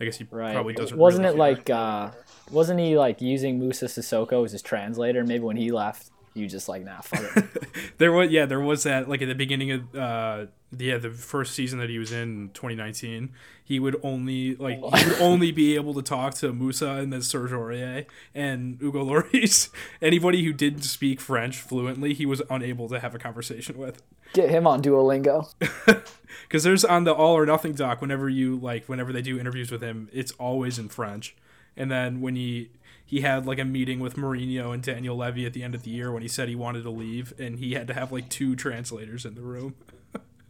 I 0.00 0.04
guess 0.04 0.18
he 0.18 0.26
Right. 0.30 0.52
probably 0.54 0.74
doesn't. 0.74 0.98
Wasn't 0.98 1.24
really 1.24 1.34
it 1.52 1.64
care. 1.64 1.76
like 1.76 2.10
uh 2.10 2.10
wasn't 2.50 2.80
he 2.80 2.98
like 2.98 3.20
using 3.20 3.58
Moussa 3.58 3.86
Sissoko 3.86 4.44
as 4.44 4.52
his 4.52 4.62
translator? 4.62 5.24
Maybe 5.24 5.44
when 5.44 5.56
he 5.56 5.70
left, 5.72 6.10
you 6.36 6.46
just 6.46 6.68
like 6.68 6.84
nah, 6.84 7.00
fuck 7.00 7.36
it. 7.36 7.68
there 7.98 8.12
was 8.12 8.30
yeah, 8.30 8.46
there 8.46 8.60
was 8.60 8.82
that 8.82 9.08
like 9.08 9.22
at 9.22 9.28
the 9.28 9.34
beginning 9.34 9.70
of 9.72 9.96
uh 9.96 10.46
yeah 10.76 10.98
the 10.98 11.10
first 11.10 11.54
season 11.54 11.78
that 11.78 11.88
he 11.88 11.98
was 11.98 12.12
in 12.12 12.50
2019. 12.54 13.32
He 13.64 13.80
would 13.80 13.98
only 14.02 14.54
like 14.56 14.76
he 14.76 15.08
would 15.08 15.20
only 15.20 15.50
be 15.52 15.74
able 15.74 15.94
to 15.94 16.02
talk 16.02 16.34
to 16.34 16.52
Moussa 16.52 16.90
and 16.90 17.12
then 17.12 17.22
Serge 17.22 17.50
Aurier 17.50 18.06
and 18.34 18.78
Hugo 18.80 19.04
Lloris. 19.04 19.70
Anybody 20.02 20.44
who 20.44 20.52
didn't 20.52 20.82
speak 20.82 21.20
French 21.20 21.58
fluently, 21.58 22.14
he 22.14 22.26
was 22.26 22.42
unable 22.50 22.88
to 22.88 23.00
have 23.00 23.14
a 23.14 23.18
conversation 23.18 23.78
with. 23.78 24.02
Get 24.34 24.50
him 24.50 24.66
on 24.66 24.82
Duolingo. 24.82 25.52
Because 26.42 26.64
there's 26.64 26.84
on 26.84 27.04
the 27.04 27.12
All 27.12 27.36
or 27.36 27.46
Nothing 27.46 27.72
doc, 27.72 28.00
whenever 28.00 28.28
you 28.28 28.56
like, 28.56 28.88
whenever 28.88 29.12
they 29.12 29.22
do 29.22 29.38
interviews 29.38 29.70
with 29.70 29.82
him, 29.82 30.08
it's 30.12 30.32
always 30.32 30.78
in 30.78 30.88
French. 30.88 31.34
And 31.76 31.90
then 31.90 32.20
when 32.20 32.36
he 32.36 32.70
he 33.06 33.20
had 33.20 33.46
like 33.46 33.60
a 33.60 33.64
meeting 33.64 34.00
with 34.00 34.16
Mourinho 34.16 34.74
and 34.74 34.82
Daniel 34.82 35.16
Levy 35.16 35.46
at 35.46 35.52
the 35.52 35.62
end 35.62 35.76
of 35.76 35.84
the 35.84 35.90
year 35.90 36.10
when 36.10 36.22
he 36.22 36.28
said 36.28 36.48
he 36.48 36.56
wanted 36.56 36.82
to 36.82 36.90
leave, 36.90 37.32
and 37.38 37.58
he 37.58 37.74
had 37.74 37.86
to 37.86 37.94
have 37.94 38.10
like 38.10 38.28
two 38.28 38.56
translators 38.56 39.24
in 39.24 39.36
the 39.36 39.42
room. 39.42 39.76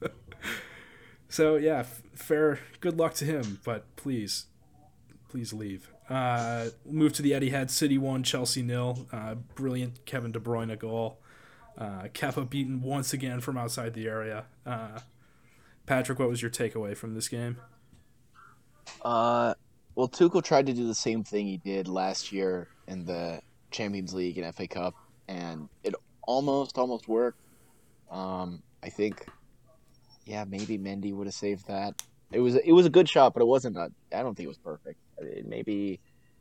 so 1.29 1.57
yeah, 1.57 1.81
f- 1.81 2.03
fair. 2.15 2.61
Good 2.81 2.97
luck 2.97 3.13
to 3.15 3.27
him, 3.27 3.61
but 3.63 3.85
please, 3.97 4.47
please 5.29 5.53
leave. 5.53 5.91
Uh, 6.09 6.69
move 6.87 7.13
to 7.13 7.23
the 7.23 7.33
Etihad. 7.33 7.69
City 7.69 7.99
one, 7.99 8.23
Chelsea 8.23 8.63
nil. 8.63 9.07
Uh, 9.13 9.35
brilliant 9.35 10.07
Kevin 10.07 10.33
De 10.33 10.41
Bruyne 10.41 10.79
goal. 10.79 11.19
Uh, 11.77 12.05
Kepa 12.15 12.49
beaten 12.49 12.81
once 12.81 13.13
again 13.13 13.41
from 13.41 13.59
outside 13.59 13.93
the 13.93 14.09
area. 14.09 14.47
Uh, 14.65 15.01
Patrick, 15.85 16.19
what 16.19 16.31
was 16.31 16.41
your 16.41 16.51
takeaway 16.51 16.97
from 16.97 17.15
this 17.15 17.29
game? 17.29 17.59
Uh, 19.03 19.55
well, 19.97 20.09
Tuchel 20.09 20.45
tried 20.45 20.67
to 20.67 20.75
do 20.75 20.87
the 20.87 20.95
same 20.95 21.25
thing 21.25 21.47
he 21.47 21.57
did 21.57 21.89
last 21.89 22.31
year 22.31 22.69
in 22.87 23.07
the 23.07 23.41
Champions 23.71 24.13
League 24.13 24.37
and 24.37 24.55
FA 24.55 24.69
Cup, 24.69 24.95
and 25.27 25.71
it 25.83 25.95
almost 26.23 26.77
almost 26.77 27.09
worked. 27.09 27.41
Um, 28.11 28.63
I 28.83 28.91
think, 28.91 29.27
yeah, 30.27 30.45
maybe 30.45 30.79
Mendy 30.79 31.15
would 31.15 31.27
have 31.27 31.35
saved 31.35 31.67
that. 31.69 31.95
It 32.31 32.41
was 32.41 32.57
it 32.57 32.73
was 32.73 32.85
a 32.85 32.91
good 32.91 33.09
shot, 33.09 33.33
but 33.33 33.41
it 33.41 33.47
wasn't. 33.47 33.79
I 33.79 33.89
don't 34.11 34.35
think 34.35 34.45
it 34.45 34.49
was 34.49 34.59
perfect. 34.59 35.01
I 35.19 35.25
mean, 35.25 35.49
maybe 35.49 35.99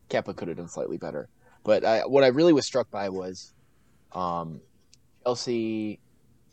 Kepa 0.09 0.35
could 0.35 0.49
have 0.49 0.57
done 0.57 0.67
slightly 0.67 0.97
better. 0.97 1.29
But 1.63 1.85
I, 1.85 2.01
what 2.01 2.25
I 2.25 2.27
really 2.27 2.53
was 2.53 2.65
struck 2.65 2.91
by 2.91 3.09
was, 3.09 3.53
um, 4.11 4.61
Chelsea, 5.23 5.99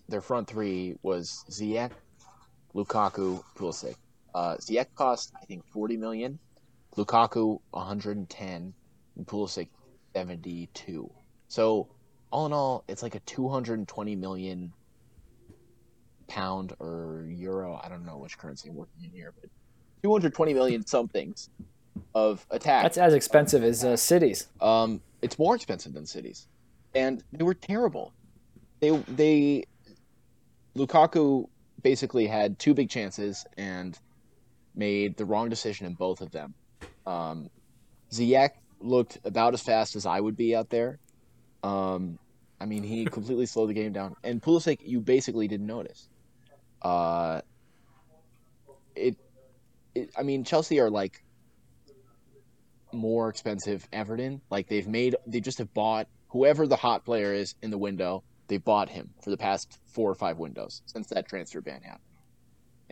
their 0.09 0.21
front 0.21 0.49
three 0.49 0.95
was 1.03 1.45
Ziyech, 1.51 1.91
Lukaku, 2.75 3.43
Pulisic. 3.57 3.97
Uh, 4.35 4.57
Ziyech 4.57 4.87
cost 4.95 5.33
I 5.41 5.45
think 5.47 5.67
forty 5.67 5.97
million, 5.97 6.39
Lukaku 6.97 7.61
one 7.71 7.87
hundred 7.87 8.17
and 8.17 8.29
ten, 8.29 8.75
and 9.17 9.27
Pulisic 9.27 9.69
seventy 10.15 10.69
two. 10.75 11.11
So 11.49 11.89
all 12.31 12.47
in 12.47 12.53
all, 12.53 12.85
it's 12.89 13.03
like 13.03 13.15
a 13.15 13.21
two 13.21 13.49
hundred 13.49 13.79
and 13.79 13.89
twenty 13.89 14.17
million 14.17 14.73
pound 16.29 16.73
or 16.79 17.27
euro. 17.29 17.81
I 17.83 17.89
don't 17.89 18.07
know 18.07 18.19
which 18.19 18.39
currency 18.39 18.69
I'm 18.69 18.75
working 18.75 19.05
in 19.05 19.11
here, 19.11 19.33
but 19.41 19.51
two 20.03 20.13
hundred 20.13 20.35
twenty 20.35 20.55
million 20.55 20.87
somethings 20.87 21.51
of 22.15 22.47
attack. 22.51 22.83
That's 22.83 22.99
as 22.99 23.15
expensive 23.15 23.63
as 23.63 23.85
uh, 23.85 23.97
cities. 23.97 24.49
Um, 24.61 25.01
it's 25.21 25.39
more 25.39 25.55
expensive 25.55 25.93
than 25.93 26.07
cities, 26.07 26.47
and 26.95 27.23
they 27.33 27.45
were 27.45 27.55
terrible. 27.55 28.13
They 28.81 28.91
they 29.09 29.65
Lukaku 30.77 31.49
basically 31.83 32.27
had 32.27 32.59
two 32.59 32.75
big 32.75 32.89
chances 32.89 33.45
and 33.57 33.99
made 34.75 35.17
the 35.17 35.25
wrong 35.25 35.49
decision 35.49 35.87
in 35.87 35.95
both 35.95 36.21
of 36.21 36.31
them. 36.31 36.55
Um, 37.07 37.51
Ziyech 38.11 38.51
looked 38.81 39.19
about 39.25 39.55
as 39.55 39.63
fast 39.63 39.97
as 39.97 40.07
I 40.07 40.21
would 40.21 40.37
be 40.37 40.55
out 40.55 40.71
there. 40.71 40.99
Um, 41.63 42.19
I 42.61 42.67
mean, 42.67 42.83
he 42.83 43.05
completely 43.11 43.47
slowed 43.47 43.71
the 43.71 43.75
game 43.75 43.93
down. 43.93 44.17
And 44.23 44.43
Pulisic, 44.43 44.79
you 44.85 45.01
basically 45.01 45.49
didn't 45.49 45.67
notice. 45.67 46.09
Uh, 46.81 47.41
it, 48.95 49.17
it, 49.95 50.11
I 50.17 50.23
mean, 50.23 50.45
Chelsea 50.45 50.81
are 50.81 50.91
like 50.91 51.23
more 52.93 53.29
expensive 53.29 53.89
Everton. 53.93 54.41
Like 54.51 54.69
they've 54.69 54.89
made, 54.89 55.17
they 55.27 55.41
just 55.41 55.59
have 55.59 55.73
bought 55.73 56.09
whoever 56.29 56.67
the 56.67 56.77
hot 56.77 57.05
player 57.05 57.33
is 57.33 57.55
in 57.63 57.71
the 57.71 57.79
window. 57.79 58.23
They 58.49 58.59
bought 58.59 58.91
him 58.91 59.11
for 59.23 59.31
the 59.31 59.37
past 59.37 59.79
four 59.87 60.11
or 60.11 60.15
five 60.15 60.39
windows 60.39 60.83
since 60.85 61.07
that 61.09 61.27
transfer 61.27 61.61
ban 61.61 61.81
happened 61.83 62.12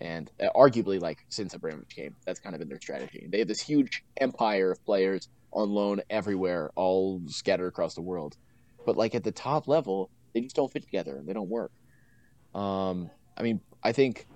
and 0.01 0.31
uh, 0.43 0.49
arguably 0.57 1.01
like 1.01 1.25
since 1.29 1.55
Abramovich 1.55 1.95
came, 1.95 2.17
that's 2.25 2.41
kind 2.41 2.55
of 2.55 2.61
been 2.61 2.69
their 2.69 2.81
strategy. 2.81 3.27
They 3.29 3.39
have 3.41 3.49
this 3.49 3.61
huge 3.61 4.03
empire 4.17 4.73
of 4.73 4.85
players 4.85 5.29
on 5.53 5.71
loan 5.71 6.01
everywhere, 6.09 6.71
all 6.75 7.23
scattered 7.27 7.67
across 7.69 7.95
the 7.95 8.01
world. 8.01 8.37
But 8.87 8.97
like 8.97 9.15
at 9.15 9.25
the 9.25 9.33
top 9.33 9.69
level, 9.69 10.11
they 10.33 10.41
just 10.41 10.57
don't 10.57 10.73
fit 10.73 10.83
together. 10.83 11.23
They 11.25 11.33
don't 11.33 11.49
work. 11.51 11.73
Um, 12.55 13.11
I 13.37 13.43
mean, 13.43 13.61
I 13.83 13.93
think 13.93 14.27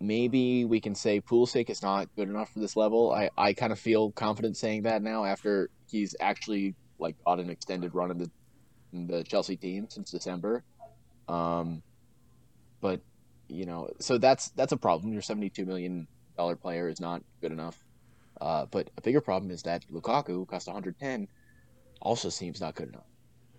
maybe 0.00 0.64
we 0.64 0.80
can 0.80 0.94
say 0.94 1.20
Pulisic 1.20 1.70
is 1.70 1.82
not 1.82 2.08
good 2.16 2.28
enough 2.28 2.52
for 2.52 2.60
this 2.60 2.76
level. 2.76 3.12
I, 3.12 3.30
I 3.36 3.52
kind 3.52 3.72
of 3.72 3.78
feel 3.78 4.10
confident 4.12 4.56
saying 4.56 4.82
that 4.82 5.02
now 5.02 5.24
after 5.24 5.70
he's 5.90 6.14
actually 6.20 6.74
like 6.98 7.16
on 7.26 7.40
an 7.40 7.50
extended 7.50 7.94
run 7.94 8.10
in 8.10 8.18
the 8.18 8.30
in 8.92 9.06
the 9.06 9.22
Chelsea 9.24 9.56
team 9.56 9.86
since 9.90 10.10
December. 10.10 10.64
Um, 11.28 11.82
but 12.80 13.00
you 13.48 13.66
know, 13.66 13.88
so 13.98 14.18
that's 14.18 14.50
that's 14.50 14.72
a 14.72 14.76
problem. 14.76 15.12
Your 15.12 15.22
seventy-two 15.22 15.64
million 15.64 16.06
dollar 16.36 16.56
player 16.56 16.88
is 16.88 17.00
not 17.00 17.22
good 17.40 17.52
enough. 17.52 17.82
Uh, 18.40 18.66
but 18.66 18.90
a 18.98 19.00
bigger 19.00 19.20
problem 19.20 19.50
is 19.50 19.62
that 19.62 19.84
Lukaku, 19.90 20.28
who 20.28 20.46
cost 20.46 20.66
one 20.66 20.74
hundred 20.74 20.98
ten, 20.98 21.28
also 22.00 22.28
seems 22.28 22.60
not 22.60 22.74
good 22.74 22.88
enough. 22.88 23.06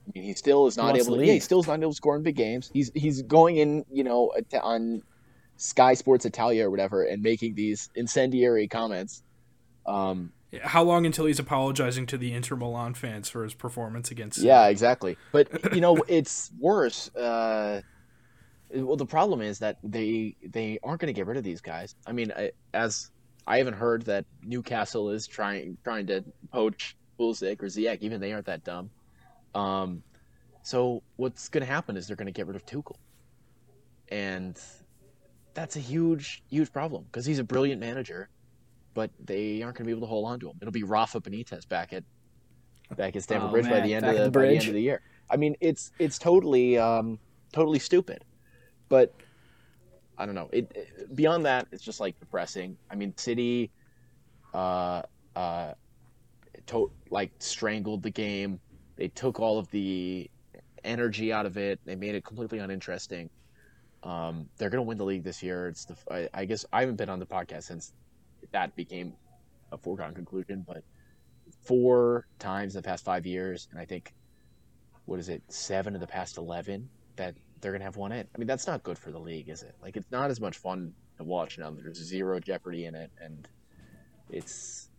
I 0.08 0.12
mean, 0.14 0.24
he 0.24 0.34
still 0.34 0.68
is 0.68 0.78
not 0.78 0.96
able. 0.96 1.16
to 1.16 1.20
To, 1.20 1.26
yeah, 1.26 1.34
he 1.34 1.40
still 1.40 1.60
is 1.60 1.68
not 1.68 1.80
able 1.80 1.92
to 1.92 1.96
score 1.96 2.16
in 2.16 2.24
big 2.24 2.36
games. 2.36 2.70
He's 2.72 2.92
he's 2.94 3.22
going 3.24 3.58
in, 3.58 3.86
you 3.92 4.04
know, 4.04 4.34
on 4.62 5.02
Sky 5.58 5.96
Sports 5.96 6.26
Italia 6.26 6.68
or 6.68 6.70
whatever, 6.70 7.04
and 7.04 7.24
making 7.24 7.56
these 7.56 7.90
incendiary 7.96 8.68
comments. 8.68 9.24
Um, 9.86 10.32
How 10.62 10.84
long 10.84 11.06
until 11.06 11.26
he's 11.26 11.40
apologizing 11.40 12.06
to 12.08 12.18
the 12.18 12.34
Inter 12.34 12.56
Milan 12.56 12.94
fans 12.94 13.28
for 13.28 13.44
his 13.44 13.54
performance 13.54 14.12
against? 14.12 14.38
Yeah, 14.38 14.68
exactly. 14.68 15.18
But 15.32 15.74
you 15.74 15.82
know, 15.82 15.98
it's 16.08 16.52
worse. 16.60 17.14
Uh, 17.16 17.82
well, 18.74 18.96
the 18.98 19.06
problem 19.06 19.42
is 19.42 19.60
that 19.60 19.78
they 19.84 20.36
they 20.44 20.80
aren't 20.84 21.02
going 21.02 21.14
to 21.14 21.18
get 21.18 21.28
rid 21.28 21.38
of 21.38 21.44
these 21.44 21.62
guys. 21.62 21.96
I 22.06 22.12
mean, 22.12 22.32
I, 22.36 22.52
as 22.74 23.12
I 23.46 23.58
haven't 23.58 23.76
heard 23.76 24.04
that 24.04 24.26
Newcastle 24.44 25.10
is 25.10 25.28
trying 25.28 25.78
trying 25.84 26.08
to 26.08 26.24
poach 26.52 26.98
Pulisic 27.20 27.62
or 27.62 27.68
Ziyech. 27.68 28.00
Even 28.02 28.20
they 28.20 28.34
aren't 28.34 28.46
that 28.48 28.64
dumb. 28.64 28.90
Um, 29.56 30.04
so 30.64 31.02
what's 31.16 31.48
going 31.50 31.66
to 31.66 31.72
happen 31.72 31.96
is 31.96 32.08
they're 32.08 32.18
going 32.18 32.28
to 32.28 32.32
get 32.34 32.46
rid 32.48 32.56
of 32.56 32.66
Tuchel, 32.66 32.98
and 34.10 34.60
that's 35.54 35.76
a 35.78 35.80
huge 35.80 36.44
huge 36.50 36.72
problem 36.72 37.06
because 37.06 37.26
he's 37.26 37.40
a 37.40 37.44
brilliant 37.44 37.80
manager, 37.80 38.30
but 38.94 39.12
they 39.24 39.64
aren't 39.64 39.78
going 39.78 39.86
to 39.86 39.88
be 39.88 39.92
able 39.92 40.02
to 40.02 40.10
hold 40.10 40.28
on 40.28 40.40
to 40.42 40.50
him. 40.50 40.58
It'll 40.62 40.72
be 40.72 40.84
Rafa 40.84 41.22
Benitez 41.22 41.68
back 41.68 41.94
at 41.94 42.04
back 42.96 43.16
at 43.16 43.24
Stamford 43.24 43.50
Oh, 43.50 43.52
Bridge 43.52 43.70
by 43.70 43.80
the 43.80 43.94
end 43.94 44.04
back 44.04 44.16
of 44.16 44.18
the, 44.18 44.24
the 44.26 44.32
by 44.32 44.42
the 44.48 44.58
end 44.58 44.68
of 44.68 44.74
the 44.74 44.82
year. 44.82 45.02
I 45.30 45.38
mean, 45.38 45.56
it's 45.62 45.92
it's 46.00 46.20
totally 46.20 46.78
um, 46.78 47.18
totally 47.54 47.80
stupid, 47.80 48.24
but 48.90 49.14
I 50.18 50.26
don't 50.26 50.36
know. 50.36 50.50
It, 50.52 50.72
it- 50.76 51.16
beyond 51.16 51.46
that, 51.46 51.68
it's 51.72 51.84
just 51.84 52.00
like 52.00 52.20
depressing. 52.20 52.78
I 52.90 52.96
mean, 52.96 53.14
City, 53.18 53.72
uh, 54.54 55.04
uh, 55.36 55.74
to, 56.68 56.92
like 57.10 57.32
strangled 57.40 58.04
the 58.04 58.10
game. 58.12 58.60
They 58.96 59.10
took 59.10 59.40
all 59.40 59.60
of 59.60 59.70
the 59.72 60.30
energy 60.84 61.32
out 61.32 61.46
of 61.46 61.58
it. 61.58 61.80
They 61.86 61.96
made 61.96 62.16
it 62.16 62.26
completely 62.26 62.60
uninteresting. 62.60 63.30
Um, 64.04 64.50
they're 64.58 64.70
gonna 64.70 64.84
win 64.84 64.98
the 64.98 65.06
league 65.06 65.24
this 65.24 65.44
year. 65.44 65.68
It's 65.68 65.86
the 65.86 65.96
I, 66.12 66.30
I 66.34 66.46
guess 66.46 66.66
I 66.72 66.82
haven't 66.82 66.96
been 66.98 67.10
on 67.10 67.20
the 67.20 67.26
podcast 67.26 67.64
since 67.64 67.94
that 68.52 68.76
became 68.76 69.14
a 69.72 69.78
foregone 69.78 70.14
conclusion, 70.14 70.64
but 70.68 70.84
four 71.64 72.28
times 72.40 72.76
in 72.76 72.82
the 72.82 72.88
past 72.88 73.04
five 73.04 73.26
years, 73.26 73.68
and 73.72 73.80
I 73.80 73.86
think 73.86 74.14
what 75.06 75.20
is 75.20 75.30
it, 75.30 75.42
seven 75.50 75.96
of 75.96 76.02
the 76.02 76.08
past 76.08 76.38
eleven 76.38 76.90
that 77.16 77.36
they're 77.62 77.72
gonna 77.72 77.84
have 77.84 77.98
one 77.98 78.12
in. 78.12 78.28
I 78.34 78.38
mean, 78.38 78.48
that's 78.48 78.68
not 78.68 78.84
good 78.84 78.98
for 78.98 79.12
the 79.12 79.20
league, 79.20 79.50
is 79.50 79.64
it? 79.64 79.76
Like, 79.82 79.98
it's 79.98 80.12
not 80.12 80.30
as 80.30 80.40
much 80.40 80.58
fun 80.58 80.94
to 81.18 81.24
watch 81.24 81.58
now. 81.58 81.72
There's 81.72 81.98
zero 81.98 82.40
jeopardy 82.40 82.86
in 82.86 82.96
it, 82.96 83.12
and 83.20 83.48
it's 84.30 84.90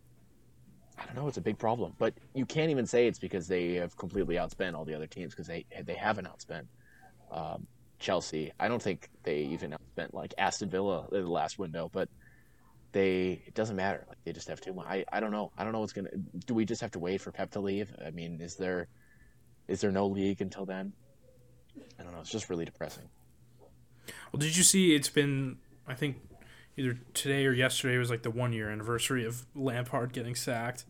I 0.99 1.05
don't 1.05 1.15
know, 1.15 1.27
it's 1.27 1.37
a 1.37 1.41
big 1.41 1.57
problem. 1.57 1.93
But 1.97 2.13
you 2.33 2.45
can't 2.45 2.71
even 2.71 2.85
say 2.85 3.07
it's 3.07 3.19
because 3.19 3.47
they 3.47 3.73
have 3.75 3.95
completely 3.97 4.35
outspent 4.35 4.75
all 4.75 4.85
the 4.85 4.93
other 4.93 5.07
teams 5.07 5.33
because 5.33 5.47
they 5.47 5.65
they 5.85 5.93
haven't 5.93 6.27
outspent 6.27 6.65
um, 7.31 7.67
Chelsea. 7.99 8.51
I 8.59 8.67
don't 8.67 8.81
think 8.81 9.09
they 9.23 9.39
even 9.39 9.71
outspent 9.71 10.13
like 10.13 10.33
Aston 10.37 10.69
Villa 10.69 11.07
in 11.11 11.23
the 11.23 11.29
last 11.29 11.57
window, 11.57 11.89
but 11.91 12.09
they 12.91 13.41
it 13.45 13.53
doesn't 13.53 13.75
matter. 13.75 14.05
Like 14.07 14.17
they 14.25 14.33
just 14.33 14.47
have 14.47 14.59
much. 14.75 14.85
I, 14.87 15.05
I 15.11 15.19
don't 15.19 15.31
know. 15.31 15.51
I 15.57 15.63
don't 15.63 15.73
know 15.73 15.79
what's 15.79 15.93
gonna. 15.93 16.09
Do 16.45 16.53
we 16.53 16.65
just 16.65 16.81
have 16.81 16.91
to 16.91 16.99
wait 16.99 17.21
for 17.21 17.31
Pep 17.31 17.51
to 17.51 17.59
leave? 17.59 17.93
I 18.05 18.11
mean, 18.11 18.41
is 18.41 18.55
there 18.55 18.87
is 19.67 19.81
there 19.81 19.91
no 19.91 20.07
league 20.07 20.41
until 20.41 20.65
then? 20.65 20.93
I 21.99 22.03
don't 22.03 22.13
know. 22.13 22.19
It's 22.19 22.29
just 22.29 22.49
really 22.49 22.65
depressing. 22.65 23.09
Well, 24.31 24.39
did 24.39 24.55
you 24.55 24.63
see? 24.63 24.95
It's 24.95 25.09
been 25.09 25.57
I 25.87 25.93
think 25.93 26.17
either 26.77 26.99
today 27.13 27.45
or 27.45 27.51
yesterday 27.51 27.97
was 27.97 28.09
like 28.09 28.23
the 28.23 28.31
one 28.31 28.53
year 28.53 28.69
anniversary 28.69 29.25
of 29.25 29.45
Lampard 29.55 30.13
getting 30.13 30.35
sacked, 30.35 30.85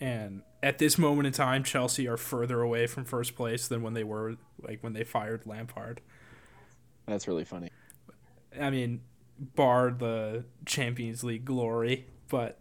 and 0.00 0.42
at 0.62 0.78
this 0.78 0.98
moment 0.98 1.26
in 1.26 1.32
time, 1.32 1.62
Chelsea 1.62 2.08
are 2.08 2.16
further 2.16 2.60
away 2.60 2.86
from 2.86 3.04
first 3.04 3.36
place 3.36 3.68
than 3.68 3.82
when 3.82 3.94
they 3.94 4.04
were 4.04 4.36
like 4.62 4.82
when 4.82 4.92
they 4.92 5.04
fired 5.04 5.42
Lampard. 5.46 6.00
That's 7.06 7.28
really 7.28 7.44
funny. 7.44 7.70
I 8.60 8.70
mean, 8.70 9.02
bar 9.38 9.90
the 9.90 10.44
Champions 10.64 11.22
League 11.22 11.44
glory, 11.44 12.06
but 12.28 12.58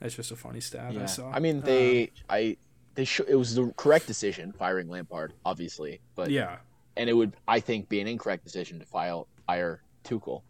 that's 0.00 0.14
just 0.14 0.30
a 0.30 0.36
funny 0.36 0.60
stat 0.60 0.96
I 0.96 1.06
saw. 1.06 1.30
I 1.30 1.40
mean, 1.40 1.58
uh, 1.58 1.66
they, 1.66 2.10
I, 2.28 2.56
they 2.94 3.04
should. 3.04 3.28
It 3.28 3.34
was 3.34 3.54
the 3.54 3.72
correct 3.76 4.06
decision 4.06 4.52
firing 4.52 4.88
Lampard, 4.88 5.32
obviously, 5.44 6.00
but 6.14 6.30
yeah, 6.30 6.56
and 6.98 7.08
it 7.08 7.14
would, 7.14 7.34
I 7.46 7.60
think, 7.60 7.88
be 7.88 8.00
an 8.00 8.06
incorrect 8.06 8.44
decision 8.44 8.78
to 8.80 8.84
file 8.86 9.28
fire 9.46 9.82
Tuchel, 10.04 10.42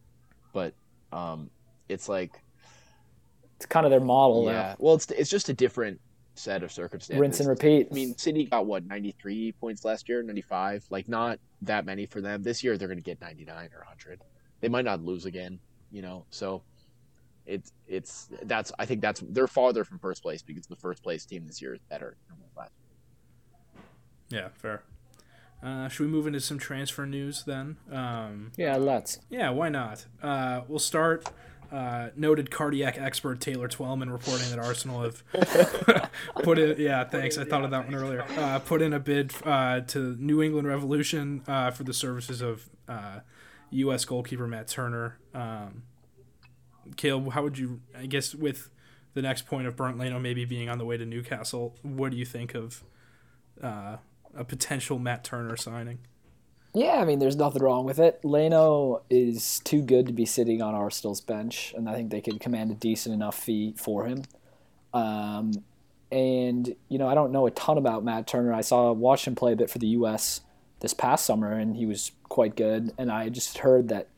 but 0.53 0.75
um, 1.13 1.51
it's 1.89 2.09
like, 2.09 2.43
It's 3.57 3.67
kind 3.67 3.87
of 3.87 3.91
their 3.91 4.01
model 4.01 4.47
yeah, 4.47 4.75
well, 4.79 4.95
it's 4.95 5.11
it's 5.11 5.31
just 5.31 5.49
a 5.49 5.55
different 5.55 6.01
set 6.35 6.63
of 6.63 6.73
circumstances. 6.73 7.21
Rinse 7.21 7.41
and 7.41 7.49
repeat. 7.49 7.89
I 7.91 7.95
mean, 7.95 8.17
City 8.17 8.45
got 8.45 8.67
what 8.67 8.87
ninety 8.87 9.15
three 9.21 9.53
points 9.53 9.85
last 9.85 10.09
year, 10.09 10.23
ninety 10.23 10.43
five. 10.43 10.85
Like 10.91 11.09
not 11.09 11.39
that 11.63 11.85
many 11.85 12.07
for 12.07 12.21
them. 12.21 12.43
This 12.43 12.65
year 12.65 12.79
they're 12.79 12.89
going 12.89 12.99
to 12.99 13.05
get 13.05 13.21
ninety 13.21 13.45
nine 13.45 13.71
or 13.77 13.85
hundred. 13.85 14.21
They 14.61 14.69
might 14.69 14.85
not 14.85 15.03
lose 15.03 15.25
again, 15.27 15.59
you 15.91 16.03
know. 16.03 16.25
So 16.31 16.63
it's 17.47 17.73
it's 17.87 18.29
that's 18.45 18.73
I 18.79 18.87
think 18.87 19.01
that's 19.01 19.21
they're 19.21 19.49
farther 19.49 19.85
from 19.85 19.99
first 19.99 20.23
place 20.23 20.43
because 20.43 20.67
the 20.67 20.77
first 20.77 21.03
place 21.03 21.25
team 21.27 21.47
this 21.47 21.61
year 21.61 21.75
is 21.75 21.81
better 21.89 22.17
than 22.29 22.39
last. 22.57 22.73
Year. 24.31 24.43
yeah, 24.43 24.49
fair. 24.55 24.83
Uh, 25.63 25.89
should 25.89 26.07
we 26.07 26.13
move 26.13 26.27
into 26.27 26.41
some 26.41 26.59
transfer 26.59 27.05
news 27.07 27.43
then? 27.45 27.77
Um, 27.91 28.53
yeah, 28.57 28.77
let's. 28.77 29.19
Yeah, 29.29 29.51
why 29.51 29.69
not? 29.69 30.07
Uh, 30.23 30.63
we'll 30.69 30.79
start. 30.79 31.29
Uh, 31.71 32.09
noted 32.17 32.51
cardiac 32.51 32.97
expert 32.99 33.41
Taylor 33.41 33.69
Twellman 33.69 34.11
reporting 34.11 34.49
that 34.49 34.59
Arsenal 34.59 35.03
have 35.03 35.23
put 36.43 36.59
in. 36.59 36.81
Yeah, 36.81 37.05
thanks. 37.05 37.37
I 37.37 37.45
thought 37.45 37.63
of 37.65 37.71
that 37.73 37.85
one 37.85 37.95
earlier. 37.95 38.25
Uh, 38.39 38.59
put 38.61 38.81
in 38.81 38.95
a 38.95 38.99
bid 39.01 39.35
uh, 39.45 39.81
to 39.81 40.17
New 40.19 40.43
England 40.43 40.67
Revolution 40.67 41.43
uh, 41.47 41.71
for 41.71 41.85
the 41.85 41.93
services 41.93 42.41
of 42.41 42.71
uh, 42.89 43.21
U.S. 43.71 44.07
goalkeeper 44.07 44.47
Matt 44.47 44.69
Turner. 44.69 45.19
Um, 45.35 45.83
Kale, 46.97 47.29
how 47.31 47.43
would 47.43 47.59
you? 47.59 47.81
I 47.95 48.07
guess 48.07 48.35
with 48.35 48.71
the 49.13 49.21
next 49.21 49.45
point 49.45 49.67
of 49.67 49.77
Bernd 49.77 49.99
Leno 49.99 50.19
maybe 50.19 50.47
being 50.47 50.71
on 50.71 50.79
the 50.79 50.87
way 50.87 50.97
to 50.97 51.05
Newcastle, 51.05 51.75
what 51.83 52.13
do 52.13 52.17
you 52.17 52.25
think 52.25 52.55
of 52.55 52.83
uh, 53.63 53.97
a 54.39 54.45
potential 54.45 54.99
Matt 54.99 55.25
Turner 55.25 55.57
signing? 55.57 55.99
Yeah, 56.75 57.01
I 57.01 57.05
mean, 57.05 57.19
there's 57.19 57.37
nothing 57.37 57.63
wrong 57.63 57.85
with 57.85 57.99
it. 57.99 58.21
Leno 58.23 59.03
is 59.11 59.61
too 59.61 59.83
good 59.83 60.07
to 60.07 60.13
be 60.13 60.27
sitting 60.27 60.63
on 60.63 60.75
Arsenal's 60.75 61.21
bench, 61.21 61.75
and 61.77 61.89
I 61.89 61.95
think 61.95 62.11
they 62.11 62.21
could 62.21 62.41
command 62.41 62.71
a 62.71 62.75
decent 62.75 63.15
enough 63.15 63.37
fee 63.37 63.75
for 63.77 64.07
him. 64.07 64.23
Um, 64.93 65.53
and 66.13 66.75
you 66.89 66.99
know, 66.99 67.09
I 67.09 67.15
don't 67.15 67.33
know 67.33 67.47
a 67.47 67.51
ton 67.51 67.79
about 67.79 68.05
Matt 68.05 68.27
Turner. 68.27 68.53
I 68.53 68.61
saw 68.61 68.93
watched 68.93 69.27
him 69.27 69.35
play 69.35 69.53
a 69.53 69.57
bit 69.57 69.71
for 69.71 69.79
the 69.79 69.89
U.S. 69.89 70.43
this 70.81 70.95
past 70.95 71.25
summer, 71.25 71.53
and 71.53 71.77
he 71.77 71.87
was 71.87 72.13
quite 72.29 72.55
good. 72.55 72.93
And 72.99 73.11
I 73.11 73.29
just 73.29 73.59
heard 73.59 73.89
that. 73.89 74.09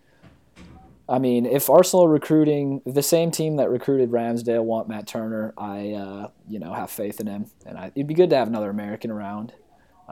I 1.08 1.18
mean, 1.18 1.46
if 1.46 1.68
Arsenal 1.68 2.06
recruiting 2.06 2.82
the 2.86 3.02
same 3.02 3.32
team 3.32 3.56
that 3.56 3.68
recruited 3.68 4.10
Ramsdale 4.10 4.62
want 4.62 4.88
Matt 4.88 5.08
Turner, 5.08 5.54
I 5.56 5.92
uh, 5.92 6.28
you 6.48 6.58
know 6.58 6.72
have 6.72 6.90
faith 6.90 7.20
in 7.20 7.26
him, 7.26 7.46
and 7.64 7.78
I, 7.78 7.92
it'd 7.94 8.06
be 8.06 8.14
good 8.14 8.30
to 8.30 8.36
have 8.36 8.48
another 8.48 8.70
American 8.70 9.10
around 9.10 9.52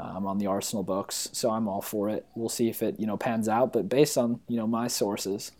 um, 0.00 0.26
on 0.26 0.38
the 0.38 0.46
Arsenal 0.46 0.82
books. 0.84 1.28
So 1.32 1.50
I'm 1.50 1.66
all 1.68 1.82
for 1.82 2.08
it. 2.08 2.24
We'll 2.36 2.48
see 2.48 2.68
if 2.68 2.82
it 2.82 2.98
you 3.00 3.06
know 3.06 3.16
pans 3.16 3.48
out. 3.48 3.72
But 3.72 3.88
based 3.88 4.16
on 4.16 4.40
you 4.48 4.56
know 4.56 4.66
my 4.66 4.86
sources, 4.88 5.52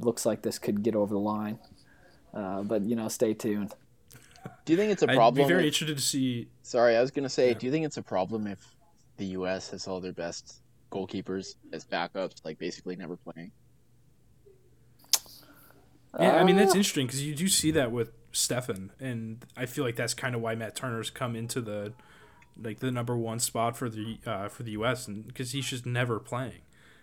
looks 0.00 0.24
like 0.24 0.42
this 0.42 0.58
could 0.58 0.82
get 0.82 0.94
over 0.96 1.12
the 1.14 1.20
line. 1.20 1.58
Uh, 2.32 2.62
but 2.62 2.82
you 2.82 2.96
know, 2.96 3.08
stay 3.08 3.34
tuned. 3.34 3.74
Do 4.64 4.72
you 4.72 4.76
think 4.76 4.92
it's 4.92 5.02
a 5.02 5.10
I'd 5.20 5.34
be 5.34 5.44
very 5.44 5.60
if- 5.68 5.74
interested 5.74 5.96
to 5.96 6.02
see 6.02 6.48
sorry, 6.62 6.96
I 6.96 7.00
was 7.00 7.10
gonna 7.10 7.28
say, 7.28 7.48
Yeah. 7.48 7.58
do 7.58 7.66
you 7.66 7.72
think 7.72 7.84
it's 7.86 7.96
a 7.98 8.02
problem 8.02 8.46
if 8.46 8.58
the 9.18 9.26
U.S. 9.38 9.70
has 9.70 9.86
all 9.86 10.00
their 10.00 10.12
best 10.12 10.60
goalkeepers 10.90 11.54
as 11.72 11.84
backups, 11.84 12.44
like 12.44 12.58
basically 12.58 12.96
never 12.96 13.16
playing? 13.16 13.52
Yeah, 16.18 16.36
I 16.36 16.44
mean 16.44 16.56
Uh, 16.56 16.60
that's 16.60 16.74
interesting 16.74 17.06
because 17.06 17.24
you 17.24 17.34
do 17.34 17.48
see 17.48 17.70
that 17.72 17.90
with 17.90 18.12
Steffen, 18.32 18.90
and 19.00 19.44
I 19.56 19.66
feel 19.66 19.84
like 19.84 19.96
that's 19.96 20.14
kind 20.14 20.34
of 20.34 20.40
why 20.40 20.54
Matt 20.54 20.76
Turner's 20.76 21.10
come 21.10 21.34
into 21.36 21.60
the 21.60 21.92
like 22.60 22.80
the 22.80 22.90
number 22.90 23.16
one 23.16 23.38
spot 23.38 23.76
for 23.76 23.88
the 23.88 24.18
uh, 24.26 24.48
for 24.48 24.62
the 24.62 24.72
U.S. 24.72 25.06
because 25.06 25.52
he's 25.52 25.66
just 25.66 25.86
never 25.86 26.18
playing, 26.18 26.62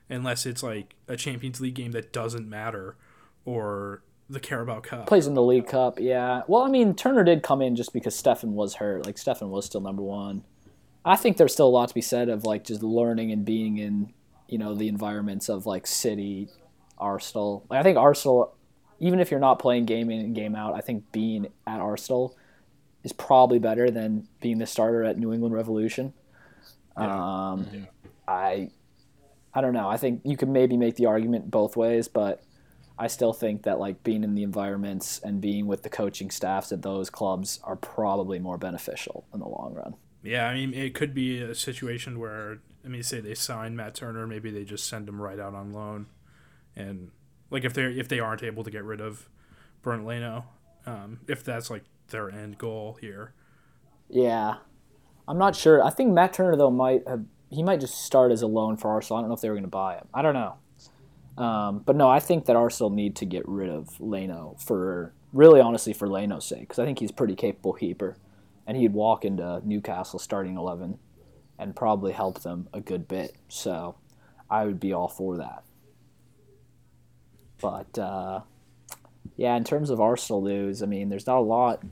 unless 0.10 0.46
it's 0.46 0.64
like 0.64 0.96
a 1.08 1.16
Champions 1.16 1.60
League 1.60 1.76
game 1.76 1.92
that 1.92 2.14
doesn't 2.14 2.50
matter, 2.50 2.96
or 3.46 4.04
the 4.30 4.40
Carabao 4.40 4.80
Cup. 4.80 5.08
plays 5.08 5.28
in 5.28 5.34
the 5.34 5.44
League 5.44 5.68
Cup. 5.68 6.00
Yeah. 6.00 6.44
Well, 6.48 6.64
I 6.64 6.70
mean, 6.70 6.96
Turner 6.96 7.24
did 7.24 7.44
come 7.44 7.62
in 7.62 7.76
just 7.76 7.94
because 7.94 8.16
Steffen 8.20 8.52
was 8.54 8.76
hurt. 8.76 9.06
Like 9.06 9.18
Steffen 9.18 9.50
was 9.50 9.66
still 9.66 9.82
number 9.82 10.02
one. 10.02 10.44
I 11.04 11.16
think 11.16 11.38
there's 11.38 11.54
still 11.54 11.68
a 11.68 11.70
lot 11.70 11.90
to 11.90 11.96
be 11.96 12.02
said 12.02 12.30
of 12.30 12.46
like 12.46 12.64
just 12.64 12.84
learning 12.84 13.32
and 13.32 13.44
being 13.44 13.78
in, 13.78 14.14
you 14.48 14.58
know, 14.58 14.74
the 14.76 14.88
environments 14.88 15.50
of 15.50 15.66
like 15.66 15.86
City, 15.88 16.48
Arsenal. 16.98 17.66
Like 17.70 17.80
I 17.80 17.84
think 17.84 17.98
Arsenal, 17.98 18.56
even 19.00 19.20
if 19.20 19.32
you're 19.32 19.40
not 19.40 19.60
playing 19.60 19.86
game 19.86 20.10
in 20.10 20.20
and 20.22 20.36
game 20.36 20.56
out, 20.56 20.76
I 20.76 20.82
think 20.82 21.12
being 21.12 21.48
at 21.68 21.80
Arsenal 21.80 22.38
is 23.04 23.14
probably 23.14 23.60
better 23.60 23.90
than 23.90 24.28
being 24.42 24.58
the 24.58 24.68
starter 24.68 25.04
at 25.04 25.18
New 25.18 25.34
England 25.34 25.56
Revolution. 25.56 26.14
Um, 26.96 27.88
I, 28.28 28.70
I 29.54 29.62
don't 29.62 29.74
know. 29.74 29.90
I 29.90 29.98
think 29.98 30.22
you 30.24 30.38
could 30.38 30.50
maybe 30.50 30.78
make 30.78 30.96
the 30.96 31.08
argument 31.08 31.50
both 31.50 31.76
ways, 31.76 32.08
but 32.08 32.44
I 32.98 33.08
still 33.08 33.34
think 33.34 33.64
that 33.64 33.80
like 33.80 34.04
being 34.04 34.24
in 34.24 34.36
the 34.36 34.44
environments 34.44 35.20
and 35.24 35.42
being 35.42 35.66
with 35.66 35.84
the 35.84 35.90
coaching 35.90 36.30
staffs 36.30 36.72
at 36.72 36.84
those 36.84 37.10
clubs 37.10 37.60
are 37.64 37.76
probably 37.76 38.38
more 38.38 38.60
beneficial 38.60 39.26
in 39.34 39.40
the 39.40 39.48
long 39.48 39.74
run. 39.74 39.96
Yeah, 40.24 40.48
I 40.48 40.54
mean 40.54 40.74
it 40.74 40.94
could 40.94 41.16
be 41.16 41.42
a 41.42 41.56
situation 41.56 42.20
where 42.20 42.60
I 42.86 42.90
mean 42.90 43.02
say 43.02 43.20
they 43.20 43.34
sign 43.34 43.76
Matt 43.76 43.96
Turner, 43.96 44.28
maybe 44.28 44.52
they 44.52 44.64
just 44.64 44.88
send 44.88 45.10
him 45.10 45.20
right 45.20 45.40
out 45.40 45.56
on 45.56 45.74
loan, 45.74 46.06
and 46.76 47.10
like 47.50 47.66
if 47.66 47.74
they 47.74 47.84
are 47.84 47.90
if 47.90 48.08
they 48.08 48.20
aren't 48.20 48.44
able 48.44 48.64
to 48.64 48.70
get 48.70 48.84
rid 48.84 49.02
of 49.02 49.28
Bernd 49.82 50.06
Leno, 50.06 50.46
um, 50.86 51.22
if 51.28 51.44
that's 51.44 51.72
like 51.72 51.84
their 52.12 52.30
end 52.30 52.58
goal 52.58 52.98
here. 53.02 53.34
Yeah, 54.10 54.58
I'm 55.28 55.38
not 55.38 55.56
sure. 55.56 55.84
I 55.84 55.90
think 55.90 56.14
Matt 56.14 56.34
Turner 56.34 56.56
though 56.56 56.72
might 56.72 57.08
have 57.08 57.26
he 57.50 57.64
might 57.64 57.80
just 57.80 58.06
start 58.06 58.32
as 58.32 58.42
a 58.42 58.48
loan 58.48 58.78
for 58.78 58.90
Arsenal. 58.90 59.18
I 59.18 59.22
don't 59.22 59.30
know 59.30 59.36
if 59.36 59.42
they 59.42 59.50
were 59.50 59.56
going 59.56 59.64
to 59.64 59.70
buy 59.70 59.96
him. 59.96 60.08
I 60.14 60.22
don't 60.22 60.34
know. 60.34 60.56
Um, 61.44 61.80
but 61.80 61.96
no, 61.96 62.10
I 62.10 62.20
think 62.20 62.46
that 62.46 62.56
Arsenal 62.56 62.90
need 62.90 63.16
to 63.18 63.26
get 63.26 63.48
rid 63.48 63.70
of 63.70 64.00
Leno 64.00 64.56
for 64.60 65.14
really 65.34 65.60
honestly 65.62 65.94
for 65.94 66.08
Leno's 66.08 66.46
sake 66.46 66.62
because 66.62 66.80
I 66.80 66.86
think 66.86 67.00
he's 67.00 67.10
a 67.10 67.14
pretty 67.14 67.36
capable 67.36 67.74
keeper, 67.74 68.18
and 68.68 68.78
he'd 68.78 68.94
walk 68.94 69.26
into 69.26 69.62
Newcastle 69.66 70.20
starting 70.20 70.58
eleven, 70.58 71.00
and 71.58 71.76
probably 71.76 72.12
help 72.12 72.42
them 72.42 72.68
a 72.74 72.82
good 72.82 73.08
bit. 73.08 73.36
So, 73.48 73.96
I 74.50 74.66
would 74.66 74.80
be 74.80 74.94
all 74.94 75.08
for 75.08 75.38
that. 75.38 75.64
But 77.62 77.98
uh, 77.98 78.42
yeah, 79.38 79.56
in 79.56 79.64
terms 79.64 79.90
of 79.90 80.02
Arsenal 80.02 80.42
news, 80.42 80.84
I 80.84 80.86
mean, 80.86 81.10
there's 81.10 81.28
not 81.28 81.38
a 81.38 81.42
lot. 81.42 81.84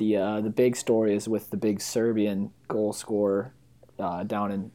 The 0.00 0.16
uh, 0.16 0.40
the 0.40 0.48
big 0.48 0.76
story 0.76 1.14
is 1.14 1.28
with 1.28 1.50
the 1.50 1.58
big 1.58 1.78
Serbian 1.78 2.52
goal 2.68 2.94
scorer 2.94 3.52
uh, 3.98 4.22
down 4.22 4.50
in 4.50 4.70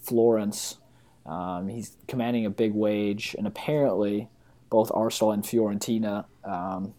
Florence. 0.00 0.78
Um, 1.26 1.66
he's 1.66 1.96
commanding 2.06 2.46
a 2.46 2.50
big 2.50 2.72
wage, 2.72 3.34
and 3.36 3.48
apparently, 3.48 4.28
both 4.70 4.92
Arsenal 4.94 5.32
and 5.32 5.42
Fiorentina 5.42 6.26
um, 6.44 6.94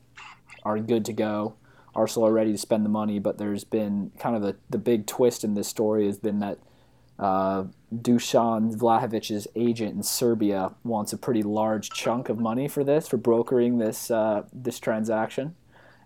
are 0.63 0.79
good 0.79 1.05
to 1.05 1.13
go. 1.13 1.55
Arsenal 1.95 2.27
are 2.27 2.33
ready 2.33 2.51
to 2.51 2.57
spend 2.57 2.83
the 2.83 2.89
money, 2.89 3.19
but 3.19 3.37
there's 3.37 3.63
been 3.63 4.11
kind 4.19 4.35
of 4.35 4.41
the, 4.41 4.57
the 4.69 4.77
big 4.77 5.07
twist 5.07 5.45
in 5.45 5.53
this 5.53 5.69
story 5.69 6.07
has 6.07 6.17
been 6.17 6.39
that 6.39 6.57
uh, 7.19 7.63
Dusan 7.95 8.75
Vlahovic's 8.75 9.47
agent 9.55 9.95
in 9.95 10.03
Serbia 10.03 10.73
wants 10.83 11.13
a 11.13 11.17
pretty 11.17 11.41
large 11.41 11.89
chunk 11.91 12.27
of 12.27 12.37
money 12.37 12.67
for 12.67 12.83
this, 12.83 13.07
for 13.07 13.15
brokering 13.15 13.77
this 13.77 14.11
uh, 14.11 14.43
this 14.51 14.77
transaction, 14.77 15.55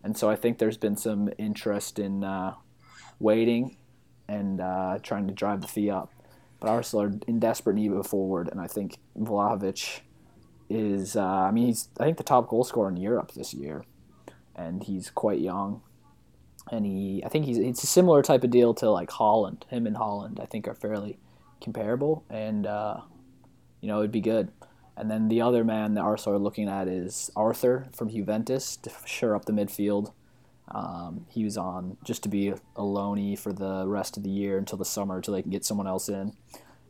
and 0.06 0.16
so 0.16 0.30
I 0.30 0.36
think 0.36 0.60
there's 0.60 0.78
been 0.78 0.96
some 0.96 1.32
interest 1.40 1.98
in 1.98 2.24
uh, 2.24 2.54
waiting 3.20 3.76
and 4.28 4.62
uh, 4.62 5.00
trying 5.02 5.28
to 5.28 5.34
drive 5.34 5.62
the 5.62 5.68
fee 5.68 5.90
up. 5.90 6.14
But 6.60 6.70
Arsenal 6.70 7.06
are 7.06 7.12
in 7.28 7.40
desperate 7.40 7.76
need 7.76 7.92
of 7.92 7.98
a 7.98 8.04
forward, 8.04 8.48
and 8.48 8.62
I 8.62 8.68
think 8.68 9.00
Vlahovic 9.18 10.02
is. 10.70 11.16
Uh, 11.16 11.26
I 11.26 11.52
mean, 11.52 11.66
he's 11.66 11.90
I 12.00 12.04
think 12.04 12.18
the 12.18 12.24
top 12.24 12.48
goal 12.48 12.64
scorer 12.64 12.90
in 12.90 12.98
Europe 12.98 13.32
this 13.32 13.52
year, 13.52 13.84
and 14.56 14.84
he's 14.84 15.10
quite 15.10 15.40
young. 15.40 15.82
And 16.72 16.86
he, 16.86 17.24
I 17.26 17.30
think 17.30 17.46
he's. 17.46 17.58
It's 17.58 17.84
a 17.84 17.88
similar 17.88 18.22
type 18.22 18.44
of 18.44 18.52
deal 18.52 18.76
to 18.76 18.92
like 18.92 19.10
Haaland. 19.10 19.64
Him 19.70 19.88
and 19.88 19.96
Haaland, 19.96 20.40
I 20.40 20.46
think, 20.46 20.68
are 20.68 20.76
fairly 20.76 21.18
comparable, 21.62 22.24
and 22.30 22.68
uh, 22.68 23.02
you 23.82 23.88
know, 23.88 24.00
it'd 24.00 24.12
be 24.12 24.22
good. 24.22 24.52
And 24.98 25.12
then 25.12 25.28
the 25.28 25.42
other 25.42 25.64
man 25.64 25.94
that 25.96 26.02
Arsenal 26.02 26.38
are 26.38 26.42
looking 26.42 26.70
at 26.70 26.88
is 26.88 27.32
Arthur 27.36 27.88
from 27.94 28.10
Juventus 28.10 28.78
to 28.78 28.92
shore 29.06 29.36
up 29.36 29.46
the 29.46 29.54
midfield. 29.54 30.14
Um, 30.70 31.26
he 31.30 31.44
was 31.44 31.58
on 31.58 31.98
just 32.04 32.24
to 32.24 32.30
be 32.30 32.48
a 32.50 32.82
loanee 32.82 33.38
for 33.38 33.54
the 33.54 33.86
rest 33.88 34.18
of 34.18 34.24
the 34.24 34.30
year 34.30 34.58
until 34.58 34.78
the 34.78 34.86
summer, 34.86 35.18
until 35.18 35.34
they 35.34 35.42
can 35.42 35.52
get 35.52 35.66
someone 35.66 35.86
else 35.86 36.10
in, 36.10 36.34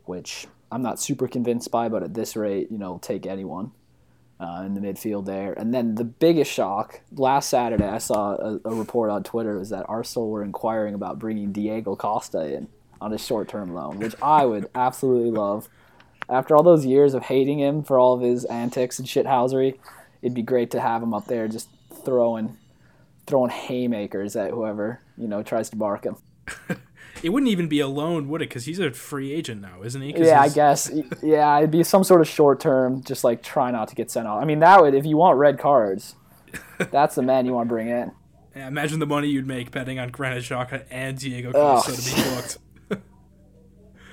which 0.04 0.46
I'm 0.72 0.82
not 0.82 1.00
super 1.00 1.28
convinced 1.28 1.70
by, 1.70 1.88
but 1.88 2.02
at 2.02 2.14
this 2.14 2.36
rate, 2.36 2.70
you 2.70 2.78
know, 2.78 2.98
take 3.02 3.26
anyone. 3.26 3.72
uh, 4.38 4.62
in 4.66 4.74
the 4.74 4.80
midfield 4.80 5.24
there. 5.26 5.52
And 5.54 5.72
then 5.72 5.94
the 5.94 6.04
biggest 6.04 6.50
shock 6.52 7.00
last 7.12 7.48
Saturday, 7.48 7.86
I 7.86 7.98
saw 7.98 8.34
a, 8.34 8.60
a 8.64 8.74
report 8.74 9.10
on 9.10 9.22
Twitter 9.22 9.58
was 9.58 9.70
that 9.70 9.86
Arsenal 9.88 10.28
were 10.28 10.42
inquiring 10.42 10.94
about 10.94 11.18
bringing 11.18 11.52
Diego 11.52 11.96
Costa 11.96 12.54
in 12.54 12.68
on 13.00 13.12
a 13.12 13.18
short-term 13.18 13.74
loan, 13.74 13.98
which 13.98 14.14
I 14.22 14.44
would 14.44 14.68
absolutely 14.74 15.30
love. 15.30 15.68
After 16.28 16.56
all 16.56 16.62
those 16.62 16.84
years 16.84 17.14
of 17.14 17.22
hating 17.22 17.60
him 17.60 17.82
for 17.82 17.98
all 17.98 18.14
of 18.14 18.20
his 18.20 18.44
antics 18.46 18.98
and 18.98 19.06
shithousery, 19.06 19.78
it'd 20.22 20.34
be 20.34 20.42
great 20.42 20.70
to 20.72 20.80
have 20.80 21.02
him 21.02 21.14
up 21.14 21.26
there 21.26 21.48
just 21.48 21.68
throwing 22.04 22.56
throwing 23.26 23.50
haymakers 23.50 24.36
at 24.36 24.52
whoever 24.52 25.00
you 25.16 25.26
know 25.26 25.42
tries 25.42 25.70
to 25.70 25.76
bark 25.76 26.04
him. 26.04 26.16
it 27.22 27.30
wouldn't 27.30 27.50
even 27.50 27.68
be 27.68 27.80
a 27.80 27.88
loan, 27.88 28.28
would 28.28 28.42
it? 28.42 28.48
Because 28.48 28.64
he's 28.64 28.78
a 28.78 28.90
free 28.92 29.32
agent 29.32 29.60
now, 29.60 29.82
isn't 29.82 30.00
he? 30.00 30.14
Yeah, 30.16 30.40
I 30.40 30.48
guess. 30.48 30.90
yeah, 31.22 31.58
it'd 31.58 31.70
be 31.70 31.82
some 31.82 32.04
sort 32.04 32.20
of 32.20 32.28
short 32.28 32.60
term, 32.60 33.02
just 33.02 33.24
like 33.24 33.42
try 33.42 33.70
not 33.70 33.88
to 33.88 33.94
get 33.94 34.10
sent 34.10 34.26
off. 34.26 34.42
I 34.42 34.44
mean, 34.44 34.60
that 34.60 34.80
would 34.80 34.94
if 34.94 35.04
you 35.04 35.16
want 35.16 35.38
red 35.38 35.58
cards, 35.58 36.14
that's 36.90 37.14
the 37.14 37.22
man 37.22 37.46
you 37.46 37.52
want 37.52 37.68
to 37.68 37.72
bring 37.74 37.88
in. 37.88 38.12
Yeah, 38.54 38.68
imagine 38.68 39.00
the 39.00 39.06
money 39.06 39.28
you'd 39.28 39.46
make 39.46 39.70
betting 39.70 39.98
on 39.98 40.08
Granit 40.08 40.42
Xhaka 40.42 40.86
and 40.90 41.18
Diego 41.18 41.52
Costa 41.52 41.92
oh. 41.92 41.94
to 41.94 42.02
be 42.02 42.34
booked. 42.34 42.58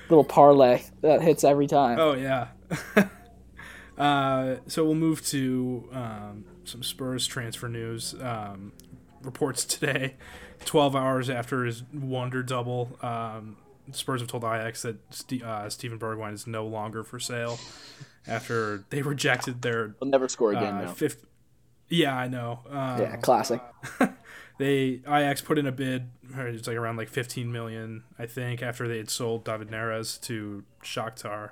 Little 0.08 0.24
parlay 0.24 0.82
that 1.00 1.22
hits 1.22 1.44
every 1.44 1.66
time. 1.66 1.98
Oh 1.98 2.14
yeah. 2.14 2.48
uh, 3.98 4.56
so 4.66 4.84
we'll 4.84 4.94
move 4.94 5.24
to 5.26 5.88
um, 5.92 6.44
some 6.64 6.82
Spurs 6.82 7.26
transfer 7.26 7.68
news. 7.68 8.14
Um, 8.20 8.72
reports 9.22 9.64
today 9.64 10.16
12 10.64 10.96
hours 10.96 11.30
after 11.30 11.64
his 11.64 11.82
wonder 11.92 12.42
double, 12.42 12.98
um, 13.02 13.56
Spurs 13.92 14.20
have 14.20 14.28
told 14.28 14.44
Ajax 14.44 14.82
that 14.82 14.96
St- 15.12 15.42
uh, 15.42 15.68
Steven 15.68 15.98
Bergwijn 15.98 16.32
is 16.32 16.46
no 16.46 16.66
longer 16.66 17.02
for 17.02 17.18
sale 17.18 17.58
after 18.26 18.84
they 18.90 19.02
rejected 19.02 19.62
their. 19.62 19.94
He'll 20.00 20.08
never 20.08 20.28
score 20.28 20.52
again 20.52 20.76
uh, 20.76 20.82
now. 20.82 20.92
Fifth, 20.92 21.26
yeah, 21.88 22.16
I 22.16 22.28
know. 22.28 22.60
Um, 22.68 23.00
yeah, 23.00 23.16
classic. 23.16 23.60
they 24.58 25.00
Ajax 25.06 25.40
put 25.40 25.58
in 25.58 25.66
a 25.66 25.72
bid. 25.72 26.10
It's 26.36 26.68
like 26.68 26.76
around 26.76 26.96
like 26.96 27.08
15 27.08 27.50
million, 27.50 28.04
I 28.18 28.26
think, 28.26 28.62
after 28.62 28.86
they 28.86 28.98
had 28.98 29.10
sold 29.10 29.44
David 29.44 29.68
Neres 29.68 30.20
to 30.22 30.64
Shakhtar. 30.82 31.50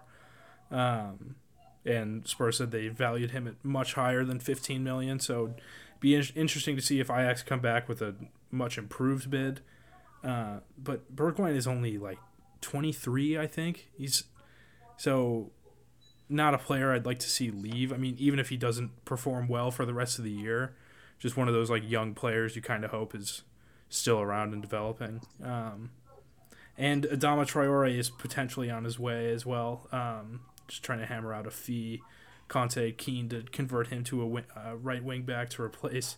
Um, 0.70 1.36
and 1.84 2.26
Spurs 2.26 2.58
said 2.58 2.70
they 2.70 2.88
valued 2.88 3.32
him 3.32 3.48
at 3.48 3.64
much 3.64 3.94
higher 3.94 4.24
than 4.24 4.38
15 4.38 4.84
million. 4.84 5.18
So, 5.18 5.54
be 6.00 6.14
in- 6.14 6.24
interesting 6.34 6.76
to 6.76 6.82
see 6.82 7.00
if 7.00 7.10
Ajax 7.10 7.42
come 7.42 7.60
back 7.60 7.88
with 7.88 8.00
a 8.00 8.14
much 8.50 8.78
improved 8.78 9.30
bid. 9.30 9.60
Uh, 10.22 10.60
but 10.78 11.14
Bergwijn 11.14 11.56
is 11.56 11.66
only 11.66 11.98
like 11.98 12.18
23, 12.60 13.36
I 13.36 13.46
think. 13.48 13.88
He's 13.96 14.24
so 14.96 15.50
not 16.28 16.54
a 16.54 16.58
player 16.58 16.92
I'd 16.92 17.06
like 17.06 17.18
to 17.18 17.28
see 17.28 17.50
leave. 17.50 17.92
I 17.92 17.96
mean, 17.96 18.14
even 18.18 18.38
if 18.38 18.48
he 18.48 18.56
doesn't 18.56 19.04
perform 19.04 19.48
well 19.48 19.70
for 19.70 19.84
the 19.84 19.94
rest 19.94 20.18
of 20.18 20.24
the 20.24 20.30
year, 20.30 20.74
just 21.22 21.36
one 21.36 21.46
of 21.46 21.54
those 21.54 21.70
like 21.70 21.88
young 21.88 22.14
players 22.14 22.56
you 22.56 22.62
kind 22.62 22.84
of 22.84 22.90
hope 22.90 23.14
is 23.14 23.42
still 23.88 24.20
around 24.20 24.52
and 24.52 24.60
developing. 24.60 25.20
Um, 25.42 25.90
and 26.76 27.04
Adama 27.04 27.46
Traore 27.46 27.96
is 27.96 28.10
potentially 28.10 28.68
on 28.68 28.82
his 28.82 28.98
way 28.98 29.30
as 29.30 29.46
well. 29.46 29.86
Um, 29.92 30.40
just 30.66 30.82
trying 30.82 30.98
to 30.98 31.06
hammer 31.06 31.32
out 31.32 31.46
a 31.46 31.50
fee. 31.52 32.02
Conte 32.48 32.90
keen 32.92 33.28
to 33.28 33.44
convert 33.52 33.86
him 33.86 34.02
to 34.04 34.22
a 34.22 34.58
uh, 34.58 34.74
right 34.74 35.02
wing 35.02 35.22
back 35.22 35.48
to 35.50 35.62
replace 35.62 36.16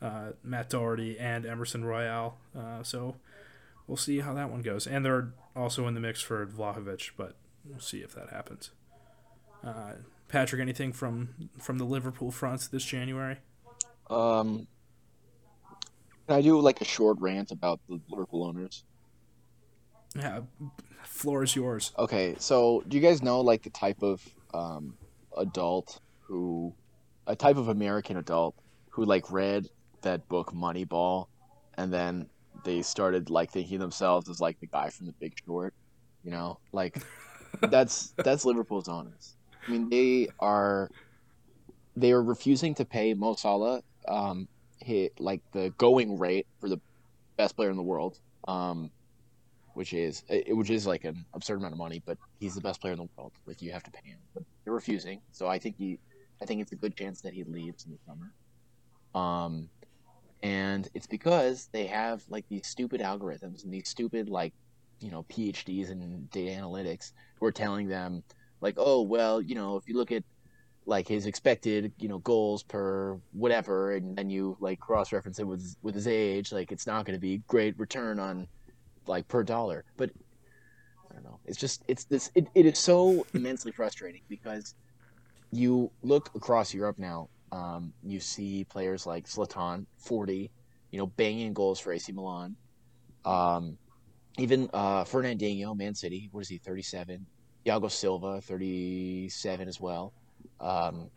uh, 0.00 0.30
Matt 0.42 0.70
Doherty 0.70 1.18
and 1.18 1.44
Emerson 1.44 1.84
Royal. 1.84 2.38
Uh, 2.58 2.82
so 2.82 3.16
we'll 3.86 3.98
see 3.98 4.20
how 4.20 4.32
that 4.32 4.50
one 4.50 4.62
goes. 4.62 4.86
And 4.86 5.04
they're 5.04 5.34
also 5.54 5.86
in 5.86 5.92
the 5.92 6.00
mix 6.00 6.22
for 6.22 6.46
Vlahovic, 6.46 7.10
but 7.18 7.36
we'll 7.66 7.80
see 7.80 7.98
if 7.98 8.14
that 8.14 8.30
happens. 8.30 8.70
Uh, 9.62 9.92
Patrick, 10.28 10.62
anything 10.62 10.92
from 10.92 11.50
from 11.60 11.76
the 11.76 11.84
Liverpool 11.84 12.30
front 12.30 12.68
this 12.72 12.84
January? 12.84 13.38
Um, 14.10 14.66
can 16.26 16.36
I 16.36 16.42
do 16.42 16.60
like 16.60 16.80
a 16.80 16.84
short 16.84 17.18
rant 17.20 17.50
about 17.50 17.80
the 17.88 18.00
Liverpool 18.08 18.44
owners? 18.44 18.84
Yeah, 20.14 20.40
floor 21.04 21.42
is 21.42 21.54
yours. 21.54 21.92
Okay, 21.98 22.34
so 22.38 22.82
do 22.88 22.96
you 22.96 23.02
guys 23.02 23.22
know 23.22 23.40
like 23.40 23.62
the 23.62 23.70
type 23.70 24.02
of 24.02 24.22
um, 24.54 24.94
adult 25.36 26.00
who, 26.20 26.74
a 27.26 27.36
type 27.36 27.56
of 27.56 27.68
American 27.68 28.16
adult 28.18 28.54
who 28.90 29.04
like 29.04 29.30
read 29.30 29.68
that 30.02 30.28
book 30.28 30.52
Moneyball, 30.52 31.28
and 31.76 31.92
then 31.92 32.28
they 32.64 32.82
started 32.82 33.30
like 33.30 33.50
thinking 33.50 33.78
themselves 33.78 34.28
as 34.28 34.40
like 34.40 34.58
the 34.60 34.66
guy 34.66 34.90
from 34.90 35.06
The 35.06 35.12
Big 35.12 35.34
Short. 35.46 35.74
You 36.24 36.30
know, 36.30 36.58
like 36.72 37.02
that's 37.70 38.12
that's 38.16 38.44
Liverpool's 38.44 38.88
owners. 38.88 39.36
I 39.66 39.70
mean, 39.70 39.88
they 39.88 40.28
are 40.40 40.90
they 41.96 42.12
are 42.12 42.22
refusing 42.22 42.74
to 42.76 42.84
pay 42.84 43.14
Mo 43.14 43.34
Salah 43.34 43.82
um, 44.06 44.48
hit 44.80 45.18
like 45.20 45.42
the 45.52 45.70
going 45.78 46.18
rate 46.18 46.46
for 46.60 46.68
the 46.68 46.80
best 47.36 47.56
player 47.56 47.70
in 47.70 47.76
the 47.76 47.82
world, 47.82 48.18
um, 48.46 48.90
which 49.74 49.92
is 49.92 50.24
which 50.48 50.70
is 50.70 50.86
like 50.86 51.04
an 51.04 51.24
absurd 51.34 51.58
amount 51.58 51.72
of 51.72 51.78
money, 51.78 52.02
but 52.04 52.18
he's 52.40 52.54
the 52.54 52.60
best 52.60 52.80
player 52.80 52.92
in 52.92 52.98
the 52.98 53.08
world. 53.16 53.32
Like 53.46 53.62
you 53.62 53.72
have 53.72 53.82
to 53.84 53.90
pay 53.90 54.10
him, 54.10 54.18
but 54.34 54.42
they're 54.64 54.74
refusing. 54.74 55.20
So 55.32 55.46
I 55.46 55.58
think 55.58 55.76
he, 55.78 55.98
I 56.42 56.44
think 56.44 56.60
it's 56.60 56.72
a 56.72 56.76
good 56.76 56.96
chance 56.96 57.20
that 57.22 57.32
he 57.32 57.44
leaves 57.44 57.84
in 57.84 57.92
the 57.92 57.98
summer. 58.06 58.32
Um, 59.14 59.68
and 60.42 60.88
it's 60.94 61.06
because 61.06 61.68
they 61.72 61.86
have 61.86 62.22
like 62.28 62.44
these 62.48 62.66
stupid 62.66 63.00
algorithms 63.00 63.64
and 63.64 63.72
these 63.72 63.88
stupid 63.88 64.28
like 64.28 64.52
you 65.00 65.10
know 65.10 65.24
phds 65.30 65.90
in 65.90 66.28
data 66.32 66.60
analytics 66.60 67.12
who 67.38 67.46
are 67.46 67.52
telling 67.52 67.88
them 67.88 68.22
like 68.60 68.74
oh 68.76 69.02
well 69.02 69.40
you 69.40 69.54
know 69.54 69.76
if 69.76 69.88
you 69.88 69.96
look 69.96 70.12
at 70.12 70.22
like 70.88 71.06
his 71.06 71.26
expected 71.26 71.92
you 71.98 72.08
know 72.08 72.18
goals 72.18 72.62
per 72.62 73.18
whatever 73.32 73.92
and 73.92 74.16
then 74.16 74.30
you 74.30 74.56
like 74.58 74.80
cross 74.80 75.12
reference 75.12 75.38
it 75.38 75.46
with 75.46 75.76
with 75.82 75.94
his 75.94 76.08
age 76.08 76.50
like 76.50 76.72
it's 76.72 76.86
not 76.86 77.04
going 77.04 77.14
to 77.16 77.20
be 77.20 77.42
great 77.46 77.78
return 77.78 78.18
on 78.18 78.48
like 79.06 79.28
per 79.28 79.42
dollar 79.42 79.84
but 79.96 80.10
i 81.10 81.14
don't 81.14 81.24
know 81.24 81.38
it's 81.44 81.58
just 81.58 81.84
it's 81.88 82.04
this 82.04 82.30
it, 82.34 82.46
it 82.54 82.64
is 82.64 82.78
so 82.78 83.26
immensely 83.34 83.70
frustrating 83.70 84.22
because 84.28 84.74
you 85.52 85.90
look 86.02 86.30
across 86.34 86.72
europe 86.72 86.98
now 86.98 87.28
um, 87.52 87.92
you 88.02 88.20
see 88.20 88.64
players 88.64 89.06
like 89.06 89.26
Zlatan, 89.26 89.86
40, 89.98 90.50
you 90.90 90.98
know, 90.98 91.06
banging 91.06 91.52
goals 91.52 91.80
for 91.80 91.92
AC 91.92 92.12
Milan. 92.12 92.56
Um, 93.24 93.78
even 94.38 94.70
uh, 94.72 95.04
Fernandinho, 95.04 95.76
Man 95.76 95.94
City, 95.94 96.28
what 96.32 96.42
is 96.42 96.48
he, 96.48 96.58
37? 96.58 97.24
Thiago 97.66 97.90
Silva, 97.90 98.40
37 98.40 99.68
as 99.68 99.80
well. 99.80 100.12
Um, 100.60 101.10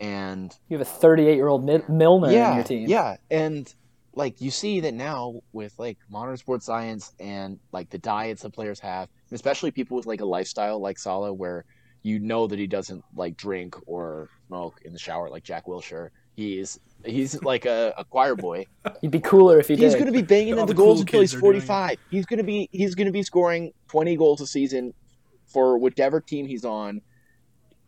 and 0.00 0.56
you 0.68 0.76
have 0.76 0.86
a 0.86 0.90
38 0.90 1.34
year 1.36 1.48
old 1.48 1.64
Milner 1.64 2.30
yeah, 2.30 2.50
in 2.50 2.56
your 2.56 2.64
team. 2.64 2.88
Yeah, 2.88 3.16
and 3.30 3.72
like 4.14 4.40
you 4.40 4.50
see 4.50 4.80
that 4.80 4.94
now 4.94 5.40
with 5.52 5.78
like 5.78 5.98
modern 6.10 6.36
sports 6.36 6.66
science 6.66 7.12
and 7.18 7.58
like 7.72 7.88
the 7.90 7.98
diets 7.98 8.42
that 8.42 8.52
players 8.52 8.80
have, 8.80 9.08
especially 9.30 9.70
people 9.70 9.96
with 9.96 10.06
like 10.06 10.20
a 10.20 10.24
lifestyle 10.24 10.80
like 10.80 10.98
Salah, 10.98 11.32
where 11.32 11.64
you 12.02 12.18
know 12.18 12.46
that 12.46 12.58
he 12.58 12.66
doesn't 12.66 13.04
like 13.14 13.36
drink 13.36 13.76
or 13.86 14.28
smoke 14.48 14.80
in 14.84 14.92
the 14.92 14.98
shower 14.98 15.30
like 15.30 15.44
Jack 15.44 15.66
Wilshere. 15.66 16.10
He's 16.34 16.80
he's 17.04 17.40
like 17.42 17.64
a, 17.64 17.94
a 17.96 18.04
choir 18.04 18.34
boy. 18.34 18.66
He'd 19.02 19.10
be 19.10 19.20
cooler 19.20 19.60
if 19.60 19.68
he 19.68 19.76
he's 19.76 19.92
did. 19.92 20.00
going 20.00 20.12
to 20.12 20.18
be 20.18 20.22
banging 20.22 20.58
into 20.58 20.74
goals 20.74 20.98
cool 20.98 21.00
until 21.02 21.20
he's 21.20 21.34
45. 21.34 21.96
He's 22.10 22.26
going 22.26 22.38
to 22.38 22.44
be 22.44 22.68
he's 22.72 22.94
going 22.94 23.06
to 23.06 23.12
be 23.12 23.22
scoring 23.22 23.72
20 23.88 24.16
goals 24.16 24.40
a 24.40 24.46
season 24.46 24.94
for 25.46 25.78
whichever 25.78 26.20
team 26.20 26.46
he's 26.46 26.64
on 26.64 27.02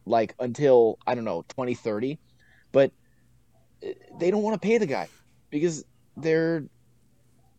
like 0.07 0.35
until 0.39 0.99
I 1.07 1.15
don't 1.15 1.25
know 1.25 1.43
2030. 1.49 2.19
But 2.73 2.93
uh, 3.85 3.91
they 4.19 4.31
don't 4.31 4.43
want 4.43 4.61
to 4.61 4.67
pay 4.67 4.79
the 4.79 4.87
guy 4.87 5.09
because 5.51 5.85
they're 6.17 6.65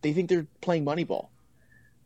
they 0.01 0.13
think 0.13 0.29
they're 0.29 0.47
playing 0.61 0.85
Moneyball. 0.85 1.29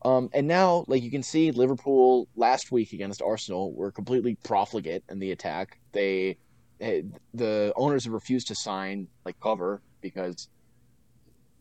Um, 0.03 0.29
and 0.33 0.47
now, 0.47 0.85
like 0.87 1.03
you 1.03 1.11
can 1.11 1.23
see, 1.23 1.51
Liverpool 1.51 2.29
last 2.35 2.71
week 2.71 2.93
against 2.93 3.21
Arsenal 3.21 3.73
were 3.73 3.91
completely 3.91 4.35
profligate 4.35 5.03
in 5.09 5.19
the 5.19 5.31
attack. 5.31 5.77
They, 5.91 6.37
the 6.79 7.73
owners 7.75 8.05
have 8.05 8.13
refused 8.13 8.47
to 8.47 8.55
sign 8.55 9.09
like 9.25 9.37
cover 9.41 9.81
because 9.99 10.47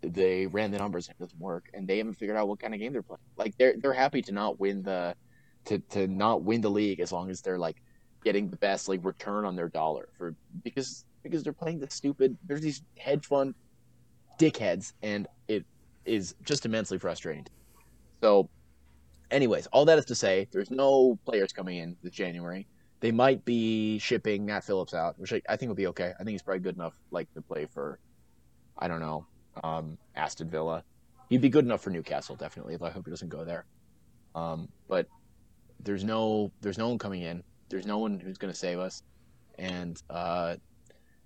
they 0.02 0.46
ran 0.46 0.70
the 0.70 0.78
numbers 0.78 1.08
and 1.08 1.16
it 1.18 1.24
doesn't 1.24 1.40
work, 1.40 1.68
and 1.74 1.88
they 1.88 1.98
haven't 1.98 2.14
figured 2.14 2.36
out 2.36 2.46
what 2.46 2.60
kind 2.60 2.72
of 2.72 2.78
game 2.78 2.92
they're 2.92 3.02
playing. 3.02 3.18
Like 3.36 3.56
they're 3.58 3.74
they're 3.76 3.92
happy 3.92 4.22
to 4.22 4.32
not 4.32 4.60
win 4.60 4.82
the, 4.84 5.16
to 5.64 5.80
to 5.90 6.06
not 6.06 6.42
win 6.42 6.60
the 6.60 6.70
league 6.70 7.00
as 7.00 7.10
long 7.10 7.30
as 7.30 7.40
they're 7.40 7.58
like 7.58 7.82
getting 8.24 8.48
the 8.48 8.56
best 8.56 8.88
like 8.88 9.04
return 9.04 9.44
on 9.44 9.56
their 9.56 9.68
dollar 9.68 10.08
for 10.16 10.34
because 10.64 11.04
because 11.22 11.42
they're 11.42 11.52
playing 11.52 11.80
the 11.80 11.90
stupid. 11.90 12.36
There's 12.46 12.60
these 12.60 12.82
hedge 12.96 13.26
fund 13.26 13.54
dickheads, 14.38 14.92
and 15.02 15.26
it 15.48 15.64
is 16.04 16.34
just 16.44 16.64
immensely 16.64 16.98
frustrating. 16.98 17.46
So, 18.20 18.48
anyways, 19.30 19.66
all 19.68 19.84
that 19.84 19.98
is 19.98 20.04
to 20.06 20.14
say, 20.14 20.48
there's 20.50 20.70
no 20.70 21.18
players 21.24 21.52
coming 21.52 21.78
in 21.78 21.96
this 22.02 22.12
January. 22.12 22.66
They 23.00 23.12
might 23.12 23.44
be 23.44 23.98
shipping 23.98 24.46
Nat 24.46 24.64
Phillips 24.64 24.94
out, 24.94 25.18
which 25.18 25.32
I, 25.32 25.40
I 25.48 25.56
think 25.56 25.68
will 25.68 25.76
be 25.76 25.86
okay. 25.88 26.12
I 26.14 26.18
think 26.18 26.30
he's 26.30 26.42
probably 26.42 26.60
good 26.60 26.74
enough, 26.74 26.94
like 27.10 27.32
to 27.34 27.40
play 27.40 27.66
for, 27.66 28.00
I 28.76 28.88
don't 28.88 29.00
know, 29.00 29.26
um, 29.62 29.98
Aston 30.16 30.50
Villa. 30.50 30.82
He'd 31.28 31.40
be 31.40 31.48
good 31.48 31.64
enough 31.64 31.82
for 31.82 31.90
Newcastle, 31.90 32.34
definitely. 32.34 32.76
I 32.80 32.90
hope 32.90 33.04
he 33.04 33.10
doesn't 33.10 33.28
go 33.28 33.44
there. 33.44 33.66
Um, 34.34 34.68
but 34.88 35.06
there's 35.80 36.04
no 36.04 36.50
there's 36.60 36.78
no 36.78 36.88
one 36.88 36.98
coming 36.98 37.22
in. 37.22 37.42
There's 37.68 37.86
no 37.86 37.98
one 37.98 38.18
who's 38.18 38.38
going 38.38 38.52
to 38.52 38.58
save 38.58 38.78
us, 38.78 39.02
and 39.58 40.00
uh, 40.08 40.56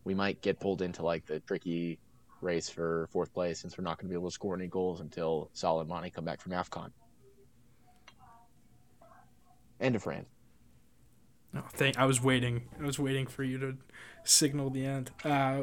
we 0.04 0.14
might 0.14 0.40
get 0.42 0.60
pulled 0.60 0.82
into 0.82 1.02
like 1.02 1.26
the 1.26 1.40
tricky 1.40 1.98
race 2.40 2.68
for 2.68 3.08
fourth 3.12 3.32
place 3.32 3.60
since 3.60 3.78
we're 3.78 3.84
not 3.84 3.98
going 3.98 4.08
to 4.08 4.12
be 4.12 4.18
able 4.18 4.28
to 4.28 4.34
score 4.34 4.54
any 4.54 4.66
goals 4.66 5.00
until 5.00 5.48
Salah 5.52 5.82
and 5.82 5.88
Mane 5.88 6.10
come 6.10 6.24
back 6.24 6.40
from 6.40 6.52
AFCON. 6.52 6.90
End 9.80 9.96
of 9.96 10.06
rant. 10.06 10.26
No, 11.52 11.62
thank. 11.72 11.98
I 11.98 12.06
was 12.06 12.22
waiting. 12.22 12.68
I 12.80 12.86
was 12.86 12.98
waiting 12.98 13.26
for 13.26 13.44
you 13.44 13.58
to 13.58 13.76
signal 14.24 14.70
the 14.70 14.86
end. 14.86 15.10
Uh, 15.24 15.62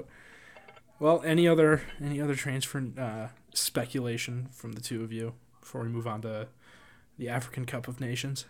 well, 0.99 1.21
any 1.25 1.47
other 1.47 1.81
any 2.03 2.21
other 2.21 2.35
transfer 2.35 2.85
uh, 2.97 3.27
speculation 3.53 4.49
from 4.51 4.73
the 4.73 4.81
two 4.81 5.03
of 5.03 5.11
you 5.11 5.33
before 5.59 5.81
we 5.81 5.89
move 5.89 6.05
on 6.05 6.21
to 6.21 6.47
the 7.17 7.29
African 7.29 7.65
Cup 7.65 7.87
of 7.87 7.99
Nations? 7.99 8.45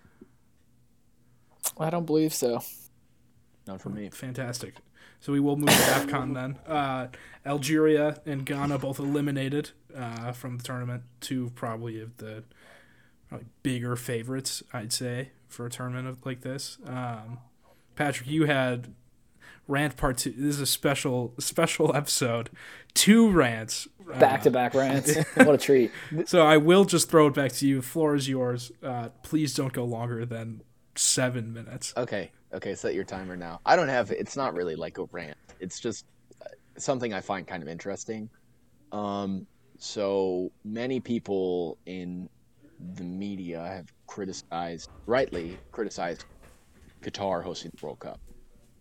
I 1.80 1.90
don't 1.90 2.06
believe 2.06 2.34
so. 2.34 2.62
Not 3.68 3.82
for 3.82 3.90
me. 3.90 4.10
Fantastic. 4.10 4.76
So 5.20 5.34
we 5.34 5.40
will 5.40 5.58
move 5.58 5.70
to 5.70 5.76
AFCON 5.76 6.34
then. 6.34 6.58
Uh, 6.68 7.08
Algeria 7.46 8.22
and 8.26 8.46
Ghana 8.46 8.80
both 8.80 9.00
eliminated 9.00 9.72
uh, 9.96 10.32
from 10.32 10.58
the 10.58 10.64
tournament. 10.64 11.04
Two 11.20 11.52
probably 11.56 12.00
of 12.00 12.18
the 12.18 12.44
probably 13.28 13.48
bigger 13.64 13.96
favorites, 13.96 14.64
I'd 14.74 14.94
say, 14.94 15.32
for 15.48 15.66
a 15.66 15.70
tournament 15.70 16.08
of, 16.08 16.26
like 16.26 16.42
this. 16.42 16.78
Um, 16.86 17.40
Patrick, 17.96 18.30
you 18.30 18.46
had 18.46 18.94
rant 19.68 19.98
part 19.98 20.18
two. 20.18 20.32
This 20.32 20.56
is 20.56 20.62
a 20.62 20.66
special 20.66 21.34
special 21.38 21.96
episode. 21.96 22.50
Two 22.94 23.30
rants. 23.30 23.88
Back 24.20 24.44
to 24.44 24.52
back 24.52 24.74
rants. 24.74 25.16
what 25.36 25.54
a 25.54 25.58
treat. 25.58 25.92
So 26.26 26.46
I 26.46 26.58
will 26.58 26.86
just 26.86 27.10
throw 27.10 27.28
it 27.28 27.34
back 27.34 27.52
to 27.54 27.68
you. 27.68 27.82
Floor 27.82 28.16
is 28.16 28.28
yours. 28.28 28.72
Uh, 28.82 29.10
please 29.22 29.54
don't 29.54 29.74
go 29.74 29.84
longer 29.84 30.26
than 30.26 30.62
seven 31.00 31.54
minutes. 31.54 31.94
Okay, 31.96 32.32
okay, 32.54 32.76
set 32.76 32.94
your 32.94 33.04
timer 33.04 33.36
now. 33.36 33.62
I 33.66 33.76
don't 33.76 33.88
have. 33.88 34.12
It's 34.12 34.36
not 34.36 34.54
really 34.54 34.76
like 34.76 34.98
a 34.98 35.06
rant. 35.12 35.38
It's 35.60 35.80
just 35.80 36.06
uh, 36.42 36.46
something 36.78 37.14
I 37.14 37.22
find 37.22 37.48
kind 37.48 37.64
of 37.64 37.70
interesting. 37.70 38.30
Um, 38.92 39.48
so 39.78 40.52
many 40.66 41.00
people 41.00 41.78
in 41.86 42.30
the 42.96 43.04
media 43.04 43.62
have 43.62 43.92
criticized, 44.08 44.90
rightly 45.06 45.58
criticized, 45.72 46.26
Qatar 47.02 47.44
hosting 47.44 47.72
the 47.74 47.86
World 47.86 48.00
Cup. 48.00 48.20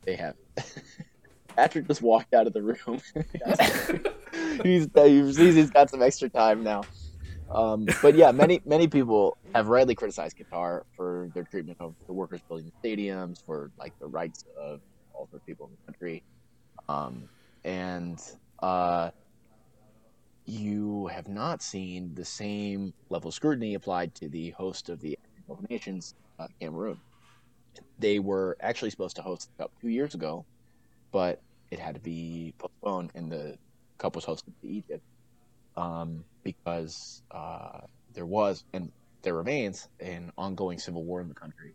They 0.04 0.16
have. 0.16 0.34
Patrick 1.56 1.86
just 1.86 2.02
walked 2.02 2.34
out 2.34 2.46
of 2.46 2.52
the 2.52 2.62
room. 2.62 3.00
he's, 4.62 4.88
he's 4.94 5.36
he's 5.36 5.70
got 5.70 5.90
some 5.90 6.02
extra 6.02 6.28
time 6.28 6.62
now. 6.62 6.82
Um, 7.50 7.86
but 8.02 8.14
yeah, 8.14 8.30
many 8.30 8.60
many 8.66 8.88
people 8.88 9.38
have 9.54 9.68
rightly 9.68 9.94
criticized 9.94 10.36
Qatar 10.36 10.82
for 10.94 11.30
their 11.34 11.44
treatment 11.44 11.78
of 11.80 11.94
the 12.06 12.12
workers 12.12 12.40
building 12.46 12.70
the 12.82 12.88
stadiums, 12.88 13.42
for 13.44 13.70
like 13.78 13.98
the 13.98 14.06
rights 14.06 14.44
of 14.60 14.80
all 15.14 15.28
the 15.32 15.40
people 15.40 15.66
in 15.66 15.72
the 15.72 15.92
country, 15.92 16.22
um, 16.88 17.28
and 17.64 18.20
uh, 18.60 19.10
you 20.44 21.06
have 21.06 21.28
not 21.28 21.62
seen 21.62 22.14
the 22.14 22.24
same 22.24 22.92
level 23.08 23.28
of 23.28 23.34
scrutiny 23.34 23.74
applied 23.74 24.14
to 24.16 24.28
the 24.28 24.50
host 24.50 24.88
of 24.88 25.00
the 25.00 25.18
African 25.48 25.66
Nations, 25.70 26.14
uh, 26.38 26.48
Cameroon. 26.60 26.98
They 27.98 28.18
were 28.18 28.56
actually 28.60 28.90
supposed 28.90 29.16
to 29.16 29.22
host 29.22 29.48
the 29.56 29.64
cup 29.64 29.72
two 29.80 29.88
years 29.88 30.14
ago, 30.14 30.44
but 31.12 31.40
it 31.70 31.78
had 31.78 31.94
to 31.94 32.00
be 32.00 32.54
postponed, 32.58 33.10
and 33.14 33.30
the 33.30 33.56
cup 33.96 34.16
was 34.16 34.24
hosted 34.24 34.52
to 34.60 34.68
Egypt 34.68 35.02
um, 35.78 36.24
because 36.42 37.22
uh, 37.30 37.80
there 38.12 38.26
was 38.26 38.64
and 38.74 38.90
there 39.22 39.34
remains 39.34 39.88
an 40.00 40.32
ongoing 40.36 40.78
civil 40.78 41.04
war 41.04 41.20
in 41.20 41.28
the 41.28 41.34
country. 41.34 41.74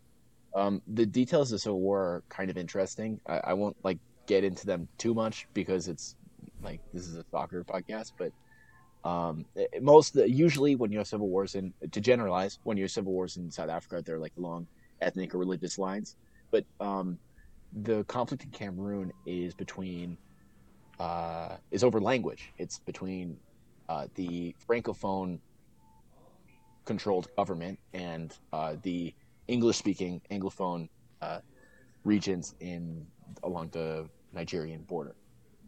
Um, 0.56 0.82
the 0.88 1.06
details 1.06 1.52
of 1.52 1.56
the 1.56 1.60
civil 1.60 1.80
war 1.80 2.00
are 2.00 2.24
kind 2.30 2.52
of 2.52 2.58
interesting. 2.58 3.20
I, 3.28 3.40
I 3.46 3.54
won't 3.54 3.78
like 3.84 3.98
get 4.28 4.44
into 4.44 4.66
them 4.66 4.88
too 4.98 5.14
much 5.14 5.48
because 5.54 5.88
it's 5.88 6.16
like 6.62 6.82
this 6.94 7.08
is 7.08 7.18
a 7.18 7.24
soccer 7.32 7.64
podcast, 7.64 8.12
but 8.18 8.32
um, 9.10 9.46
most 9.82 10.16
usually 10.16 10.76
when 10.76 10.92
you 10.92 10.98
have 11.00 11.08
civil 11.08 11.30
wars 11.30 11.56
in 11.56 11.74
to 11.92 12.02
generalize 12.02 12.60
when 12.64 12.78
you 12.78 12.84
have 12.84 12.92
civil 12.92 13.14
wars 13.14 13.38
in 13.38 13.50
South 13.52 13.70
Africa, 13.70 14.04
they're 14.06 14.20
like 14.20 14.34
along 14.38 14.68
ethnic 15.02 15.34
or 15.34 15.38
religious 15.38 15.78
lines. 15.78 16.16
But 16.52 16.66
um, 16.80 17.18
the 17.84 18.04
conflict 18.06 18.44
in 18.44 18.52
Cameroon 18.52 19.12
is 19.26 19.54
between 19.54 20.18
uh, 21.00 21.56
is 21.72 21.84
over 21.84 22.00
language. 22.00 22.52
It's 22.58 22.80
between 22.80 23.38
uh, 23.90 24.08
the 24.16 24.56
francophone 24.68 25.40
controlled 26.86 27.28
government 27.36 27.80
and 27.94 28.36
uh, 28.52 28.76
the 28.82 29.14
English 29.48 29.78
speaking 29.78 30.22
anglophone 30.32 30.90
uh, 31.22 31.40
regions 32.04 32.56
in 32.60 33.06
along 33.44 33.70
the 33.70 34.08
Nigerian 34.34 34.82
border. 34.84 35.16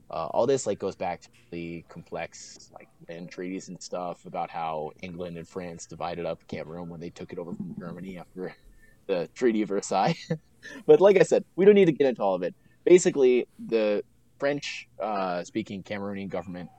Uh, 0.10 0.28
all 0.28 0.46
this 0.46 0.68
like 0.68 0.78
goes 0.78 0.96
back 0.96 1.22
to 1.22 1.30
the 1.52 1.84
complex 1.90 2.70
like 2.74 2.88
land 3.10 3.30
treaties 3.30 3.70
and 3.70 3.82
stuff 3.82 4.26
about 4.26 4.50
how 4.50 4.92
England 5.02 5.38
and 5.38 5.48
France 5.48 5.86
divided 5.88 6.26
up 6.26 6.46
Cameroon 6.48 6.90
when 6.90 7.00
they 7.00 7.10
took 7.10 7.34
it 7.34 7.40
over 7.40 7.54
from 7.54 7.76
Germany 7.80 8.18
after 8.18 8.56
the 9.08 9.28
Treaty 9.34 9.62
of 9.62 9.70
Versailles. 9.70 10.16
but 10.86 11.02
like 11.02 11.18
I 11.20 11.24
said, 11.24 11.44
we 11.56 11.66
don't 11.66 11.76
need 11.76 11.86
to 11.86 11.92
get 11.92 12.08
into 12.08 12.22
all 12.22 12.36
of 12.36 12.44
it. 12.44 12.54
Basically, 12.86 13.48
the 13.68 14.04
French 14.40 14.88
uh, 15.02 15.44
speaking 15.44 15.82
Cameroonian 15.82 16.30
government, 16.30 16.70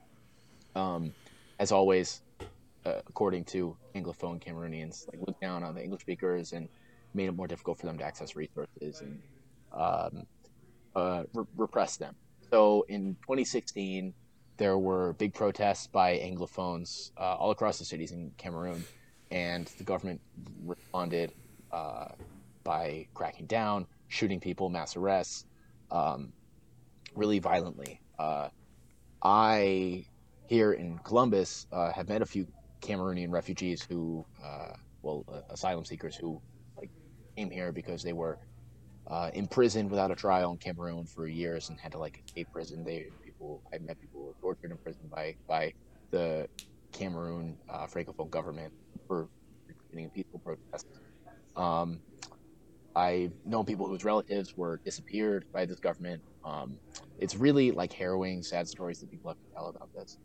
um, 0.76 1.12
as 1.58 1.72
always, 1.72 2.22
uh, 2.84 3.00
according 3.06 3.44
to 3.44 3.76
Anglophone 3.94 4.42
Cameroonians, 4.42 5.06
like 5.08 5.20
looked 5.26 5.40
down 5.40 5.62
on 5.62 5.74
the 5.74 5.82
English 5.82 6.02
speakers 6.02 6.52
and 6.52 6.68
made 7.14 7.28
it 7.28 7.32
more 7.32 7.46
difficult 7.46 7.78
for 7.78 7.86
them 7.86 7.98
to 7.98 8.04
access 8.04 8.36
resources 8.36 9.00
and 9.00 9.22
um, 9.72 10.26
uh, 10.94 11.22
re- 11.34 11.44
repress 11.56 11.96
them. 11.96 12.14
So 12.50 12.84
in 12.88 13.16
2016, 13.22 14.14
there 14.56 14.78
were 14.78 15.14
big 15.14 15.34
protests 15.34 15.86
by 15.86 16.18
Anglophones 16.18 17.10
uh, 17.18 17.34
all 17.34 17.50
across 17.50 17.78
the 17.78 17.84
cities 17.84 18.12
in 18.12 18.32
Cameroon, 18.38 18.84
and 19.30 19.66
the 19.78 19.84
government 19.84 20.20
responded 20.64 21.32
uh, 21.72 22.08
by 22.64 23.06
cracking 23.14 23.46
down, 23.46 23.86
shooting 24.08 24.40
people, 24.40 24.68
mass 24.70 24.96
arrests, 24.96 25.44
um, 25.90 26.32
really 27.14 27.38
violently. 27.38 28.00
Uh, 28.18 28.48
I 29.22 30.06
here 30.48 30.72
in 30.72 30.98
Columbus 31.04 31.66
uh, 31.72 31.92
have 31.92 32.08
met 32.08 32.22
a 32.22 32.26
few 32.26 32.46
Cameroonian 32.82 33.30
refugees 33.30 33.84
who, 33.88 34.24
uh, 34.44 34.72
well, 35.02 35.24
uh, 35.32 35.40
asylum 35.50 35.84
seekers 35.84 36.16
who 36.16 36.40
like 36.76 36.90
came 37.36 37.50
here 37.50 37.72
because 37.72 38.02
they 38.02 38.12
were 38.12 38.38
uh, 39.08 39.30
imprisoned 39.34 39.90
without 39.90 40.10
a 40.10 40.16
trial 40.16 40.52
in 40.52 40.58
Cameroon 40.58 41.06
for 41.06 41.26
years 41.26 41.68
and 41.68 41.78
had 41.80 41.92
to 41.92 41.98
like 41.98 42.18
escape 42.26 42.48
prison. 42.52 42.84
They 42.84 43.06
people 43.24 43.62
I 43.72 43.78
met 43.78 44.00
people 44.00 44.20
who 44.20 44.26
were 44.26 44.34
tortured 44.40 44.72
in 44.72 44.78
prison 44.78 45.08
by 45.10 45.36
by 45.48 45.72
the 46.10 46.46
Cameroon 46.92 47.58
uh, 47.68 47.86
francophone 47.86 48.30
government 48.30 48.72
for 49.06 49.28
getting 49.90 50.06
a 50.06 50.10
peaceful 50.10 50.40
protests. 50.40 50.86
Um, 51.56 52.00
I've 52.94 53.32
known 53.44 53.66
people 53.66 53.86
whose 53.86 54.04
relatives 54.04 54.54
were 54.56 54.80
disappeared 54.84 55.44
by 55.52 55.66
this 55.66 55.78
government. 55.78 56.22
Um, 56.44 56.78
it's 57.18 57.36
really 57.36 57.70
like 57.70 57.92
harrowing, 57.92 58.42
sad 58.42 58.68
stories 58.68 59.00
that 59.00 59.10
people 59.10 59.30
have 59.30 59.36
to 59.36 59.54
tell 59.54 59.68
about 59.68 59.90
this. 59.94 60.16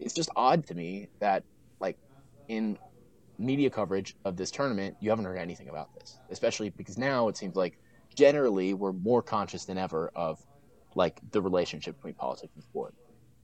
It's 0.00 0.14
just 0.14 0.30
odd 0.34 0.66
to 0.66 0.74
me 0.74 1.08
that, 1.20 1.44
like, 1.80 1.96
in 2.48 2.78
media 3.38 3.70
coverage 3.70 4.14
of 4.24 4.36
this 4.36 4.50
tournament, 4.50 4.96
you 5.00 5.10
haven't 5.10 5.24
heard 5.24 5.38
anything 5.38 5.68
about 5.68 5.94
this, 5.94 6.18
especially 6.30 6.70
because 6.70 6.98
now 6.98 7.28
it 7.28 7.36
seems 7.36 7.56
like 7.56 7.78
generally 8.14 8.74
we're 8.74 8.92
more 8.92 9.22
conscious 9.22 9.64
than 9.64 9.78
ever 9.78 10.10
of 10.14 10.38
like 10.94 11.18
the 11.30 11.40
relationship 11.40 11.96
between 11.96 12.14
politics 12.14 12.52
and 12.54 12.62
sport. 12.64 12.94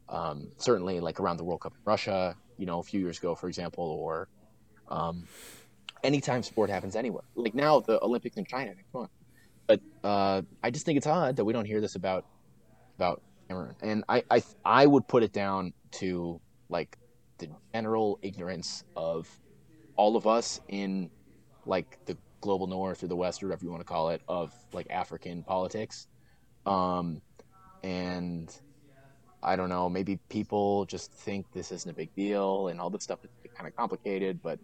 Um, 0.09 0.49
certainly, 0.59 1.01
like 1.01 1.19
around 1.19 1.39
the 1.39 1.45
World 1.45 1.63
Cup 1.63 1.73
in 1.73 1.81
Russia, 1.85 2.37
you 2.59 2.67
know, 2.67 2.79
a 2.79 2.83
few 2.83 3.01
years 3.01 3.19
ago, 3.19 3.35
for 3.35 3.49
example, 3.49 3.85
or 3.85 4.29
um, 4.89 5.27
anytime 6.05 6.43
sport 6.43 6.71
happens 6.71 6.95
anywhere. 6.95 7.25
Like 7.35 7.55
now, 7.55 7.81
the 7.81 8.03
Olympics 8.03 8.37
in 8.37 8.45
China 8.45 8.75
next 8.75 8.93
month. 8.95 9.11
But 9.67 9.81
uh, 10.05 10.43
I 10.63 10.71
just 10.71 10.87
think 10.87 10.97
it's 10.97 11.09
odd 11.09 11.37
that 11.37 11.45
we 11.45 11.53
don't 11.53 11.65
hear 11.65 11.81
this 11.81 11.97
about 11.97 12.25
about 12.97 13.23
Cameroon, 13.49 13.75
and 13.83 14.05
I, 14.09 14.23
I 14.31 14.43
I 14.65 14.87
would 14.87 15.09
put 15.09 15.23
it 15.25 15.33
down 15.33 15.73
to 15.93 16.41
like 16.69 16.97
the 17.39 17.51
general 17.75 18.19
ignorance 18.23 18.85
of 18.97 19.29
all 19.97 20.17
of 20.17 20.27
us 20.27 20.61
in 20.69 21.11
like 21.67 21.99
the 22.07 22.19
global 22.43 22.67
north 22.67 23.03
or 23.03 23.09
the 23.09 23.17
west 23.17 23.43
or 23.43 23.49
whatever 23.49 23.65
you 23.65 23.71
want 23.71 23.81
to 23.81 23.85
call 23.87 24.11
it 24.11 24.23
of 24.29 24.53
like 24.73 24.87
African 24.91 25.45
politics, 25.45 26.07
um, 26.67 27.23
and 27.83 28.51
I 29.43 29.57
don't 29.57 29.69
know 29.69 29.89
maybe 29.89 30.21
people 30.31 30.87
just 30.87 31.13
think 31.15 31.47
this 31.53 31.71
isn't 31.73 31.91
a 31.91 31.95
big 31.95 32.11
deal 32.17 32.69
and 32.69 32.81
all 32.81 32.91
this 32.91 33.05
stuff 33.05 33.21
is 33.25 33.31
kind 33.57 33.69
of 33.69 33.75
complicated, 33.77 34.41
but 34.43 34.61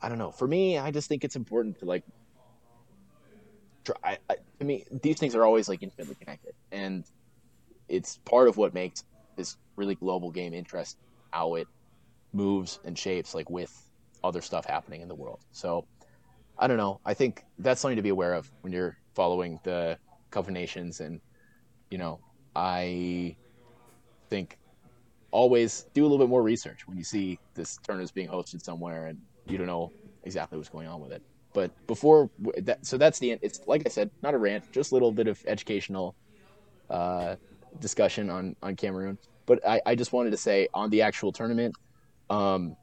I 0.00 0.08
don't 0.08 0.18
know. 0.18 0.30
For 0.32 0.46
me, 0.48 0.78
I 0.78 0.90
just 0.90 1.08
think 1.08 1.24
it's 1.24 1.36
important 1.36 1.78
to 1.80 1.84
like 1.86 2.04
try. 3.84 4.18
I, 4.28 4.36
to 4.58 4.64
me, 4.66 4.84
these 5.02 5.18
things 5.18 5.34
are 5.34 5.44
always 5.44 5.68
like 5.68 5.82
intimately 5.82 6.16
connected, 6.16 6.52
and 6.72 7.04
it's 7.88 8.18
part 8.26 8.48
of 8.48 8.56
what 8.56 8.74
makes 8.74 9.04
this 9.40 9.56
really 9.76 9.94
global 9.94 10.30
game 10.30 10.52
interest 10.52 10.98
how 11.30 11.54
it 11.54 11.66
moves 12.32 12.78
and 12.84 12.98
shapes 12.98 13.34
like 13.34 13.48
with 13.48 13.72
other 14.22 14.42
stuff 14.42 14.66
happening 14.66 15.00
in 15.00 15.08
the 15.08 15.14
world. 15.14 15.40
So 15.52 15.86
I 16.58 16.66
don't 16.66 16.76
know. 16.76 17.00
I 17.06 17.14
think 17.14 17.44
that's 17.58 17.80
something 17.80 17.96
to 17.96 18.02
be 18.02 18.10
aware 18.10 18.34
of 18.34 18.50
when 18.60 18.72
you're 18.72 18.96
following 19.14 19.58
the 19.62 19.98
of 20.36 20.48
Nations 20.48 21.00
and 21.00 21.20
you 21.90 21.98
know 21.98 22.20
I 22.54 23.36
think 24.28 24.58
always 25.32 25.86
do 25.94 26.02
a 26.02 26.06
little 26.06 26.18
bit 26.24 26.28
more 26.28 26.42
research 26.42 26.86
when 26.86 26.96
you 26.96 27.04
see 27.04 27.38
this 27.54 27.78
tournament 27.82 28.12
being 28.14 28.28
hosted 28.28 28.62
somewhere 28.62 29.06
and 29.06 29.18
you 29.46 29.58
don't 29.58 29.66
know 29.66 29.92
exactly 30.24 30.56
what's 30.58 30.68
going 30.68 30.86
on 30.86 31.00
with 31.00 31.12
it. 31.12 31.22
But 31.52 31.70
before 31.86 32.30
that, 32.58 32.86
so 32.86 32.96
that's 32.96 33.18
the 33.18 33.32
end. 33.32 33.40
It's 33.42 33.60
like 33.66 33.82
I 33.86 33.88
said, 33.88 34.10
not 34.22 34.34
a 34.34 34.38
rant, 34.38 34.70
just 34.70 34.92
a 34.92 34.94
little 34.94 35.10
bit 35.10 35.26
of 35.26 35.42
educational 35.46 36.14
uh, 36.88 37.36
discussion 37.80 38.30
on 38.30 38.54
on 38.62 38.76
Cameroon. 38.76 39.18
But 39.50 39.66
I, 39.66 39.80
I 39.84 39.94
just 39.96 40.12
wanted 40.12 40.30
to 40.30 40.36
say 40.36 40.68
on 40.72 40.90
the 40.90 41.02
actual 41.02 41.32
tournament, 41.32 41.74
um, 42.30 42.76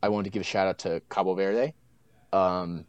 I 0.00 0.08
wanted 0.08 0.26
to 0.26 0.30
give 0.30 0.40
a 0.40 0.44
shout 0.44 0.68
out 0.68 0.78
to 0.78 1.02
Cabo 1.10 1.34
Verde. 1.34 1.74
Um, 2.32 2.86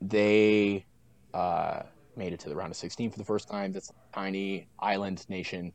they 0.00 0.86
uh, 1.34 1.82
made 2.16 2.32
it 2.32 2.40
to 2.40 2.48
the 2.48 2.56
round 2.56 2.70
of 2.70 2.78
16 2.78 3.10
for 3.10 3.18
the 3.18 3.26
first 3.26 3.46
time. 3.46 3.72
That's 3.72 3.90
a 3.90 4.14
tiny 4.14 4.68
island 4.78 5.26
nation. 5.28 5.70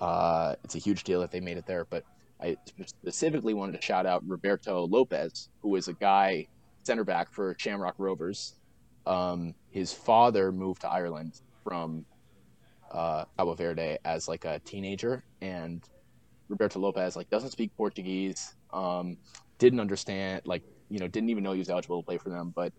Uh, 0.00 0.56
it's 0.64 0.74
a 0.74 0.80
huge 0.80 1.04
deal 1.04 1.20
that 1.20 1.30
they 1.30 1.38
made 1.38 1.58
it 1.58 1.64
there. 1.64 1.84
But 1.84 2.02
I 2.40 2.56
specifically 2.84 3.54
wanted 3.54 3.80
to 3.80 3.82
shout 3.82 4.06
out 4.06 4.24
Roberto 4.26 4.88
Lopez, 4.88 5.48
who 5.62 5.76
is 5.76 5.86
a 5.86 5.92
guy 5.92 6.48
center 6.82 7.04
back 7.04 7.30
for 7.30 7.54
Shamrock 7.56 7.94
Rovers. 7.98 8.56
Um, 9.06 9.54
his 9.70 9.92
father 9.92 10.50
moved 10.50 10.80
to 10.80 10.88
Ireland 10.88 11.40
from 11.62 12.04
uh, 12.90 13.24
Cabo 13.36 13.54
Verde 13.54 13.98
as 14.04 14.28
like 14.28 14.44
a 14.44 14.60
teenager, 14.60 15.24
and 15.40 15.82
Roberto 16.48 16.80
Lopez 16.80 17.16
like 17.16 17.30
doesn't 17.30 17.50
speak 17.50 17.70
Portuguese, 17.76 18.54
um, 18.72 19.16
didn't 19.58 19.80
understand, 19.80 20.42
like 20.44 20.62
you 20.88 20.98
know, 20.98 21.08
didn't 21.08 21.30
even 21.30 21.44
know 21.44 21.52
he 21.52 21.58
was 21.58 21.70
eligible 21.70 22.02
to 22.02 22.06
play 22.06 22.18
for 22.18 22.30
them. 22.30 22.52
But 22.54 22.72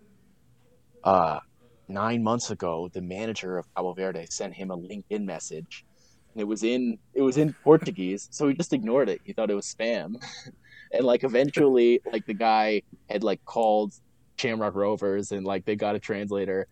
uh, 1.04 1.40
nine 1.88 2.24
months 2.24 2.52
ago, 2.52 2.90
the 2.94 3.02
manager 3.02 3.58
of 3.58 3.66
Cabo 3.76 3.94
Verde 3.94 4.26
sent 4.30 4.54
him 4.54 4.72
a 4.72 4.78
LinkedIn 4.78 5.24
message, 5.24 5.86
and 6.34 6.42
it 6.42 6.46
was 6.46 6.64
in 6.64 6.98
it 7.14 7.22
was 7.22 7.38
in 7.38 7.54
Portuguese, 7.64 8.28
so 8.32 8.48
he 8.48 8.54
just 8.54 8.74
ignored 8.74 9.10
it. 9.10 9.22
He 9.24 9.34
thought 9.34 9.50
it 9.50 9.56
was 9.56 9.74
spam, 9.74 10.16
and 10.92 11.04
like 11.06 11.24
eventually, 11.24 12.02
like 12.12 12.26
the 12.26 12.34
guy 12.34 12.82
had 13.10 13.24
like 13.24 13.44
called 13.46 13.94
Shamrock 14.38 14.76
Rovers, 14.76 15.32
and 15.32 15.46
like 15.46 15.66
they 15.66 15.76
got 15.76 15.96
a 15.96 16.00
translator, 16.00 16.68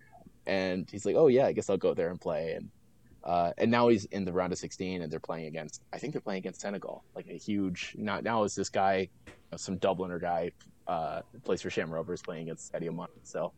and 0.45 0.87
he's 0.91 1.05
like, 1.05 1.15
"Oh 1.15 1.27
yeah, 1.27 1.45
I 1.45 1.53
guess 1.53 1.69
I'll 1.69 1.77
go 1.77 1.93
there 1.93 2.09
and 2.09 2.19
play." 2.19 2.53
And 2.53 2.69
uh, 3.23 3.51
and 3.57 3.69
now 3.69 3.87
he's 3.89 4.05
in 4.05 4.23
the 4.25 4.31
round 4.31 4.53
of 4.53 4.59
16 4.59 5.01
and 5.01 5.11
they're 5.11 5.19
playing 5.19 5.45
against 5.47 5.81
i 5.93 5.97
think 5.97 6.13
they're 6.13 6.21
playing 6.21 6.39
against 6.39 6.61
senegal 6.61 7.03
like 7.15 7.27
a 7.27 7.33
huge 7.37 7.95
not 7.97 8.23
now 8.23 8.43
is 8.43 8.55
this 8.55 8.69
guy 8.69 9.09
you 9.27 9.33
know, 9.51 9.57
some 9.57 9.77
dubliner 9.77 10.19
guy 10.21 10.51
uh, 10.87 11.21
plays 11.43 11.61
for 11.61 11.69
sham 11.69 11.91
rovers 11.91 12.19
playing 12.21 12.43
against 12.43 12.73
Sadio 12.73 12.95
Mane. 12.95 13.07
so 13.23 13.51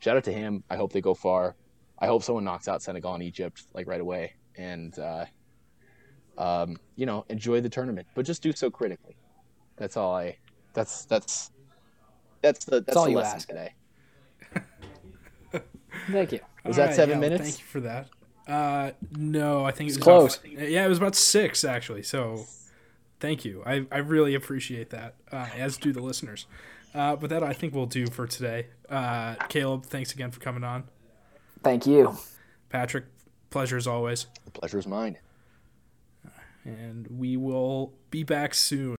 shout 0.00 0.16
out 0.16 0.24
to 0.24 0.32
him 0.32 0.62
i 0.68 0.76
hope 0.76 0.92
they 0.92 1.00
go 1.00 1.14
far 1.14 1.56
i 2.00 2.06
hope 2.06 2.22
someone 2.22 2.44
knocks 2.44 2.68
out 2.68 2.82
senegal 2.82 3.14
and 3.14 3.22
egypt 3.22 3.62
like 3.72 3.86
right 3.86 4.00
away 4.00 4.34
and 4.56 4.98
uh, 4.98 5.24
um, 6.36 6.76
you 6.96 7.06
know 7.06 7.24
enjoy 7.30 7.60
the 7.60 7.68
tournament 7.68 8.06
but 8.14 8.26
just 8.26 8.42
do 8.42 8.52
so 8.52 8.70
critically 8.70 9.16
that's 9.76 9.96
all 9.96 10.14
i 10.14 10.36
that's 10.74 11.04
that's 11.06 11.50
that's 12.42 12.64
the 12.66 12.72
that's, 12.72 12.86
That's 12.86 12.96
all 12.96 13.04
the 13.04 13.10
you 13.12 13.16
lesson 13.16 13.36
ask. 13.36 13.48
today 13.48 13.74
Thank 16.10 16.32
you. 16.32 16.40
was 16.64 16.78
All 16.78 16.86
that 16.86 16.94
seven 16.94 17.14
yeah, 17.14 17.20
well, 17.20 17.30
minutes 17.30 17.42
Thank 17.50 17.58
you 17.60 17.66
for 17.66 17.80
that. 17.80 18.08
Uh, 18.46 18.90
no, 19.16 19.64
I 19.64 19.70
think 19.70 19.90
it 19.90 19.96
was 19.96 20.02
close. 20.02 20.38
About, 20.38 20.68
yeah, 20.68 20.84
it 20.84 20.88
was 20.88 20.98
about 20.98 21.14
six 21.14 21.64
actually. 21.64 22.02
So, 22.02 22.46
thank 23.20 23.44
you. 23.44 23.62
I, 23.64 23.86
I 23.90 23.98
really 23.98 24.34
appreciate 24.34 24.90
that. 24.90 25.14
Uh, 25.32 25.48
as 25.56 25.76
do 25.76 25.92
the 25.92 26.02
listeners. 26.02 26.46
Uh, 26.94 27.16
but 27.16 27.30
that 27.30 27.42
I 27.42 27.52
think 27.52 27.74
we'll 27.74 27.86
do 27.86 28.06
for 28.06 28.26
today. 28.26 28.66
Uh, 28.88 29.34
Kaleb, 29.48 29.84
thanks 29.84 30.12
again 30.12 30.30
for 30.30 30.40
coming 30.40 30.62
on. 30.62 30.84
Thank 31.62 31.86
you. 31.86 32.16
Patrick, 32.68 33.06
pleasure 33.50 33.76
as 33.76 33.86
always. 33.86 34.26
the 34.44 34.50
pleasure 34.50 34.78
is 34.78 34.86
mine 34.86 35.18
And 36.64 37.06
we 37.08 37.36
will 37.36 37.94
be 38.10 38.22
back 38.22 38.54
soon. 38.54 38.92